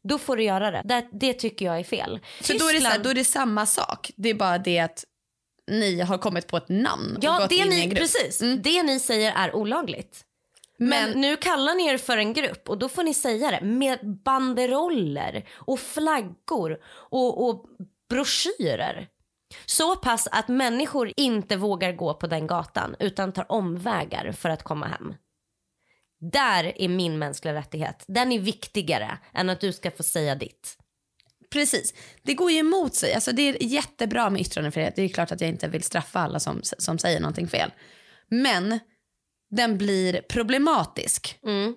då 0.09 0.19
får 0.19 0.37
du 0.37 0.43
göra 0.43 0.71
det. 0.71 0.83
Det, 0.85 1.09
det 1.13 1.33
tycker 1.33 1.67
jag 1.67 1.79
är 1.79 1.85
fel. 1.85 2.21
Så 2.41 2.53
Tyskland... 2.53 2.61
då, 2.61 2.69
är 2.69 2.75
det 2.75 2.81
så 2.81 2.89
här, 2.89 2.99
då 2.99 3.11
är 3.11 3.15
det 3.15 3.25
samma 3.25 3.67
sak. 3.67 4.11
Det 4.17 4.29
är 4.29 4.35
bara 4.35 4.59
det 4.59 4.79
att 4.79 5.05
ni 5.71 6.01
har 6.01 6.19
kommit 6.19 6.47
på 6.47 6.57
ett 6.57 6.69
namn 6.69 7.17
och 7.17 7.25
ja, 7.25 7.39
gått 7.39 7.49
det 7.49 7.55
in 7.55 7.69
ni, 7.69 7.77
i 7.77 7.83
en 7.83 7.89
grupp. 7.89 7.99
Precis. 7.99 8.43
Mm. 8.43 8.63
Det 8.63 8.83
ni 8.83 9.01
säger 9.01 9.33
är 9.33 9.57
olagligt. 9.57 10.25
Men, 10.79 11.11
Men, 11.11 11.21
nu 11.21 11.37
kallar 11.37 11.75
ni 11.75 11.87
er 11.87 11.99
för 11.99 12.17
en 12.17 12.33
grupp 12.33 12.69
och 12.69 12.79
då 12.79 12.89
får 12.89 13.03
ni 13.03 13.15
säga 13.15 13.51
det 13.51 13.61
med 13.61 13.99
banderoller 14.25 15.49
och 15.53 15.81
flaggor 15.81 16.79
och, 16.87 17.49
och 17.49 17.67
broschyrer. 18.11 19.09
Så 19.67 19.97
pass 19.97 20.29
att 20.33 20.49
människor 20.49 21.13
inte 21.17 21.57
vågar 21.57 21.93
gå 21.93 22.15
på 22.15 22.27
den 22.27 22.47
gatan 22.47 22.97
utan 22.99 23.33
tar 23.33 23.53
omvägar 23.53 24.33
för 24.33 24.49
att 24.49 24.63
komma 24.63 24.87
hem. 24.87 25.15
Där 26.21 26.83
är 26.83 26.89
min 26.89 27.19
mänskliga 27.19 27.55
rättighet. 27.55 28.05
Den 28.09 28.33
är 28.33 28.39
viktigare 28.39 29.19
än 29.35 29.51
att 29.51 29.61
du 29.61 29.73
ska 29.73 29.91
få 29.91 30.03
säga 30.03 30.35
ditt. 30.35 30.77
Precis. 31.51 31.95
Det 32.23 32.35
går 32.35 32.51
ju 32.51 32.59
emot 32.59 32.95
sig. 32.95 33.15
Alltså, 33.15 33.33
det 33.33 33.43
är 33.43 33.63
jättebra 33.63 34.31
med 34.31 34.41
yttrandefrihet. 34.41 34.97
Det 34.97 35.03
är 35.03 35.09
klart 35.09 35.33
att 35.33 35.41
jag 35.41 35.51
inte 35.51 35.69
vill 35.69 35.83
straffa 35.83 36.21
alla 36.21 36.41
som, 36.41 36.61
som 36.63 36.99
säger 36.99 37.21
någonting 37.21 37.49
fel. 37.49 37.71
Men 38.29 38.79
den 39.51 39.79
blir 39.79 40.21
problematisk. 40.21 41.39
Mm. 41.43 41.75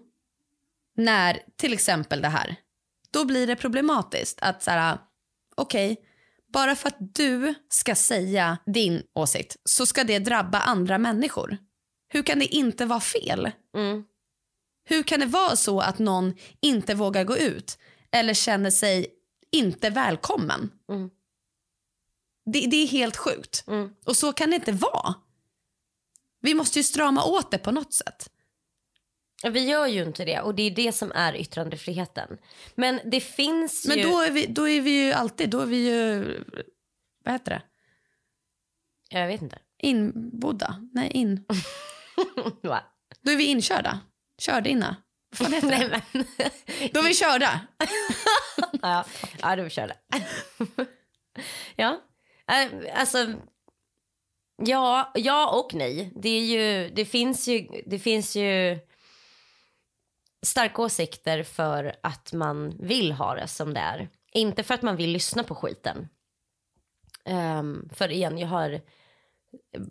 När 0.95 1.39
till 1.55 1.73
exempel 1.73 2.21
det 2.21 2.27
här. 2.27 2.55
Då 3.11 3.25
blir 3.25 3.47
det 3.47 3.55
problematiskt 3.55 4.39
att 4.41 4.63
så 4.63 4.71
här, 4.71 4.97
okej, 5.55 5.91
okay, 5.91 6.05
bara 6.53 6.75
för 6.75 6.87
att 6.87 7.15
du 7.15 7.53
ska 7.69 7.95
säga 7.95 8.57
din 8.65 9.03
åsikt 9.15 9.57
så 9.63 9.85
ska 9.85 10.03
det 10.03 10.19
drabba 10.19 10.59
andra 10.59 10.97
människor. 10.97 11.57
Hur 12.07 12.23
kan 12.23 12.39
det 12.39 12.45
inte 12.45 12.85
vara 12.85 12.99
fel? 12.99 13.51
Mm. 13.75 14.03
Hur 14.83 15.03
kan 15.03 15.19
det 15.19 15.25
vara 15.25 15.55
så 15.55 15.79
att 15.79 15.99
någon 15.99 16.33
inte 16.61 16.95
vågar 16.95 17.23
gå 17.23 17.37
ut 17.37 17.77
eller 18.11 18.33
känner 18.33 18.69
sig 18.69 19.07
inte 19.51 19.89
välkommen? 19.89 20.71
Mm. 20.89 21.09
Det, 22.45 22.67
det, 22.67 22.77
är 22.77 22.87
helt 22.87 23.17
sjukt. 23.17 23.63
Mm. 23.67 23.89
Och 24.05 24.17
så 24.17 24.33
kan 24.33 24.49
det 24.49 24.55
inte 24.55 24.71
vara. 24.71 25.15
Vi 26.41 26.53
måste 26.53 26.79
ju 26.79 26.83
strama 26.83 27.23
åt 27.23 27.51
det 27.51 27.57
på 27.57 27.71
något 27.71 27.93
sätt. 27.93 28.29
Vi 29.43 29.69
gör 29.69 29.87
ju 29.87 30.03
inte 30.03 30.25
det 30.25 30.41
och 30.41 30.55
det 30.55 30.63
är 30.63 30.71
det 30.71 30.91
som 30.91 31.11
är 31.11 31.35
yttrandefriheten. 31.35 32.37
Men 32.75 32.99
det 33.05 33.21
finns 33.21 33.85
ju... 33.85 33.89
Men 33.89 34.11
då 34.11 34.19
är 34.19 34.31
vi, 34.31 34.45
då 34.45 34.69
är 34.69 34.81
vi 34.81 35.05
ju 35.05 35.11
alltid, 35.11 35.49
då 35.49 35.59
är 35.59 35.65
vi 35.65 35.89
ju, 35.89 36.23
vad 37.23 37.33
heter 37.33 37.51
det? 37.51 37.61
Jag 39.09 39.27
vet 39.27 39.41
inte. 39.41 39.59
Inbodda? 39.77 40.89
Nej, 40.93 41.11
in. 41.11 41.45
Va? 42.61 42.83
Då 43.21 43.31
är 43.31 43.35
vi 43.35 43.45
inkörda. 43.45 43.99
Kördinna. 44.37 44.95
Vad 45.29 45.37
fan 45.37 45.53
heter 45.53 45.67
Nej, 45.77 45.89
det? 45.89 46.01
Men... 46.13 46.25
Då 46.93 46.99
är 46.99 47.03
vi 47.03 47.13
körda. 47.13 47.59
ja, 48.81 49.05
ja, 49.41 49.55
då 49.55 49.61
är 49.61 49.63
vi 49.63 49.69
körda. 49.69 49.93
ja, 51.75 52.01
äh, 52.47 52.99
alltså 52.99 53.33
Ja, 54.65 55.11
ja 55.15 55.59
och 55.59 55.73
nej. 55.73 56.11
Det, 56.15 56.29
är 56.29 56.45
ju, 56.45 56.89
det, 56.89 57.05
finns 57.05 57.47
ju, 57.47 57.83
det 57.85 57.99
finns 57.99 58.35
ju 58.35 58.79
starka 60.45 60.81
åsikter 60.81 61.43
för 61.43 61.95
att 62.03 62.33
man 62.33 62.77
vill 62.79 63.11
ha 63.11 63.35
det 63.35 63.47
som 63.47 63.73
det 63.73 63.79
är. 63.79 64.09
Inte 64.33 64.63
för 64.63 64.73
att 64.73 64.81
man 64.81 64.95
vill 64.95 65.11
lyssna 65.11 65.43
på 65.43 65.55
skiten. 65.55 66.07
Um, 67.25 67.89
för 67.93 68.11
igen, 68.11 68.37
jag 68.37 68.47
har 68.47 68.81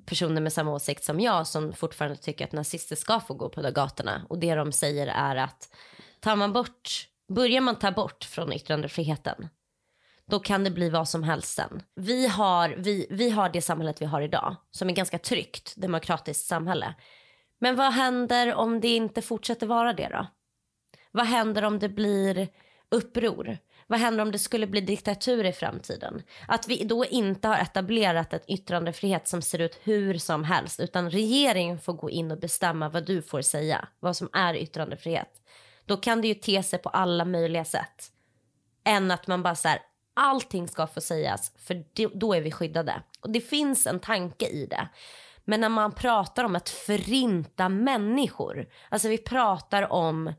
personer 0.07 0.41
med 0.41 0.53
samma 0.53 0.73
åsikt 0.73 1.05
som 1.05 1.21
jag 1.21 1.47
som 1.47 1.73
fortfarande 1.73 2.17
tycker 2.17 2.45
att 2.45 2.53
nazister 2.53 2.97
ska 2.97 3.21
få 3.21 3.35
gå 3.35 3.49
på 3.49 3.63
de 3.63 3.71
gatorna. 3.71 4.27
Och 4.29 4.39
det 4.39 4.55
de 4.55 4.73
säger 4.73 5.07
är 5.07 5.37
att 5.37 5.75
tar 6.21 6.37
man 6.37 6.53
bort, 6.53 7.09
börjar 7.29 7.61
man 7.61 7.79
ta 7.79 7.91
bort 7.91 8.25
från 8.25 8.53
yttrandefriheten 8.53 9.49
då 10.31 10.41
kan 10.41 10.65
det 10.65 10.71
bli 10.71 10.91
vad 10.91 11.09
som 11.09 11.23
helst 11.23 11.55
sen. 11.55 11.83
Vi 11.95 12.27
har, 12.27 12.69
vi, 12.69 13.07
vi 13.11 13.31
har 13.31 13.49
det 13.49 13.63
samhället 13.63 14.03
vi 14.03 14.07
har 14.07 14.21
idag 14.21 14.57
som 14.71 14.89
är 14.89 14.95
ganska 14.95 15.19
tryggt, 15.19 15.75
demokratiskt 15.77 16.47
samhälle. 16.47 16.95
Men 17.59 17.77
vad 17.77 17.93
händer 17.93 18.55
om 18.55 18.81
det 18.81 18.89
inte 18.89 19.23
fortsätter 19.23 19.67
vara 19.67 19.93
det 19.93 20.09
då? 20.09 20.27
Vad 21.11 21.27
händer 21.27 21.65
om 21.65 21.79
det 21.79 21.89
blir 21.89 22.49
uppror? 22.89 23.59
Vad 23.87 24.01
händer 24.01 24.23
om 24.23 24.33
det 24.33 24.39
skulle 24.39 24.67
bli 24.67 24.81
diktatur 24.81 25.45
i 25.45 25.53
framtiden? 25.53 26.23
Att 26.49 26.69
vi 26.69 26.85
då 26.85 27.05
inte 27.05 27.49
har 27.49 27.59
etablerat 27.59 28.33
en 28.33 28.41
yttrandefrihet 28.49 29.29
som 29.29 29.43
ser 29.43 29.59
ut 29.59 29.81
hur 29.83 30.19
som 30.19 30.45
helst 30.45 30.81
utan 30.81 31.11
regeringen 31.11 31.79
får 31.79 31.93
gå 31.93 32.11
in 32.11 32.31
och 32.31 32.39
bestämma 32.39 32.89
vad 32.89 33.07
du 33.07 33.23
får 33.23 33.43
säga, 33.43 33.89
vad 34.01 34.17
som 34.17 34.29
är 34.33 34.55
yttrandefrihet. 34.55 35.31
Då 35.85 35.97
kan 35.97 36.21
det 36.21 36.29
ju 36.29 36.35
te 36.35 36.63
sig 36.63 36.79
på 36.79 36.89
alla 36.89 37.25
möjliga 37.25 37.65
sätt. 37.65 38.13
Än 38.85 39.11
att 39.11 39.27
man 39.27 39.43
bara 39.43 39.55
så 39.55 39.69
här, 39.69 39.79
allting 40.15 40.69
ska 40.69 40.87
få 40.87 41.01
sägas 41.01 41.53
för 41.57 41.85
då 42.19 42.35
är 42.35 42.41
vi 42.41 42.51
skyddade. 42.51 43.03
Och 43.21 43.31
det 43.31 43.41
finns 43.41 43.87
en 43.87 44.01
tanke 44.01 44.47
i 44.47 44.67
det. 44.67 44.89
Men 45.45 45.61
när 45.61 45.69
man 45.69 45.93
pratar 45.93 46.45
om 46.45 46.57
att 46.57 46.69
förinta 46.69 47.69
människor, 47.69 48.69
alltså 48.89 49.09
vi 49.09 49.19
pratar 49.19 49.93
om 49.93 50.33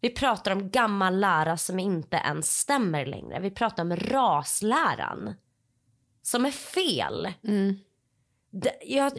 vi 0.00 0.10
pratar 0.10 0.52
om 0.52 0.70
gammal 0.70 1.20
lära 1.20 1.56
som 1.56 1.78
inte 1.78 2.16
ens 2.16 2.58
stämmer 2.58 3.06
längre. 3.06 3.40
Vi 3.40 3.50
pratar 3.50 3.82
om 3.82 3.96
rasläran 3.96 5.34
som 6.22 6.46
är 6.46 6.50
fel. 6.50 7.32
Mm. 7.44 7.78
Det, 8.50 8.78
jag, 8.82 9.12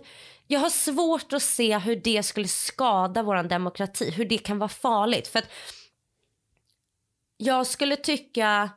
jag 0.47 0.59
har 0.59 0.69
svårt 0.69 1.33
att 1.33 1.43
se 1.43 1.77
hur 1.77 1.95
det 1.95 2.23
skulle 2.23 2.47
skada 2.47 3.23
vår 3.23 3.43
demokrati, 3.43 4.11
hur 4.11 4.25
det 4.25 4.37
kan 4.37 4.59
vara 4.59 4.69
farligt. 4.69 5.27
För 5.27 5.39
att 5.39 5.49
jag 7.37 7.67
skulle 7.67 7.95
tycka 7.95 8.69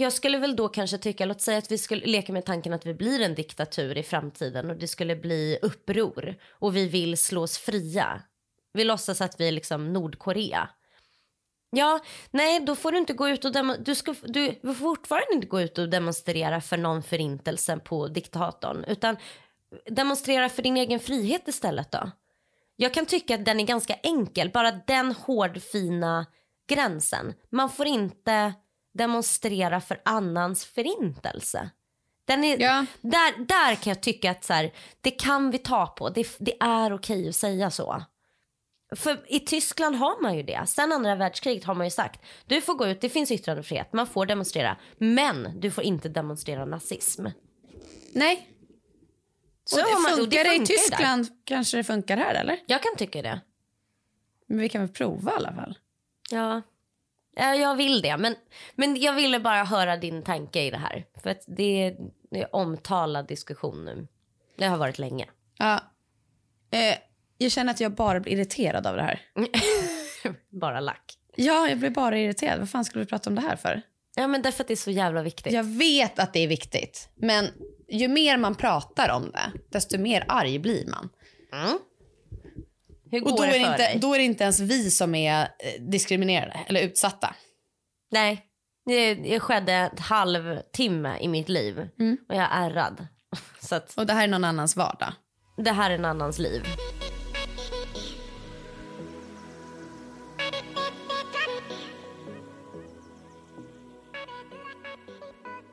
jag 0.00 0.12
skulle 0.12 0.38
väl 0.38 0.56
då 0.56 0.68
kanske 0.68 0.98
tycka, 0.98 1.24
låt 1.24 1.40
säga 1.40 1.58
att 1.58 1.70
vi 1.70 1.78
skulle 1.78 2.06
leka 2.06 2.32
med 2.32 2.44
tanken 2.44 2.72
att 2.72 2.86
vi 2.86 2.94
blir 2.94 3.20
en 3.20 3.34
diktatur 3.34 3.98
i 3.98 4.02
framtiden 4.02 4.70
och 4.70 4.76
det 4.76 4.88
skulle 4.88 5.16
bli 5.16 5.58
uppror 5.62 6.36
och 6.50 6.76
vi 6.76 6.88
vill 6.88 7.18
slå 7.18 7.42
oss 7.42 7.58
fria. 7.58 8.22
Vi 8.72 8.84
låtsas 8.84 9.20
att 9.20 9.40
vi 9.40 9.48
är 9.48 9.52
liksom 9.52 9.92
Nordkorea. 9.92 10.68
Ja, 11.70 12.00
nej 12.30 12.60
då 12.60 12.76
får 12.76 12.92
du 12.92 12.98
inte 12.98 13.12
gå 13.12 13.28
ut 13.28 13.44
och 13.44 13.52
du, 13.78 13.94
ska, 13.94 14.14
du 14.22 14.60
får 14.62 14.74
fortfarande 14.74 15.34
inte 15.34 15.46
gå 15.46 15.60
ut 15.60 15.78
och 15.78 15.88
demonstrera 15.88 16.60
för 16.60 16.76
någon 16.76 17.02
förintelse 17.02 17.76
på 17.76 18.08
diktatorn 18.08 18.84
utan 18.84 19.16
demonstrera 19.86 20.48
för 20.48 20.62
din 20.62 20.76
egen 20.76 21.00
frihet 21.00 21.48
istället 21.48 21.92
då. 21.92 22.10
Jag 22.76 22.94
kan 22.94 23.06
tycka 23.06 23.34
att 23.34 23.44
den 23.44 23.60
är 23.60 23.66
ganska 23.66 23.94
enkel, 23.94 24.50
bara 24.50 24.72
den 24.72 25.12
hårdfina 25.12 26.26
gränsen. 26.68 27.34
Man 27.50 27.70
får 27.70 27.86
inte 27.86 28.54
demonstrera 28.98 29.80
för 29.80 30.00
annans 30.04 30.64
förintelse. 30.64 31.70
Den 32.24 32.44
är, 32.44 32.60
ja. 32.60 32.86
där, 33.00 33.44
där 33.44 33.74
kan 33.74 33.90
jag 33.90 34.02
tycka 34.02 34.30
att 34.30 34.44
så 34.44 34.52
här, 34.52 34.72
det 35.00 35.10
kan 35.10 35.50
vi 35.50 35.58
ta 35.58 35.86
på. 35.86 36.08
Det, 36.08 36.36
det 36.38 36.56
är 36.60 36.92
okej 36.92 37.28
att 37.28 37.36
säga 37.36 37.70
så. 37.70 38.02
För 38.96 39.24
i 39.28 39.40
Tyskland 39.40 39.96
har 39.96 40.22
man 40.22 40.36
ju 40.36 40.42
det. 40.42 40.62
Sen 40.66 40.92
andra 40.92 41.14
världskriget 41.14 41.64
har 41.64 41.74
man 41.74 41.86
ju 41.86 41.90
sagt 41.90 42.20
du 42.46 42.60
får 42.60 42.74
gå 42.74 42.86
ut, 42.86 43.00
det 43.00 43.08
finns 43.08 43.30
yttrandefrihet, 43.30 43.92
man 43.92 44.06
får 44.06 44.26
demonstrera. 44.26 44.76
Men 44.98 45.60
du 45.60 45.70
får 45.70 45.84
inte 45.84 46.08
demonstrera 46.08 46.64
nazism. 46.64 47.26
Nej. 48.12 48.48
Så 49.64 49.80
och 49.80 49.86
det 49.86 49.92
man, 49.92 50.02
funkar, 50.02 50.22
och 50.22 50.28
det 50.28 50.44
funkar 50.44 50.62
i 50.62 50.66
Tyskland 50.66 51.24
där. 51.24 51.32
kanske 51.44 51.76
det 51.76 51.84
funkar 51.84 52.16
här 52.16 52.34
eller? 52.34 52.58
Jag 52.66 52.82
kan 52.82 52.96
tycka 52.96 53.22
det. 53.22 53.40
Men 54.46 54.58
vi 54.58 54.68
kan 54.68 54.80
väl 54.80 54.90
prova 54.90 55.32
i 55.32 55.34
alla 55.34 55.52
fall? 55.52 55.78
Ja. 56.30 56.62
Ja, 57.38 57.54
jag 57.54 57.76
vill 57.76 58.02
det. 58.02 58.16
Men, 58.16 58.34
men 58.74 58.96
jag 59.00 59.12
ville 59.12 59.40
bara 59.40 59.64
höra 59.64 59.96
din 59.96 60.22
tanke 60.22 60.62
i 60.62 60.70
det 60.70 60.78
här. 60.78 61.04
För 61.22 61.30
att 61.30 61.44
det 61.46 61.86
är, 61.86 61.96
det 62.30 62.42
är 62.42 62.54
omtalad 62.54 63.26
diskussion 63.26 63.84
nu. 63.84 64.06
Det 64.56 64.66
har 64.66 64.76
varit 64.76 64.98
länge. 64.98 65.26
Ja. 65.58 65.80
Eh, 66.70 66.98
jag 67.38 67.52
känner 67.52 67.72
att 67.72 67.80
jag 67.80 67.92
bara 67.92 68.20
blir 68.20 68.32
irriterad 68.32 68.86
av 68.86 68.96
det 68.96 69.02
här. 69.02 69.20
bara 70.60 70.80
lack. 70.80 71.18
Ja, 71.36 71.68
jag 71.68 71.78
blir 71.78 71.90
bara 71.90 72.18
irriterad. 72.18 72.58
Vad 72.58 72.70
fan 72.70 72.84
skulle 72.84 73.04
vi 73.04 73.08
prata 73.08 73.30
om 73.30 73.36
det 73.36 73.42
här 73.42 73.56
för? 73.56 73.82
Ja, 74.16 74.26
men 74.26 74.42
därför 74.42 74.64
att 74.64 74.68
det 74.68 74.74
är 74.74 74.76
så 74.76 74.90
jävla 74.90 75.22
viktigt. 75.22 75.52
Jag 75.52 75.64
vet 75.64 76.18
att 76.18 76.32
det 76.32 76.40
är 76.40 76.48
viktigt. 76.48 77.08
Men 77.14 77.46
ju 77.88 78.08
mer 78.08 78.36
man 78.36 78.54
pratar 78.54 79.10
om 79.10 79.30
det, 79.30 79.52
desto 79.70 79.98
mer 79.98 80.24
arg 80.28 80.58
blir 80.58 80.86
man. 80.86 81.08
Mm. 81.52 81.78
Hur 83.10 83.20
går 83.20 83.30
och 83.30 83.36
då 83.36 83.42
det 83.42 83.48
är, 83.48 83.52
för 83.52 83.58
inte, 83.58 83.76
dig? 83.76 83.98
då 84.00 84.14
är 84.14 84.18
det 84.18 84.24
inte 84.24 84.44
ens 84.44 84.60
vi 84.60 84.90
som 84.90 85.14
är 85.14 85.42
eh, 85.42 85.82
diskriminerade 85.82 86.60
eller 86.66 86.80
utsatta. 86.80 87.34
Nej, 88.10 88.44
det, 88.86 89.14
det 89.14 89.40
skedde 89.40 89.72
ett 89.72 90.00
halvtimme 90.00 91.18
i 91.20 91.28
mitt 91.28 91.48
liv 91.48 91.88
mm. 91.98 92.18
och 92.28 92.34
jag 92.34 92.42
är 92.42 92.70
ärrad. 92.70 93.06
Så 93.60 93.74
att, 93.74 93.94
och 93.98 94.06
det 94.06 94.12
här 94.12 94.24
är 94.24 94.28
någon 94.28 94.44
annans 94.44 94.76
vardag? 94.76 95.12
Det 95.56 95.72
här 95.72 95.90
är 95.90 95.94
en 95.94 96.04
annans 96.04 96.38
liv. 96.38 96.62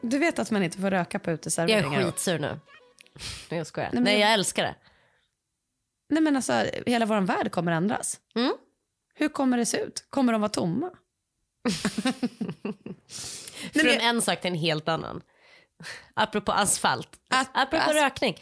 Du 0.02 0.20
vet 0.20 0.40
att 0.40 0.52
man 0.52 0.64
inte 0.64 0.78
får 0.78 0.92
röka 0.92 1.20
på 1.20 1.32
uteserveringar? 1.32 1.94
Jag 1.94 2.02
är 2.02 2.06
skitsur 2.06 2.40
nu. 2.40 2.60
Jag 3.56 3.68
skojar. 3.68 3.90
Nej, 3.94 4.04
Nej 4.04 4.20
jag 4.20 4.34
älskar 4.34 4.64
det. 4.64 4.76
Nej 6.10 6.24
men 6.24 6.36
alltså, 6.36 6.66
hela 6.86 7.06
vår 7.06 7.22
värld 7.22 7.52
kommer 7.52 7.72
ändras. 7.72 8.20
Mm. 8.36 8.54
Hur 9.14 9.30
kommer 9.30 9.58
det 9.58 9.66
se 9.66 9.78
ut? 9.78 10.06
Kommer 10.10 10.34
de 10.34 10.42
vara 10.42 10.50
tomma? 10.50 10.92
Från 13.74 13.86
men... 13.86 14.02
en 14.02 14.22
sak 14.22 14.42
till 14.42 14.52
en 14.52 14.58
helt 14.58 14.90
annan. 14.90 15.22
Apropå 16.14 16.52
asfalt. 16.52 17.10
At 17.30 17.50
Apropå 17.54 17.84
as 17.90 17.96
rökning. 17.96 18.38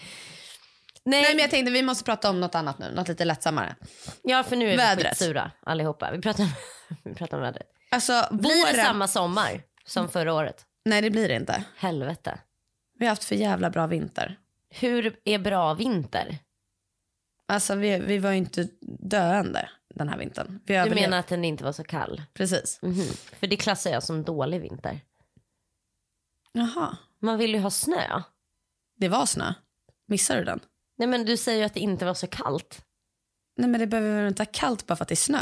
Nej. 1.06 1.22
Nej 1.22 1.36
men 1.36 1.42
jag 1.42 1.52
tänkte 1.52 1.72
vi 1.72 1.82
måste 1.82 2.04
prata 2.04 2.30
om 2.30 2.40
något 2.40 2.56
annat 2.56 2.80
nu, 2.80 2.92
något 2.92 3.08
lite 3.08 3.26
lättsammare. 3.26 3.76
Ja 4.22 4.44
för 4.44 4.56
nu 4.56 4.72
är 4.72 4.78
vädret. 4.78 5.06
vi 5.06 5.10
skitsura 5.10 5.52
allihopa. 5.64 6.12
Vi 6.12 6.22
pratar, 6.22 6.48
vi 7.04 7.14
pratar 7.14 7.38
om 7.38 7.44
vädret. 7.44 7.68
Alltså, 7.92 8.28
blir 8.32 8.62
våren... 8.62 8.76
det 8.76 8.84
samma 8.84 9.08
sommar 9.08 9.62
som 9.86 10.10
förra 10.10 10.34
året? 10.34 10.66
Nej 10.86 11.02
det 11.02 11.10
blir 11.10 11.28
det 11.28 11.36
inte. 11.36 11.64
Helvete. 11.78 12.40
Vi 13.00 13.06
har 13.06 13.10
haft 13.10 13.24
för 13.24 13.36
jävla 13.36 13.70
bra 13.70 13.88
vinter. 13.88 14.38
Hur 14.70 15.20
är 15.26 15.40
bra 15.40 15.74
vinter? 15.74 16.38
Alltså 17.48 17.76
vi, 17.76 18.00
vi 18.00 18.18
var 18.18 18.32
ju 18.32 18.38
inte 18.38 18.68
döende 19.00 19.70
den 19.96 20.10
här 20.10 20.18
vintern. 20.18 20.60
Vi 20.66 20.78
du 20.78 20.96
menar 20.96 21.20
att 21.20 21.28
den 21.28 21.46
inte 21.46 21.64
var 21.64 21.72
så 21.72 21.84
kall? 21.84 22.22
Precis. 22.34 22.80
Mm 22.82 22.96
-hmm. 22.96 23.36
För 23.40 23.48
det 23.48 23.58
klassar 23.58 23.92
jag 23.92 24.04
som 24.04 24.24
dålig 24.24 24.62
vinter. 24.62 25.00
Jaha. 26.52 26.98
Man 27.20 27.38
vill 27.38 27.54
ju 27.54 27.60
ha 27.60 27.70
snö. 27.70 28.22
Det 28.98 29.10
var 29.10 29.26
snö. 29.26 29.54
Missar 30.08 30.38
du 30.38 30.44
den? 30.44 30.60
Nej 30.98 31.08
men 31.08 31.26
du 31.26 31.38
säger 31.38 31.60
ju 31.60 31.66
att 31.66 31.74
det 31.74 31.80
inte 31.80 32.06
var 32.06 32.14
så 32.14 32.28
kallt. 32.28 32.86
Nej 33.58 33.70
men 33.70 33.80
det 33.80 33.88
behöver 33.88 34.16
väl 34.16 34.28
inte 34.28 34.42
vara 34.42 34.52
kallt 34.54 34.88
bara 34.88 34.96
för 34.96 35.04
att 35.04 35.10
det 35.10 35.14
är 35.14 35.16
snö? 35.16 35.42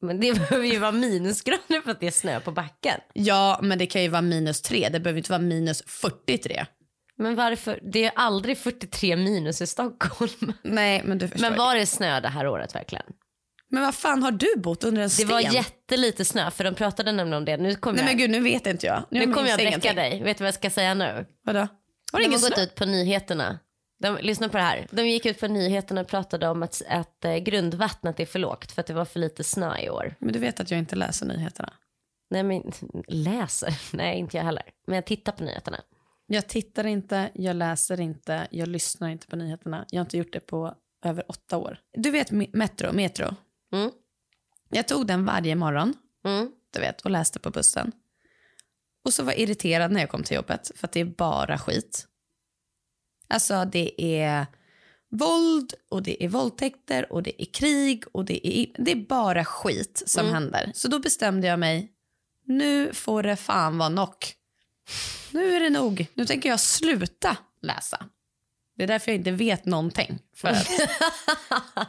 Men 0.00 0.20
det 0.20 0.34
behöver 0.38 0.66
ju 0.66 0.78
vara 0.78 0.92
minusgrader 0.92 1.80
för 1.80 1.90
att 1.90 2.00
det 2.00 2.06
är 2.06 2.10
snö 2.10 2.40
på 2.40 2.52
backen. 2.52 3.00
Ja 3.12 3.60
men 3.62 3.78
det 3.78 3.86
kan 3.86 4.02
ju 4.02 4.08
vara 4.08 4.22
minus 4.22 4.62
tre. 4.62 4.88
Det 4.88 5.00
behöver 5.00 5.18
inte 5.18 5.32
vara 5.32 5.42
minus 5.42 5.82
43. 5.86 6.66
Men 7.18 7.34
varför? 7.34 7.80
Det 7.82 8.04
är 8.04 8.12
aldrig 8.14 8.58
43 8.58 9.16
minus 9.16 9.60
i 9.60 9.66
Stockholm. 9.66 10.52
Nej, 10.62 11.02
men 11.04 11.18
du 11.18 11.28
förstår. 11.28 11.50
Men 11.50 11.58
var 11.58 11.74
det 11.74 11.86
snö 11.86 12.20
det 12.20 12.28
här 12.28 12.46
året 12.46 12.74
verkligen? 12.74 13.04
Men 13.70 13.82
vad 13.82 13.94
fan 13.94 14.22
har 14.22 14.30
du 14.30 14.54
bott 14.56 14.84
under 14.84 15.02
en 15.02 15.10
sten? 15.10 15.26
Det 15.26 15.32
var 15.32 15.40
jättelite 15.40 16.24
snö 16.24 16.50
för 16.50 16.64
de 16.64 16.74
pratade 16.74 17.12
nämligen 17.12 17.38
om 17.38 17.44
det. 17.44 17.56
Nu 17.56 17.74
kommer 17.74 17.96
Nej 17.96 18.04
jag... 18.04 18.10
men 18.10 18.18
gud 18.18 18.30
nu 18.30 18.40
vet 18.40 18.66
inte 18.66 18.86
jag. 18.86 19.02
Nu, 19.10 19.26
nu 19.26 19.32
kommer 19.32 19.48
jag 19.48 19.58
bräcka 19.58 19.92
dig. 19.92 20.22
Vet 20.22 20.38
du 20.38 20.44
vad 20.44 20.48
jag 20.48 20.54
ska 20.54 20.70
säga 20.70 20.94
nu? 20.94 21.26
Vadå? 21.44 21.68
Har 22.12 22.20
de 22.20 22.26
har 22.26 22.50
gått 22.50 22.58
ut 22.58 22.74
på 22.74 22.84
nyheterna. 22.84 23.58
De, 23.98 24.18
lyssna 24.20 24.48
på 24.48 24.56
det 24.56 24.62
här. 24.62 24.86
De 24.90 25.08
gick 25.08 25.26
ut 25.26 25.40
på 25.40 25.46
nyheterna 25.46 26.00
och 26.00 26.08
pratade 26.08 26.48
om 26.48 26.62
att, 26.62 26.82
att 26.88 27.24
eh, 27.24 27.36
grundvattnet 27.36 28.20
är 28.20 28.26
för 28.26 28.38
lågt 28.38 28.72
för 28.72 28.80
att 28.80 28.86
det 28.86 28.94
var 28.94 29.04
för 29.04 29.20
lite 29.20 29.44
snö 29.44 29.78
i 29.78 29.90
år. 29.90 30.14
Men 30.18 30.32
du 30.32 30.38
vet 30.38 30.60
att 30.60 30.70
jag 30.70 30.78
inte 30.78 30.96
läser 30.96 31.26
nyheterna? 31.26 31.72
Nej 32.30 32.42
men 32.42 32.72
läser? 33.08 33.80
Nej 33.96 34.18
inte 34.18 34.36
jag 34.36 34.44
heller. 34.44 34.62
Men 34.86 34.94
jag 34.94 35.04
tittar 35.04 35.32
på 35.32 35.44
nyheterna. 35.44 35.80
Jag 36.26 36.48
tittar 36.48 36.86
inte, 36.86 37.30
jag 37.34 37.56
läser 37.56 38.00
inte, 38.00 38.48
jag 38.50 38.68
lyssnar 38.68 39.08
inte 39.08 39.26
på 39.26 39.36
nyheterna. 39.36 39.86
Jag 39.90 39.98
har 40.00 40.04
inte 40.04 40.18
gjort 40.18 40.32
det 40.32 40.40
på 40.40 40.74
över 41.04 41.24
åtta 41.28 41.56
år. 41.56 41.78
Du 41.92 42.10
vet 42.10 42.30
Metro, 42.30 42.92
Metro? 42.92 43.34
Mm. 43.72 43.90
Jag 44.68 44.88
tog 44.88 45.06
den 45.06 45.24
varje 45.24 45.54
morgon 45.54 45.94
mm. 46.24 46.50
du 46.72 46.80
vet, 46.80 47.00
och 47.00 47.10
läste 47.10 47.38
på 47.38 47.50
bussen. 47.50 47.92
Och 49.04 49.12
så 49.14 49.22
var 49.22 49.32
jag 49.32 49.40
irriterad 49.40 49.92
när 49.92 50.00
jag 50.00 50.08
kom 50.10 50.22
till 50.22 50.36
jobbet 50.36 50.70
för 50.74 50.86
att 50.86 50.92
det 50.92 51.00
är 51.00 51.04
bara 51.04 51.58
skit. 51.58 52.06
Alltså 53.28 53.64
det 53.64 54.02
är 54.22 54.46
våld 55.10 55.74
och 55.88 56.02
det 56.02 56.24
är 56.24 56.28
våldtäkter 56.28 57.12
och 57.12 57.22
det 57.22 57.42
är 57.42 57.46
krig 57.46 58.04
och 58.12 58.24
det 58.24 58.48
är, 58.48 58.66
det 58.78 58.92
är 58.92 59.06
bara 59.06 59.44
skit 59.44 60.02
som 60.06 60.20
Mm. 60.26 60.34
händer. 60.34 60.72
Så 60.74 60.88
då 60.88 60.98
bestämde 60.98 61.46
jag 61.46 61.58
mig, 61.58 61.92
nu 62.44 62.92
får 62.94 63.22
det 63.22 63.36
fan 63.36 63.78
vara 63.78 63.88
nog. 63.88 64.14
Nu 65.30 65.56
är 65.56 65.60
det 65.60 65.70
nog. 65.70 66.06
Nu 66.14 66.24
tänker 66.26 66.48
jag 66.48 66.60
sluta 66.60 67.36
läsa. 67.62 68.06
Det 68.76 68.82
är 68.82 68.86
därför 68.86 69.10
jag 69.12 69.16
inte 69.18 69.30
vet 69.30 69.64
någonting. 69.64 70.18
För 70.36 70.48
att 70.48 70.68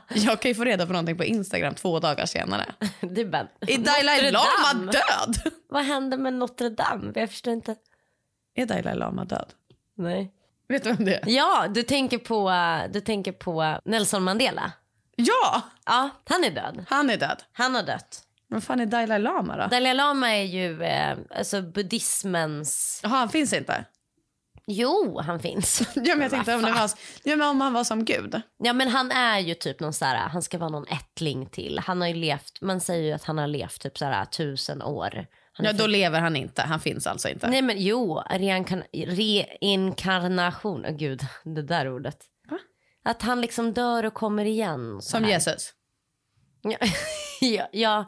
jag 0.16 0.42
kan 0.42 0.52
ju 0.52 0.56
få 0.56 0.64
reda 0.64 0.86
på 0.86 0.92
någonting 0.92 1.18
på 1.18 1.24
Instagram 1.24 1.76
två 1.76 2.00
dagar 2.00 2.26
senare. 2.26 2.66
Det 3.02 3.22
är 3.22 3.26
bara, 3.26 3.48
Är 3.60 3.78
Dalai 3.78 4.32
Lama 4.32 4.92
död? 4.92 5.52
Vad 5.70 5.84
hände 5.86 6.18
med 6.18 6.34
Notre 6.34 6.70
Dame? 6.70 7.12
Jag 7.16 7.30
förstår 7.30 7.54
inte. 7.54 7.76
Är 8.56 8.66
Dalai 8.66 8.96
Lama 8.96 9.26
död? 9.26 9.54
Nej. 9.98 10.34
Vet 10.70 10.84
du 10.84 10.94
vem 10.94 11.06
det 11.06 11.16
är? 11.16 11.24
Ja, 11.30 11.68
du 11.70 11.84
tänker 11.84 12.18
på, 12.18 12.52
du 12.94 13.02
tänker 13.02 13.32
på 13.32 13.80
Nelson 13.86 14.24
Mandela. 14.24 14.72
Ja, 15.16 15.62
Ja, 15.86 16.10
han 16.30 16.44
är 16.44 16.52
död. 16.52 16.86
han 16.90 17.10
är 17.10 17.18
död. 17.18 17.44
Han 17.52 17.76
har 17.76 17.84
dött. 17.84 18.22
Men 18.50 18.62
fan 18.62 18.80
är 18.80 18.86
Dalai 18.86 19.20
Lama 19.20 19.58
då? 19.58 19.68
Dalai 19.68 19.94
Lama 19.94 20.36
är 20.36 20.44
ju 20.44 20.84
eh, 20.84 21.18
alltså 21.36 21.62
buddhismens... 21.62 23.00
Jaha, 23.04 23.18
han 23.18 23.30
finns 23.30 23.54
inte? 23.54 23.86
Jo, 24.68 25.20
han 25.26 25.40
finns. 25.40 25.82
Ja, 25.96 26.16
men 26.16 26.22
jag 26.22 26.32
tänkte 26.32 26.56
om, 26.56 26.62
det 26.62 26.72
var, 26.72 26.92
ja, 27.24 27.36
men 27.36 27.50
om 27.50 27.62
han 27.62 27.74
var 27.74 27.84
som 27.84 28.06
gud. 28.06 28.42
Ja, 28.58 28.74
men 28.74 28.88
han 28.88 29.12
är 29.12 29.40
ju 29.40 29.54
typ 29.54 29.80
någon 29.80 29.94
så 29.94 30.06
här, 30.06 30.30
han 30.30 30.42
ska 30.42 30.58
vara 30.58 30.70
någon 30.70 30.88
ättling 30.88 31.46
till. 31.46 31.80
Han 31.80 32.02
har 32.02 32.14
levt, 32.14 32.62
man 32.62 32.82
säger 32.82 33.04
ju 33.04 33.12
att 33.12 33.24
han 33.24 33.38
har 33.38 33.48
levt 33.48 33.82
typ 33.82 33.98
så 33.98 34.06
här 34.06 34.26
tusen 34.26 34.82
år. 34.82 35.26
Han 35.54 35.66
Ja, 35.66 35.74
då 35.74 35.88
lever 35.88 36.20
han 36.20 36.36
inte. 36.36 36.62
Han 36.62 36.80
finns 36.80 37.08
alltså 37.08 37.30
inte. 37.30 37.50
Nej 37.50 37.62
men 37.62 37.76
jo, 37.82 38.22
reinkarn 38.30 38.84
reinkarnation, 38.94 40.86
oh, 40.86 40.92
gud 40.92 41.22
det 41.44 41.62
där 41.62 41.94
ordet. 41.94 42.18
Va? 42.50 42.58
Att 43.04 43.22
han 43.22 43.42
liksom 43.42 43.74
dör 43.74 44.06
och 44.06 44.14
kommer 44.14 44.46
igen. 44.46 45.02
Som 45.02 45.24
här. 45.24 45.32
Jesus. 45.32 45.74
Ja, 46.62 46.78
ja, 47.42 47.70
ja, 47.72 48.06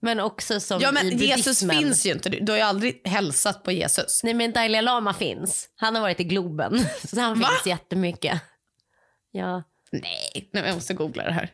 men 0.00 0.20
också 0.20 0.60
som 0.60 0.80
Ja, 0.80 0.88
i 0.90 0.92
men 0.92 1.08
Jesus 1.18 1.44
buddhismen. 1.44 1.78
finns 1.78 2.06
ju 2.06 2.12
inte. 2.12 2.28
Du, 2.28 2.40
du 2.40 2.52
har 2.52 2.56
ju 2.56 2.62
aldrig 2.64 3.08
hälsat 3.08 3.62
på 3.62 3.72
Jesus. 3.72 4.20
Nej 4.24 4.34
men 4.34 4.52
Dalai 4.52 4.82
Lama 4.82 5.14
finns. 5.14 5.68
Han 5.76 5.94
har 5.94 6.02
varit 6.02 6.20
i 6.20 6.24
Globen. 6.24 6.80
Så 7.08 7.20
han 7.20 7.40
Va? 7.40 7.48
finns 7.48 7.66
jättemycket. 7.66 8.40
Ja. 9.30 9.62
Nej, 9.92 10.02
Nej 10.34 10.48
men 10.52 10.64
jag 10.64 10.74
måste 10.74 10.94
googla 10.94 11.24
det 11.24 11.32
här. 11.32 11.52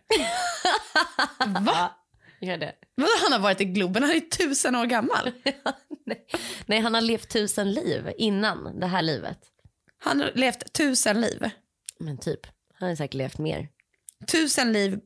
Va? 1.61 1.91
Gör 2.41 2.57
det. 2.57 2.73
Vadå, 2.95 3.11
han 3.23 3.33
har 3.33 3.39
varit 3.39 3.61
i 3.61 3.65
Globen? 3.65 4.03
Han 4.03 4.13
är 4.13 4.21
tusen 4.21 4.77
år 4.77 4.87
gammal. 4.87 5.31
Nej. 6.07 6.27
Nej, 6.67 6.81
han 6.81 6.95
har 6.95 7.01
levt 7.01 7.29
tusen 7.29 7.73
liv 7.73 8.13
innan 8.19 8.81
det 8.81 8.87
här 8.87 9.03
livet. 9.03 9.39
Han 9.99 10.21
har 10.21 10.31
levt 10.35 10.73
tusen 10.73 11.21
liv. 11.21 11.51
Men 11.99 12.19
typ, 12.19 12.41
han 12.75 12.89
har 12.89 12.97
säkert 12.97 13.15
levt 13.15 13.39
mer. 13.39 13.69
Tusen 14.33 14.73
liv. 14.73 14.99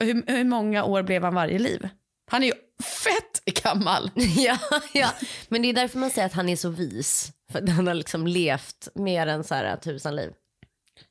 Hur, 0.00 0.22
hur 0.26 0.44
många 0.44 0.84
år 0.84 1.02
blev 1.02 1.24
han 1.24 1.34
varje 1.34 1.58
liv? 1.58 1.88
Han 2.28 2.42
är 2.42 2.46
ju 2.46 2.52
fett 2.82 3.62
gammal. 3.62 4.10
ja, 4.16 4.58
ja, 4.92 5.10
men 5.48 5.62
det 5.62 5.68
är 5.68 5.72
därför 5.72 5.98
man 5.98 6.10
säger 6.10 6.26
att 6.26 6.32
han 6.32 6.48
är 6.48 6.56
så 6.56 6.68
vis. 6.68 7.32
För 7.52 7.62
att 7.62 7.68
han 7.68 7.86
har 7.86 7.94
liksom 7.94 8.26
levt 8.26 8.88
mer 8.94 9.26
än 9.26 9.44
så 9.44 9.54
här 9.54 9.76
tusen 9.76 10.16
liv. 10.16 10.32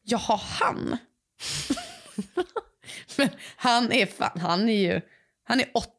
Jaha, 0.04 0.40
han. 0.60 0.98
Men 3.18 3.30
han 3.56 3.92
är 3.92 4.06
fan, 4.06 4.40
han 4.40 4.70
är 4.70 4.94
ju, 4.94 5.02
han 5.44 5.60
är 5.60 5.72
80. 5.74 5.90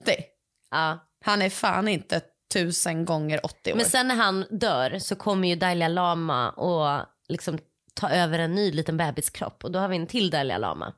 Ja. 0.71 0.99
Han 1.25 1.43
är 1.43 1.51
fan 1.51 1.89
inte 1.89 2.21
tusen 2.53 3.05
gånger 3.05 3.47
80 3.47 3.73
år. 3.73 3.77
Men 3.77 3.87
sen 3.87 4.09
när 4.09 4.15
han 4.15 4.47
dör 4.51 4.99
så 4.99 5.17
kommer 5.17 5.49
ju 5.49 5.57
Dalai 5.57 5.89
Lama 5.89 6.51
och 6.51 7.07
liksom 7.29 7.59
ta 7.95 8.11
över 8.11 8.39
en 8.39 8.55
ny 8.55 8.73
liten 8.73 8.97
bebiskropp. 8.97 9.65
Och 9.65 9.73
då 9.73 9.79
har 9.79 9.89
vi 9.89 9.97
en 9.97 10.07
till 10.07 10.31
Dalai 10.31 10.59
Lama. 10.59 10.95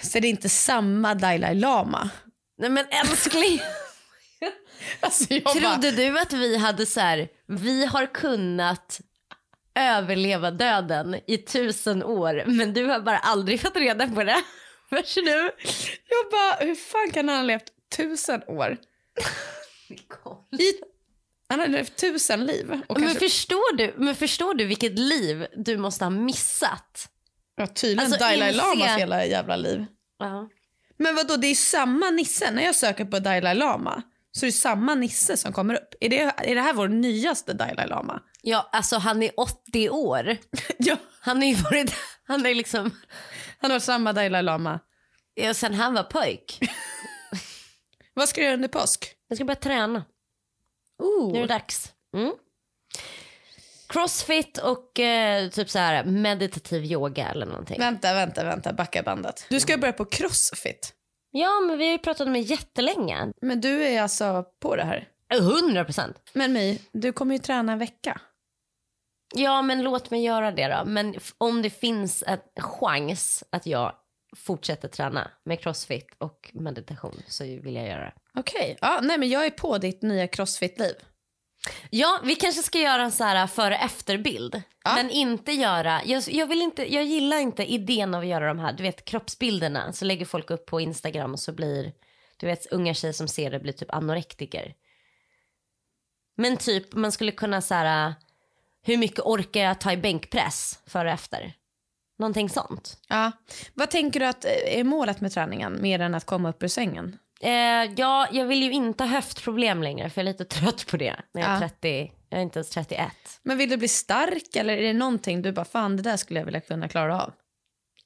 Så 0.00 0.18
det 0.18 0.28
är 0.28 0.30
inte 0.30 0.48
samma 0.48 1.14
Dalai 1.14 1.54
Lama. 1.54 2.10
Nej 2.58 2.70
men 2.70 2.86
älskling, 2.90 3.60
Alltså 5.00 5.24
trodde 5.40 5.90
du 5.90 6.18
att 6.18 6.32
vi 6.32 6.56
hade 6.56 6.86
så 6.86 7.00
här, 7.00 7.28
vi 7.46 7.86
har 7.86 8.06
kunnat 8.06 9.00
överleva 9.74 10.50
döden 10.50 11.20
i 11.26 11.38
tusen 11.38 12.02
år 12.02 12.44
men 12.46 12.74
du 12.74 12.84
har 12.84 13.00
bara 13.00 13.18
aldrig 13.18 13.60
fått 13.60 13.76
reda 13.76 14.08
på 14.08 14.24
det. 14.24 14.42
Först 14.88 15.16
nu. 15.16 15.50
jag 16.08 16.30
bara, 16.30 16.66
hur 16.66 16.74
fan 16.74 17.10
kan 17.12 17.28
han 17.28 17.38
ha 17.38 17.44
levt 17.44 17.72
tusen 17.96 18.42
år? 18.46 18.76
I, 20.58 20.72
han 21.48 21.60
har 21.60 21.66
levt 21.66 21.96
tusen 21.96 22.46
liv. 22.46 22.66
Men 22.68 22.82
kanske, 22.88 23.18
förstår, 23.18 23.76
du, 23.76 23.94
men 23.96 24.14
förstår 24.14 24.54
du 24.54 24.64
vilket 24.64 24.98
liv 24.98 25.46
du 25.56 25.76
måste 25.76 26.04
ha 26.04 26.10
missat? 26.10 27.08
Ja, 27.56 27.66
tydligen 27.66 28.04
alltså, 28.12 28.18
Dalai 28.18 28.52
inse- 28.52 28.56
Lamas 28.56 28.98
hela 28.98 29.24
jävla 29.26 29.56
liv. 29.56 29.86
Ja. 30.18 30.48
Men 30.98 31.14
vad 31.14 31.28
då 31.28 31.36
det 31.36 31.46
är 31.46 31.54
samma 31.54 32.10
Nisse. 32.10 32.50
När 32.50 32.62
jag 32.62 32.74
söker 32.74 33.04
på 33.04 33.18
Dalai 33.18 33.54
Lama 33.54 34.02
så 34.32 34.46
är 34.46 34.48
det 34.48 34.52
samma 34.52 34.94
Nisse 34.94 35.36
som 35.36 35.52
kommer 35.52 35.74
upp. 35.74 35.94
Är 36.00 36.08
det, 36.08 36.18
är 36.20 36.54
det 36.54 36.60
här 36.60 36.72
vår 36.74 36.88
nyaste 36.88 37.52
Dalai 37.52 37.86
Lama? 37.88 38.22
ja, 38.42 38.68
alltså 38.72 38.96
han 38.96 39.22
är 39.22 39.30
80 39.36 39.90
år. 39.90 40.36
ja. 40.78 40.96
Han 41.20 41.42
är 41.42 41.46
ju 41.46 41.54
varit, 41.54 41.94
han 42.26 42.46
är 42.46 42.54
liksom, 42.54 42.90
Han 43.58 43.70
har 43.70 43.78
samma 43.78 44.12
Dalai 44.12 44.42
Lama. 44.42 44.80
ja, 45.34 45.54
sen 45.54 45.74
han 45.74 45.94
var 45.94 46.02
pojk. 46.02 46.58
Vad 48.14 48.28
ska 48.28 48.40
du 48.40 48.44
göra 48.44 48.54
under 48.54 48.68
påsk? 48.68 49.14
Jag 49.28 49.38
ska 49.38 49.44
börja 49.44 49.60
träna. 49.60 50.04
Oh. 50.98 51.32
Nu 51.32 51.38
är 51.38 51.42
det 51.42 51.48
dags. 51.54 51.92
Mm. 52.16 52.32
Crossfit 53.88 54.58
och 54.58 55.00
eh, 55.00 55.48
typ 55.50 55.70
så 55.70 55.78
här 55.78 56.04
meditativ 56.04 56.84
yoga 56.84 57.28
eller 57.28 57.46
någonting. 57.46 57.78
Vänta, 57.78 58.14
vänta, 58.14 58.44
vänta. 58.44 58.72
Backa 58.72 59.02
bandet. 59.02 59.46
Du 59.48 59.60
ska 59.60 59.78
börja 59.78 59.92
på 59.92 60.04
crossfit. 60.04 60.92
Ja, 61.30 61.60
men 61.60 61.78
vi 61.78 61.84
har 61.84 61.92
ju 61.92 61.98
pratat 61.98 62.26
om 62.26 62.32
det 62.32 62.38
jättelänge. 62.38 63.32
Men 63.42 63.60
du 63.60 63.84
är 63.84 64.02
alltså 64.02 64.44
på 64.62 64.76
det 64.76 64.84
här? 64.84 65.08
100 65.34 65.84
procent. 65.84 66.16
Men 66.32 66.52
My, 66.52 66.78
du 66.92 67.12
kommer 67.12 67.34
ju 67.34 67.38
träna 67.38 67.72
en 67.72 67.78
vecka. 67.78 68.20
Ja, 69.34 69.62
men 69.62 69.82
låt 69.82 70.10
mig 70.10 70.22
göra 70.22 70.50
det 70.50 70.68
då. 70.68 70.84
Men 70.86 71.14
om 71.38 71.62
det 71.62 71.70
finns 71.70 72.24
en 72.26 72.38
chans 72.62 73.44
att 73.50 73.66
jag 73.66 73.94
fortsätter 74.36 74.88
träna 74.88 75.30
med 75.44 75.60
crossfit 75.60 76.06
och 76.18 76.50
meditation 76.54 77.22
så 77.28 77.44
vill 77.44 77.74
jag 77.74 77.86
göra 77.86 78.04
det. 78.04 78.12
Okej. 78.38 78.78
Ja, 78.80 79.00
nej, 79.02 79.18
men 79.18 79.28
jag 79.28 79.46
är 79.46 79.50
på 79.50 79.78
ditt 79.78 80.02
nya 80.02 80.26
crossfit-liv. 80.26 80.94
Ja, 81.90 82.20
vi 82.24 82.34
kanske 82.34 82.62
ska 82.62 82.78
göra 82.78 83.02
en 83.02 83.12
så 83.12 83.24
här 83.24 83.46
före 83.46 83.76
efterbild. 83.76 84.62
Ja. 84.84 84.94
Men 84.94 85.10
inte 85.10 85.52
göra, 85.52 86.00
jag, 86.04 86.22
jag, 86.28 86.46
vill 86.46 86.62
inte, 86.62 86.94
jag 86.94 87.04
gillar 87.04 87.38
inte 87.38 87.72
idén 87.72 88.14
av 88.14 88.20
att 88.20 88.26
göra 88.26 88.48
de 88.48 88.58
här, 88.58 88.72
du 88.72 88.82
vet 88.82 89.04
kroppsbilderna. 89.04 89.92
Så 89.92 90.04
lägger 90.04 90.24
folk 90.24 90.50
upp 90.50 90.66
på 90.66 90.80
Instagram 90.80 91.32
och 91.32 91.40
så 91.40 91.52
blir, 91.52 91.92
du 92.36 92.46
vet 92.46 92.66
unga 92.66 92.94
tjejer 92.94 93.12
som 93.12 93.28
ser 93.28 93.50
det 93.50 93.60
blir 93.60 93.72
typ 93.72 93.94
anorektiker. 93.94 94.74
Men 96.36 96.56
typ 96.56 96.94
man 96.94 97.12
skulle 97.12 97.32
kunna 97.32 97.62
så 97.62 97.74
här, 97.74 98.14
hur 98.82 98.96
mycket 98.96 99.20
orkar 99.20 99.60
jag 99.60 99.80
ta 99.80 99.92
i 99.92 99.96
bänkpress 99.96 100.78
före 100.86 101.08
och 101.08 101.14
efter? 101.14 101.54
Någonting 102.18 102.50
sånt. 102.50 102.98
Ja. 103.08 103.32
Vad 103.74 103.90
tänker 103.90 104.20
du 104.20 104.26
att 104.26 104.44
eh, 104.44 104.78
är 104.78 104.84
målet 104.84 105.20
med 105.20 105.32
träningen 105.32 105.82
mer 105.82 106.00
än 106.00 106.14
att 106.14 106.26
komma 106.26 106.48
upp 106.48 106.62
ur 106.62 106.68
sängen? 106.68 107.18
Eh, 107.40 107.92
ja, 107.96 108.28
jag 108.32 108.44
vill 108.46 108.62
ju 108.62 108.72
inte 108.72 109.04
ha 109.04 109.08
höftproblem 109.10 109.82
längre 109.82 110.10
för 110.10 110.20
jag 110.20 110.28
är 110.28 110.32
lite 110.32 110.44
trött 110.58 110.86
på 110.90 110.96
det. 110.96 111.16
När 111.34 111.42
jag 111.42 111.50
är 111.50 111.54
Ja. 111.54 111.60
30, 111.68 112.12
jag 112.28 112.38
är 112.38 112.42
inte 112.42 112.58
ens 112.58 112.70
31. 112.70 113.06
Men 113.42 113.58
vill 113.58 113.70
du 113.70 113.76
bli 113.76 113.88
stark 113.88 114.56
eller 114.56 114.76
är 114.76 114.82
det 114.82 114.92
någonting 114.92 115.42
du 115.42 115.52
bara 115.52 115.64
fan 115.64 115.96
det 115.96 116.02
där 116.02 116.16
skulle 116.16 116.40
jag 116.40 116.44
vilja 116.44 116.60
kunna 116.60 116.88
klara 116.88 117.22
av? 117.22 117.32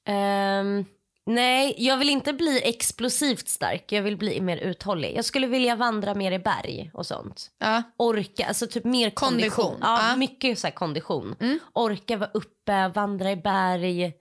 Ehm, 0.07 0.85
nej, 1.25 1.75
jag 1.77 1.97
vill 1.97 2.09
inte 2.09 2.33
bli 2.33 2.61
explosivt 2.63 3.47
stark. 3.49 3.91
Jag 3.91 4.01
vill 4.01 4.17
bli 4.17 4.41
mer 4.41 4.57
uthållig. 4.57 5.13
Jag 5.17 5.25
skulle 5.25 5.47
vilja 5.47 5.75
vandra 5.75 6.13
mer 6.15 6.31
i 6.31 6.39
berg 6.39 6.91
och 6.93 7.05
sånt. 7.05 7.51
Ja. 7.59 7.83
Orka, 7.97 8.45
alltså 8.47 8.67
typ 8.67 8.83
mer 8.83 9.09
kondition. 9.09 9.51
Kondition, 9.65 9.77
Ja, 9.81 10.09
ja. 10.09 10.15
mycket 10.15 10.59
så 10.59 10.71
kondition. 10.71 11.35
Mm. 11.39 11.59
Orka 11.73 12.17
vara 12.17 12.29
uppe, 12.33 12.87
vandra 12.87 13.31
i 13.31 13.35
berg, 13.35 14.13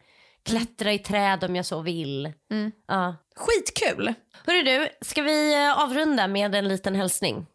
klättra 0.45 0.93
i 0.93 0.99
träd 0.99 1.45
om 1.45 1.57
jag 1.57 1.67
så 1.67 1.81
vill. 1.81 2.33
Mm. 2.51 2.73
Ja. 2.89 3.17
Skitkul! 3.37 4.15
Hörru 4.47 4.63
du, 4.63 4.89
ska 5.01 5.23
vi 5.23 5.55
eh, 5.55 5.83
avrunda 5.83 6.27
med 6.27 6.55
en 6.55 6.69
liten 6.69 6.95
hälsning? 6.95 7.47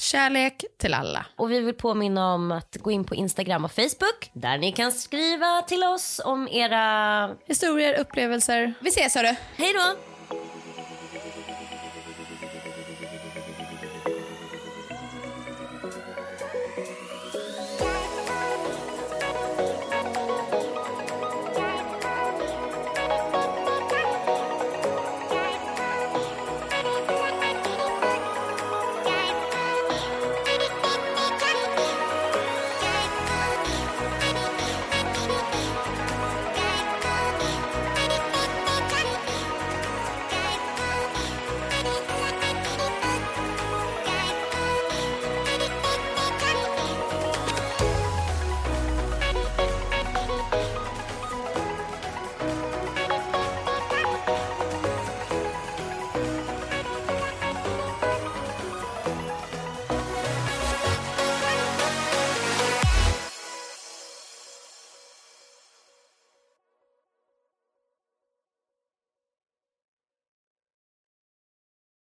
Kärlek 0.00 0.64
till 0.78 0.94
alla. 0.94 1.26
Och 1.36 1.50
vi 1.50 1.60
vill 1.60 1.74
påminna 1.74 2.34
om 2.34 2.52
att 2.52 2.76
gå 2.76 2.90
in 2.90 3.04
på 3.04 3.14
Instagram 3.14 3.64
och 3.64 3.72
Facebook 3.72 4.30
där 4.32 4.58
ni 4.58 4.72
kan 4.72 4.92
skriva 4.92 5.62
till 5.62 5.84
oss 5.84 6.20
om 6.24 6.48
era... 6.48 7.30
Historier, 7.46 8.00
upplevelser. 8.00 8.74
Vi 8.80 8.88
ses 8.88 9.14
hörru. 9.14 9.34
Hej 9.56 9.72
då! 9.72 9.96